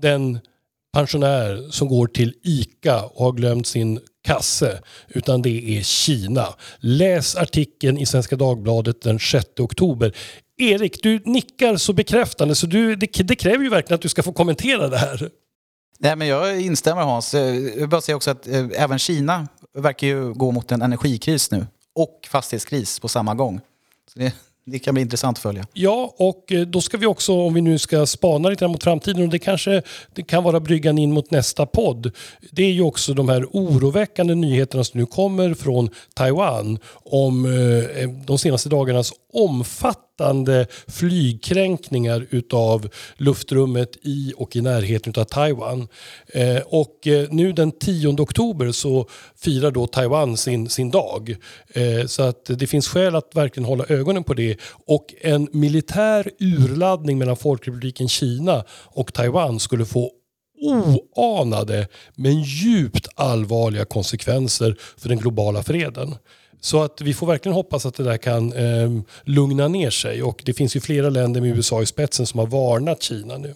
den 0.00 0.38
pensionär 0.92 1.70
som 1.70 1.88
går 1.88 2.06
till 2.06 2.34
ICA 2.42 3.02
och 3.02 3.24
har 3.24 3.32
glömt 3.32 3.66
sin 3.66 4.00
kasse, 4.24 4.80
utan 5.08 5.42
det 5.42 5.78
är 5.78 5.82
Kina. 5.82 6.54
Läs 6.78 7.36
artikeln 7.36 7.98
i 7.98 8.06
Svenska 8.06 8.36
Dagbladet 8.36 9.02
den 9.02 9.18
6 9.18 9.46
oktober. 9.60 10.16
Erik, 10.56 11.02
du 11.02 11.18
nickar 11.24 11.76
så 11.76 11.92
bekräftande 11.92 12.54
så 12.54 12.66
du, 12.66 12.96
det, 12.96 13.06
det 13.06 13.36
kräver 13.36 13.64
ju 13.64 13.70
verkligen 13.70 13.94
att 13.94 14.02
du 14.02 14.08
ska 14.08 14.22
få 14.22 14.32
kommentera 14.32 14.88
det 14.88 14.98
här. 14.98 15.30
Nej, 15.98 16.16
men 16.16 16.28
jag 16.28 16.60
instämmer 16.60 17.02
Hans. 17.02 17.34
Eh, 17.34 17.54
jag 17.54 17.60
vill 17.60 17.88
bara 17.88 18.00
säga 18.00 18.16
också 18.16 18.30
att 18.30 18.48
eh, 18.48 18.66
även 18.72 18.98
Kina 18.98 19.48
verkar 19.74 20.06
ju 20.06 20.34
gå 20.34 20.50
mot 20.50 20.72
en 20.72 20.82
energikris 20.82 21.50
nu 21.50 21.66
och 21.94 22.28
fastighetskris 22.30 23.00
på 23.00 23.08
samma 23.08 23.34
gång. 23.34 23.60
Så 24.12 24.18
det, 24.18 24.34
det 24.66 24.78
kan 24.78 24.94
bli 24.94 25.02
intressant 25.02 25.38
att 25.38 25.42
följa. 25.42 25.66
Ja, 25.72 26.14
och 26.18 26.52
eh, 26.52 26.60
då 26.60 26.80
ska 26.80 26.96
vi 26.98 27.06
också, 27.06 27.32
om 27.32 27.54
vi 27.54 27.60
nu 27.60 27.78
ska 27.78 28.06
spana 28.06 28.48
lite 28.48 28.68
mot 28.68 28.84
framtiden, 28.84 29.22
och 29.22 29.28
det 29.28 29.38
kanske 29.38 29.82
det 30.14 30.22
kan 30.22 30.44
vara 30.44 30.60
bryggan 30.60 30.98
in 30.98 31.12
mot 31.12 31.30
nästa 31.30 31.66
podd. 31.66 32.12
Det 32.50 32.62
är 32.62 32.72
ju 32.72 32.82
också 32.82 33.14
de 33.14 33.28
här 33.28 33.46
oroväckande 33.52 34.34
nyheterna 34.34 34.84
som 34.84 35.00
nu 35.00 35.06
kommer 35.06 35.54
från 35.54 35.90
Taiwan 36.14 36.78
om 37.04 37.44
eh, 37.44 38.08
de 38.26 38.38
senaste 38.38 38.68
dagarnas 38.68 39.12
omfattande 39.32 40.13
flygkränkningar 40.88 42.26
utav 42.30 42.88
luftrummet 43.16 43.96
i 44.02 44.32
och 44.36 44.56
i 44.56 44.60
närheten 44.60 45.12
av 45.16 45.24
Taiwan. 45.24 45.88
Eh, 46.26 46.62
och 46.66 47.06
eh, 47.06 47.28
nu 47.30 47.52
den 47.52 47.72
10 47.72 48.08
oktober 48.08 48.72
så 48.72 49.08
firar 49.36 49.70
då 49.70 49.86
Taiwan 49.86 50.36
sin, 50.36 50.68
sin 50.68 50.90
dag. 50.90 51.36
Eh, 51.68 52.06
så 52.06 52.22
att 52.22 52.44
det 52.44 52.66
finns 52.66 52.88
skäl 52.88 53.16
att 53.16 53.30
verkligen 53.34 53.66
hålla 53.66 53.84
ögonen 53.88 54.24
på 54.24 54.34
det. 54.34 54.56
Och 54.86 55.14
en 55.20 55.48
militär 55.52 56.30
urladdning 56.40 57.18
mellan 57.18 57.36
Folkrepubliken 57.36 58.08
Kina 58.08 58.64
och 58.70 59.12
Taiwan 59.12 59.60
skulle 59.60 59.84
få 59.84 60.10
oanade 60.60 61.88
men 62.14 62.42
djupt 62.42 63.08
allvarliga 63.14 63.84
konsekvenser 63.84 64.76
för 64.96 65.08
den 65.08 65.18
globala 65.18 65.62
freden. 65.62 66.14
Så 66.64 66.82
att 66.82 67.00
vi 67.00 67.14
får 67.14 67.26
verkligen 67.26 67.54
hoppas 67.54 67.86
att 67.86 67.94
det 67.94 68.04
där 68.04 68.16
kan 68.16 68.52
eh, 68.52 68.90
lugna 69.24 69.68
ner 69.68 69.90
sig 69.90 70.22
och 70.22 70.42
det 70.44 70.54
finns 70.54 70.76
ju 70.76 70.80
flera 70.80 71.10
länder 71.10 71.40
med 71.40 71.56
USA 71.56 71.82
i 71.82 71.86
spetsen 71.86 72.26
som 72.26 72.40
har 72.40 72.46
varnat 72.46 73.02
Kina 73.02 73.38
nu. 73.38 73.54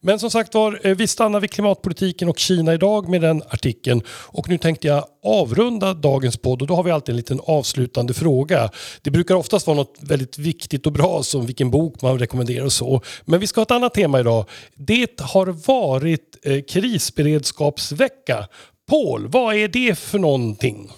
Men 0.00 0.18
som 0.18 0.30
sagt 0.30 0.54
var, 0.54 0.80
eh, 0.82 0.96
vi 0.96 1.06
stannar 1.06 1.40
vid 1.40 1.50
klimatpolitiken 1.50 2.28
och 2.28 2.38
Kina 2.38 2.74
idag 2.74 3.08
med 3.08 3.20
den 3.20 3.42
artikeln. 3.42 4.02
Och 4.08 4.48
nu 4.48 4.58
tänkte 4.58 4.86
jag 4.86 5.04
avrunda 5.24 5.94
dagens 5.94 6.36
podd 6.36 6.62
och 6.62 6.68
då 6.68 6.74
har 6.74 6.82
vi 6.82 6.90
alltid 6.90 7.12
en 7.12 7.16
liten 7.16 7.40
avslutande 7.44 8.14
fråga. 8.14 8.70
Det 9.02 9.10
brukar 9.10 9.34
oftast 9.34 9.66
vara 9.66 9.76
något 9.76 9.96
väldigt 10.00 10.38
viktigt 10.38 10.86
och 10.86 10.92
bra 10.92 11.22
som 11.22 11.46
vilken 11.46 11.70
bok 11.70 12.02
man 12.02 12.18
rekommenderar 12.18 12.64
och 12.64 12.72
så. 12.72 13.02
Men 13.24 13.40
vi 13.40 13.46
ska 13.46 13.60
ha 13.60 13.62
ett 13.62 13.70
annat 13.70 13.94
tema 13.94 14.20
idag. 14.20 14.44
Det 14.74 15.20
har 15.20 15.46
varit 15.66 16.38
eh, 16.42 16.60
krisberedskapsvecka. 16.68 18.48
Paul, 18.90 19.28
vad 19.28 19.54
är 19.54 19.68
det 19.68 19.98
för 19.98 20.18
någonting? 20.18 20.90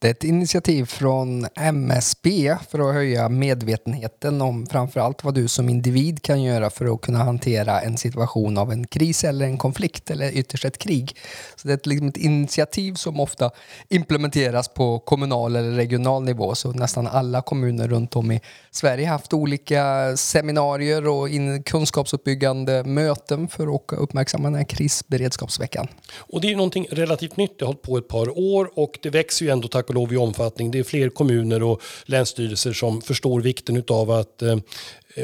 Det 0.00 0.06
är 0.06 0.10
ett 0.10 0.24
initiativ 0.24 0.84
från 0.84 1.46
MSB 1.56 2.56
för 2.70 2.88
att 2.88 2.94
höja 2.94 3.28
medvetenheten 3.28 4.42
om 4.42 4.66
framförallt 4.66 5.24
vad 5.24 5.34
du 5.34 5.48
som 5.48 5.68
individ 5.68 6.22
kan 6.22 6.42
göra 6.42 6.70
för 6.70 6.94
att 6.94 7.00
kunna 7.00 7.18
hantera 7.18 7.80
en 7.80 7.96
situation 7.96 8.58
av 8.58 8.72
en 8.72 8.86
kris 8.86 9.24
eller 9.24 9.46
en 9.46 9.58
konflikt 9.58 10.10
eller 10.10 10.36
ytterst 10.36 10.64
ett 10.64 10.78
krig. 10.78 11.16
Så 11.56 11.68
det 11.68 11.74
är 11.74 11.76
ett, 11.76 11.86
liksom 11.86 12.08
ett 12.08 12.16
initiativ 12.16 12.94
som 12.94 13.20
ofta 13.20 13.50
implementeras 13.88 14.68
på 14.68 14.98
kommunal 14.98 15.56
eller 15.56 15.70
regional 15.70 16.24
nivå. 16.24 16.54
Så 16.54 16.72
nästan 16.72 17.06
alla 17.06 17.42
kommuner 17.42 17.88
runt 17.88 18.16
om 18.16 18.32
i 18.32 18.40
Sverige 18.70 19.06
har 19.06 19.12
haft 19.12 19.32
olika 19.32 20.16
seminarier 20.16 21.08
och 21.08 21.28
kunskapsuppbyggande 21.64 22.84
möten 22.84 23.48
för 23.48 23.74
att 23.74 23.92
uppmärksamma 23.92 24.48
den 24.48 24.54
här 24.54 24.64
krisberedskapsveckan. 24.64 25.88
Och 26.18 26.40
det 26.40 26.52
är 26.52 26.56
någonting 26.56 26.86
relativt 26.90 27.36
nytt. 27.36 27.58
Det 27.58 27.64
har 27.64 27.66
hållit 27.66 27.82
på 27.82 27.98
ett 27.98 28.08
par 28.08 28.38
år 28.38 28.70
och 28.74 28.98
det 29.02 29.10
växer 29.10 29.44
ju 29.44 29.50
ändå 29.50 29.68
tack 29.68 29.87
och 29.88 29.94
lov 29.94 30.12
i 30.12 30.16
omfattning. 30.16 30.70
Det 30.70 30.78
är 30.78 30.82
fler 30.84 31.08
kommuner 31.08 31.62
och 31.62 31.82
länsstyrelser 32.04 32.72
som 32.72 33.02
förstår 33.02 33.40
vikten 33.40 33.84
av 33.88 34.10
att 34.10 34.42
eh, 34.42 34.58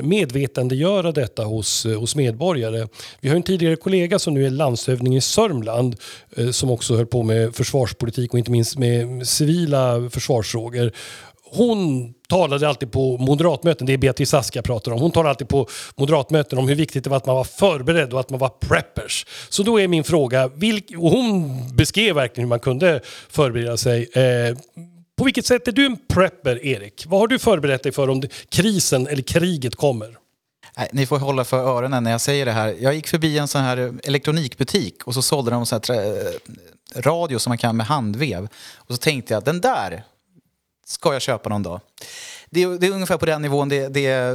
medvetandegöra 0.03 1.13
detta 1.13 1.45
hos, 1.45 1.87
eh, 1.87 2.01
hos 2.01 2.17
medborgare. 2.17 2.89
Vi 3.21 3.29
har 3.29 3.37
en 3.37 3.43
tidigare 3.43 3.77
kollega 3.77 4.19
som 4.19 4.35
nu 4.35 4.47
är 4.47 4.51
landshövding 4.51 5.17
i 5.17 5.21
Sörmland 5.21 5.97
eh, 6.37 6.51
som 6.51 6.71
också 6.71 6.97
höll 6.97 7.07
på 7.07 7.23
med 7.23 7.55
försvarspolitik 7.55 8.33
och 8.33 8.39
inte 8.39 8.51
minst 8.51 8.79
med 8.79 9.29
civila 9.29 10.11
försvarsfrågor. 10.11 10.93
Hon 11.51 12.13
talade 12.29 12.69
alltid 12.69 12.93
på 12.93 13.19
moderatmöten, 13.19 13.87
det 13.87 13.93
är 13.93 13.99
Beatrice 13.99 14.35
Ask 14.35 14.57
jag 14.57 14.65
pratar 14.65 14.93
om, 14.93 15.01
hon 15.01 15.11
talade 15.11 15.31
alltid 15.31 15.49
på 15.49 15.69
moderatmöten 15.97 16.59
om 16.59 16.69
hur 16.69 16.75
viktigt 16.75 17.05
det 17.05 17.11
var 17.11 17.17
att 17.17 17.27
man 17.27 17.37
var 17.37 17.45
förberedd 17.45 18.13
och 18.13 18.21
att 18.21 18.31
man 18.31 18.41
var 18.41 18.49
preppers. 18.49 19.27
Så 19.49 19.63
då 19.63 19.81
är 19.81 19.89
min 19.89 20.05
fråga, 20.05 20.49
vilk, 20.49 20.91
och 20.99 21.11
hon 21.11 21.61
beskrev 21.77 22.15
verkligen 22.15 22.45
hur 22.45 22.49
man 22.49 22.61
kunde 22.61 23.01
förbereda 23.29 23.77
sig. 23.77 24.09
Eh, 24.13 24.57
på 25.17 25.25
vilket 25.25 25.47
sätt 25.47 25.69
är 25.69 25.73
du 25.73 25.87
en 25.87 25.97
prepper, 26.09 26.67
Erik? 26.67 27.05
Vad 27.07 27.21
har 27.21 27.27
du 27.27 27.39
förberett 27.39 27.83
dig 27.83 27.93
för 27.93 28.11
om 28.11 28.23
krisen 28.49 29.07
eller 29.07 29.23
kriget 29.23 29.77
kommer? 29.77 30.17
Nej, 30.77 30.89
ni 30.93 31.07
får 31.07 31.19
hålla 31.19 31.45
för 31.45 31.59
öronen 31.59 32.05
när 32.05 32.11
jag 32.11 32.21
säger 32.21 32.47
det 32.47 32.53
här. 32.53 32.77
Jag 32.81 32.95
gick 32.95 33.09
förbi 33.09 33.39
en 33.39 33.49
sån 33.49 33.63
här 33.63 33.95
elektronikbutik 34.05 35.07
och 35.07 35.15
så 35.15 35.23
sålde 35.23 35.51
de 35.51 35.67
så 35.67 35.75
här 35.75 35.91
eh, 35.91 36.33
radio 37.01 37.39
som 37.39 37.51
man 37.51 37.59
kan 37.59 37.77
med 37.77 37.87
handvev. 37.87 38.49
Och 38.75 38.95
så 38.95 38.97
tänkte 38.97 39.35
jag, 39.35 39.45
den 39.45 39.61
där 39.61 40.05
ska 40.85 41.13
jag 41.13 41.23
köpa 41.23 41.49
någon 41.49 41.63
dag. 41.63 41.81
Det 42.51 42.63
är, 42.63 42.79
det 42.79 42.87
är 42.87 42.91
ungefär 42.91 43.17
på 43.17 43.27
den 43.27 43.43
nivån 43.43 43.69
det, 43.69 43.89
det, 43.89 44.33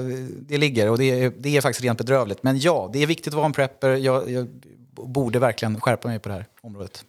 det 0.48 0.58
ligger 0.58 0.90
och 0.90 0.98
det 0.98 1.24
är, 1.24 1.34
det 1.38 1.58
är 1.58 1.62
faktiskt 1.62 1.84
rent 1.84 1.98
bedrövligt. 1.98 2.44
Men 2.44 2.60
ja, 2.60 2.90
det 2.94 3.04
är 3.04 3.08
viktigt 3.08 3.28
att 3.28 3.34
vara 3.34 3.46
en 3.46 3.54
prepper. 3.54 3.90
Jag, 3.90 4.32
jag 4.32 4.48
borde 4.94 5.40
verkligen 5.40 5.82
skärpa 5.82 6.08
mig 6.08 6.20
på 6.20 6.30
det 6.30 6.36
här 6.36 6.46
området. 6.62 7.06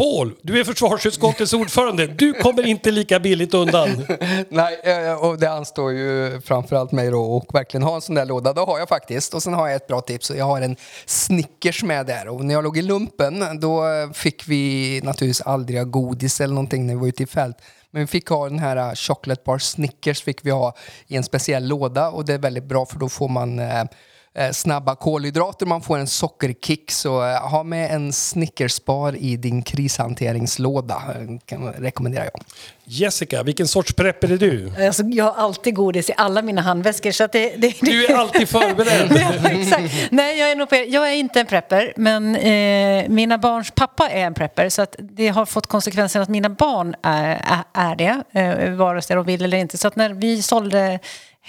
Paul, 0.00 0.34
du 0.42 0.60
är 0.60 0.64
försvarsutskottets 0.64 1.52
ordförande. 1.52 2.06
Du 2.06 2.32
kommer 2.32 2.66
inte 2.66 2.90
lika 2.90 3.20
billigt 3.20 3.54
undan. 3.54 3.88
Nej, 4.48 4.80
eh, 4.84 5.24
och 5.24 5.38
det 5.38 5.50
anstår 5.50 5.92
ju 5.92 6.40
framförallt 6.40 6.92
mig 6.92 7.10
då 7.10 7.22
och 7.22 7.54
verkligen 7.54 7.82
ha 7.82 7.94
en 7.94 8.00
sån 8.00 8.14
där 8.14 8.26
låda. 8.26 8.52
Det 8.52 8.60
har 8.60 8.78
jag 8.78 8.88
faktiskt. 8.88 9.34
Och 9.34 9.42
sen 9.42 9.54
har 9.54 9.68
jag 9.68 9.76
ett 9.76 9.86
bra 9.86 10.00
tips. 10.00 10.30
Jag 10.30 10.44
har 10.44 10.60
en 10.60 10.76
Snickers 11.06 11.82
med 11.82 12.06
där. 12.06 12.28
Och 12.28 12.44
när 12.44 12.54
jag 12.54 12.64
låg 12.64 12.78
i 12.78 12.82
lumpen 12.82 13.60
då 13.60 13.84
fick 14.14 14.48
vi 14.48 15.00
naturligtvis 15.04 15.40
aldrig 15.40 15.78
ha 15.78 15.84
godis 15.84 16.40
eller 16.40 16.54
någonting 16.54 16.86
när 16.86 16.94
vi 16.94 17.00
var 17.00 17.08
ute 17.08 17.22
i 17.22 17.26
fält. 17.26 17.56
Men 17.90 18.02
vi 18.02 18.06
fick 18.06 18.28
ha 18.28 18.48
den 18.48 18.58
här 18.58 18.76
eh, 18.76 18.94
chocolate 18.94 19.42
bar 19.44 19.58
Snickers 19.58 20.22
fick 20.22 20.46
vi 20.46 20.50
ha 20.50 20.76
i 21.06 21.16
en 21.16 21.24
speciell 21.24 21.68
låda 21.68 22.10
och 22.10 22.24
det 22.24 22.34
är 22.34 22.38
väldigt 22.38 22.64
bra 22.64 22.86
för 22.86 22.98
då 22.98 23.08
får 23.08 23.28
man 23.28 23.58
Eh, 23.58 23.84
snabba 24.52 24.96
kolhydrater, 24.96 25.66
man 25.66 25.80
får 25.80 25.98
en 25.98 26.06
sockerkick. 26.06 26.90
Så 26.90 27.26
eh, 27.26 27.48
ha 27.50 27.62
med 27.62 27.94
en 27.94 28.12
Snickerspar 28.12 29.16
i 29.16 29.36
din 29.36 29.62
krishanteringslåda, 29.62 30.94
eh, 30.94 31.38
kan 31.44 31.72
rekommenderar 31.72 32.24
jag. 32.24 32.42
Jessica, 32.84 33.42
vilken 33.42 33.68
sorts 33.68 33.92
prepper 33.92 34.32
är 34.32 34.36
du? 34.36 34.72
Alltså, 34.86 35.02
jag 35.02 35.24
har 35.24 35.44
alltid 35.44 35.74
godis 35.74 36.10
i 36.10 36.12
alla 36.16 36.42
mina 36.42 36.62
handväskor. 36.62 37.10
Så 37.10 37.26
det, 37.26 37.56
det, 37.56 37.74
du 37.80 38.06
är 38.06 38.14
alltid 38.14 38.48
förberedd. 38.48 39.08
ja, 39.42 39.50
exakt. 39.50 40.10
Nej, 40.10 40.38
jag 40.38 40.50
är, 40.50 40.56
nog, 40.56 40.68
jag 40.72 41.08
är 41.08 41.14
inte 41.14 41.40
en 41.40 41.46
prepper, 41.46 41.92
men 41.96 42.36
eh, 42.36 43.08
mina 43.08 43.38
barns 43.38 43.70
pappa 43.70 44.08
är 44.08 44.26
en 44.26 44.34
prepper. 44.34 44.68
Så 44.68 44.82
att 44.82 44.96
det 44.98 45.28
har 45.28 45.46
fått 45.46 45.66
konsekvensen 45.66 46.22
att 46.22 46.28
mina 46.28 46.48
barn 46.48 46.94
är, 47.02 47.64
är 47.72 47.96
det, 47.96 48.22
eh, 48.32 48.70
vare 48.70 49.02
sig 49.02 49.16
de 49.16 49.24
vill 49.24 49.44
eller 49.44 49.58
inte. 49.58 49.78
Så 49.78 49.88
att 49.88 49.96
när 49.96 50.10
vi 50.10 50.42
sålde 50.42 50.98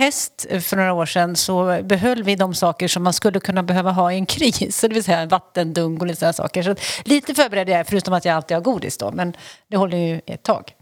häst 0.01 0.45
för 0.61 0.77
några 0.77 0.93
år 0.93 1.05
sedan 1.05 1.35
så 1.35 1.81
behöll 1.83 2.23
vi 2.23 2.35
de 2.35 2.53
saker 2.53 2.87
som 2.87 3.03
man 3.03 3.13
skulle 3.13 3.39
kunna 3.39 3.63
behöva 3.63 3.91
ha 3.91 4.11
i 4.11 4.15
en 4.15 4.25
kris. 4.25 4.81
Det 4.81 4.87
vill 4.87 5.03
säga 5.03 5.25
vattendunk 5.25 6.01
och 6.01 6.07
lite 6.07 6.19
sådana 6.19 6.33
saker. 6.33 6.63
Så 6.63 6.75
lite 7.03 7.33
förberedd 7.33 7.69
jag 7.69 7.79
är, 7.79 7.83
förutom 7.83 8.13
att 8.13 8.25
jag 8.25 8.35
alltid 8.35 8.57
har 8.57 8.61
godis 8.61 8.97
då. 8.97 9.11
Men 9.11 9.33
det 9.67 9.77
håller 9.77 9.97
ju 9.97 10.21
ett 10.25 10.43
tag. 10.43 10.73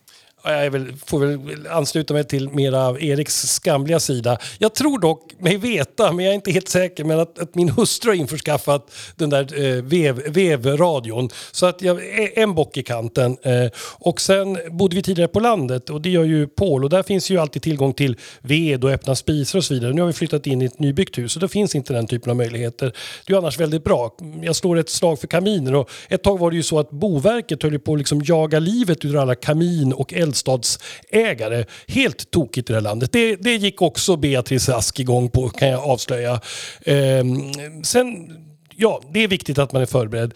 Jag 0.43 0.71
väl, 0.71 0.93
får 1.05 1.19
väl 1.19 1.67
ansluta 1.67 2.13
mig 2.13 2.23
till 2.23 2.49
mera 2.49 2.99
Eriks 2.99 3.41
skamliga 3.41 3.99
sida. 3.99 4.37
Jag 4.57 4.75
tror 4.75 4.99
dock 4.99 5.33
mig 5.39 5.57
veta, 5.57 6.11
men 6.11 6.25
jag 6.25 6.31
är 6.31 6.35
inte 6.35 6.51
helt 6.51 6.69
säker, 6.69 7.03
men 7.03 7.19
att, 7.19 7.39
att 7.39 7.55
min 7.55 7.69
hustru 7.69 8.09
har 8.09 8.15
införskaffat 8.15 8.91
den 9.15 9.29
där 9.29 9.63
eh, 9.65 9.83
vev, 9.83 10.33
vevradion. 10.33 11.29
Så 11.51 11.65
att 11.65 11.81
jag 11.81 12.05
är 12.19 12.39
en 12.39 12.55
bock 12.55 12.77
i 12.77 12.83
kanten. 12.83 13.37
Eh, 13.41 13.71
och 13.97 14.21
sen 14.21 14.57
bodde 14.71 14.95
vi 14.95 15.01
tidigare 15.01 15.27
på 15.27 15.39
landet 15.39 15.89
och 15.89 16.01
det 16.01 16.09
gör 16.09 16.23
ju 16.23 16.47
Paul 16.47 16.83
och 16.83 16.89
där 16.89 17.03
finns 17.03 17.29
ju 17.29 17.37
alltid 17.37 17.61
tillgång 17.61 17.93
till 17.93 18.17
ved 18.41 18.83
och 18.83 18.91
öppna 18.91 19.15
spisar 19.15 19.59
och 19.59 19.65
så 19.65 19.73
vidare. 19.73 19.93
Nu 19.93 20.01
har 20.01 20.07
vi 20.07 20.13
flyttat 20.13 20.47
in 20.47 20.61
i 20.61 20.65
ett 20.65 20.79
nybyggt 20.79 21.17
hus 21.17 21.35
och 21.35 21.41
då 21.41 21.47
finns 21.47 21.75
inte 21.75 21.93
den 21.93 22.07
typen 22.07 22.29
av 22.29 22.35
möjligheter. 22.35 22.93
Det 23.27 23.33
är 23.33 23.37
annars 23.37 23.59
väldigt 23.59 23.83
bra. 23.83 24.15
Jag 24.41 24.55
slår 24.55 24.77
ett 24.77 24.89
slag 24.89 25.19
för 25.19 25.27
kaminer 25.27 25.75
och 25.75 25.89
ett 26.09 26.23
tag 26.23 26.39
var 26.39 26.51
det 26.51 26.57
ju 26.57 26.63
så 26.63 26.79
att 26.79 26.89
Boverket 26.89 27.63
höll 27.63 27.79
på 27.79 27.93
att 27.93 27.99
liksom 27.99 28.21
jaga 28.25 28.59
livet 28.59 29.05
ur 29.05 29.21
alla 29.21 29.35
kamin 29.35 29.93
och 29.93 30.13
eld 30.13 30.28
eldstadsägare. 30.29 31.65
Helt 31.87 32.31
tokigt 32.31 32.69
i 32.69 32.73
det 32.73 32.77
här 32.77 32.81
landet. 32.81 33.11
Det, 33.11 33.35
det 33.35 33.55
gick 33.55 33.81
också 33.81 34.15
Beatrice 34.15 34.69
Ask 34.69 34.99
igång 34.99 35.29
på 35.29 35.49
kan 35.49 35.67
jag 35.67 35.83
avslöja. 35.83 36.41
Ehm, 36.85 37.53
sen 37.83 38.37
ja, 38.75 39.01
det 39.13 39.23
är 39.23 39.27
viktigt 39.27 39.57
att 39.57 39.71
man 39.71 39.81
är 39.81 39.85
förberedd. 39.85 40.33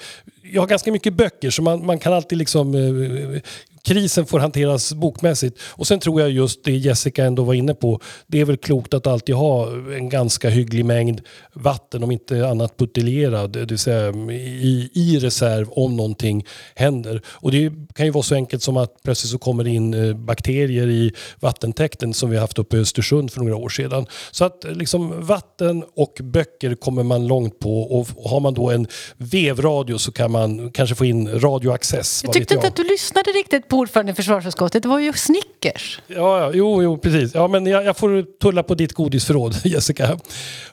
Jag 0.54 0.62
har 0.62 0.68
ganska 0.68 0.91
mycket 0.91 1.14
böcker 1.14 1.50
så 1.50 1.62
man, 1.62 1.86
man 1.86 2.00
kan 2.00 2.14
alltid 2.14 2.38
liksom 2.38 2.76
eh, 2.76 3.41
krisen 3.84 4.25
får 4.25 4.39
hanteras 4.39 4.93
bokmässigt. 4.93 5.59
Och 5.69 5.88
sen 5.88 5.99
tror 5.99 6.21
jag 6.21 6.31
just 6.31 6.63
det 6.63 6.71
Jessica 6.71 7.25
ändå 7.25 7.43
var 7.43 7.53
inne 7.53 7.73
på. 7.73 7.99
Det 8.27 8.41
är 8.41 8.45
väl 8.45 8.57
klokt 8.57 8.93
att 8.93 9.07
alltid 9.07 9.36
ha 9.36 9.71
en 9.71 10.09
ganska 10.09 10.49
hygglig 10.49 10.86
mängd 10.86 11.21
vatten, 11.53 12.03
om 12.03 12.11
inte 12.11 12.47
annat 12.47 12.77
buteljerad, 12.77 13.51
det 13.51 13.65
vill 13.65 13.79
säga 13.79 14.09
i, 14.31 14.89
i 14.93 15.19
reserv 15.19 15.69
om 15.69 15.95
någonting 15.95 16.45
händer. 16.75 17.21
Och 17.27 17.51
det 17.51 17.71
kan 17.95 18.05
ju 18.05 18.11
vara 18.11 18.23
så 18.23 18.36
enkelt 18.36 18.63
som 18.63 18.77
att 18.77 19.03
plötsligt 19.03 19.31
så 19.31 19.38
kommer 19.38 19.63
det 19.63 19.69
in 19.69 19.93
eh, 19.93 20.15
bakterier 20.15 20.88
i 20.89 21.11
vattentäkten 21.39 22.13
som 22.13 22.29
vi 22.29 22.38
haft 22.38 22.59
uppe 22.59 22.77
i 22.77 22.79
Östersund 22.79 23.31
för 23.31 23.39
några 23.39 23.55
år 23.55 23.69
sedan. 23.69 24.05
Så 24.31 24.45
att 24.45 24.65
liksom 24.69 25.25
vatten 25.25 25.84
och 25.95 26.19
böcker 26.23 26.75
kommer 26.75 27.03
man 27.03 27.27
långt 27.27 27.59
på 27.59 27.81
och 27.81 28.07
har 28.29 28.39
man 28.39 28.53
då 28.53 28.71
en 28.71 28.88
vevradio 29.17 29.97
så 29.97 30.11
kan 30.11 30.31
man 30.31 30.71
kanske 30.71 30.95
få 30.95 31.05
in 31.05 31.39
radioaccess. 31.39 32.21
Jag 32.23 32.34
tyckte 32.34 32.53
inte 32.53 32.67
att 32.67 32.75
du 32.75 32.84
lyssnade 32.84 33.29
riktigt 33.29 33.67
på 33.74 33.80
ordförande 33.80 34.11
i 34.11 34.15
försvarsutskottet. 34.15 34.84
Det 34.84 34.89
var 34.89 34.99
ju 34.99 35.13
Snickers. 35.13 36.01
Ja, 36.07 36.39
ja 36.39 36.51
jo, 36.53 36.84
jo, 36.84 36.97
precis. 36.97 37.34
Ja, 37.34 37.47
men 37.47 37.65
jag, 37.65 37.86
jag 37.86 37.97
får 37.97 38.39
tulla 38.39 38.63
på 38.63 38.76
ditt 38.76 38.93
godisförråd, 38.93 39.55
Jessica. 39.63 40.19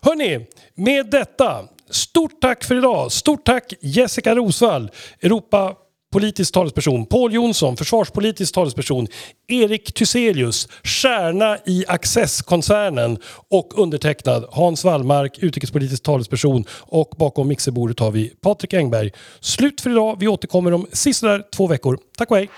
Hörni, 0.01 0.47
med 0.75 1.07
detta, 1.11 1.65
stort 1.91 2.41
tack 2.41 2.65
för 2.65 2.75
idag. 2.75 3.13
Stort 3.13 3.45
tack 3.45 3.73
Jessica 3.81 4.35
Rosvall, 4.35 4.91
Europa 5.23 5.75
politisk 6.13 6.55
talesperson, 6.55 7.07
Paul 7.07 7.33
Jonsson, 7.33 7.77
försvarspolitisk 7.77 8.55
talesperson, 8.55 9.07
Erik 9.49 9.95
Thyselius, 9.95 10.69
stjärna 10.85 11.59
i 11.67 11.85
Access-koncernen 11.89 13.19
och 13.51 13.79
undertecknad 13.79 14.45
Hans 14.51 14.85
Wallmark, 14.85 15.39
utrikespolitisk 15.39 16.03
talesperson 16.03 16.65
och 16.81 17.15
bakom 17.19 17.49
mixerbordet 17.49 18.01
har 18.01 18.11
vi 18.11 18.33
Patrik 18.43 18.73
Engberg. 18.73 19.11
Slut 19.41 19.81
för 19.81 19.91
idag. 19.91 20.17
Vi 20.21 20.29
återkommer 20.29 20.73
om 20.73 20.87
sisådär 20.93 21.43
två 21.57 21.67
veckor. 21.67 21.99
Tack 22.19 22.31
och 22.31 22.37
hej! 22.37 22.49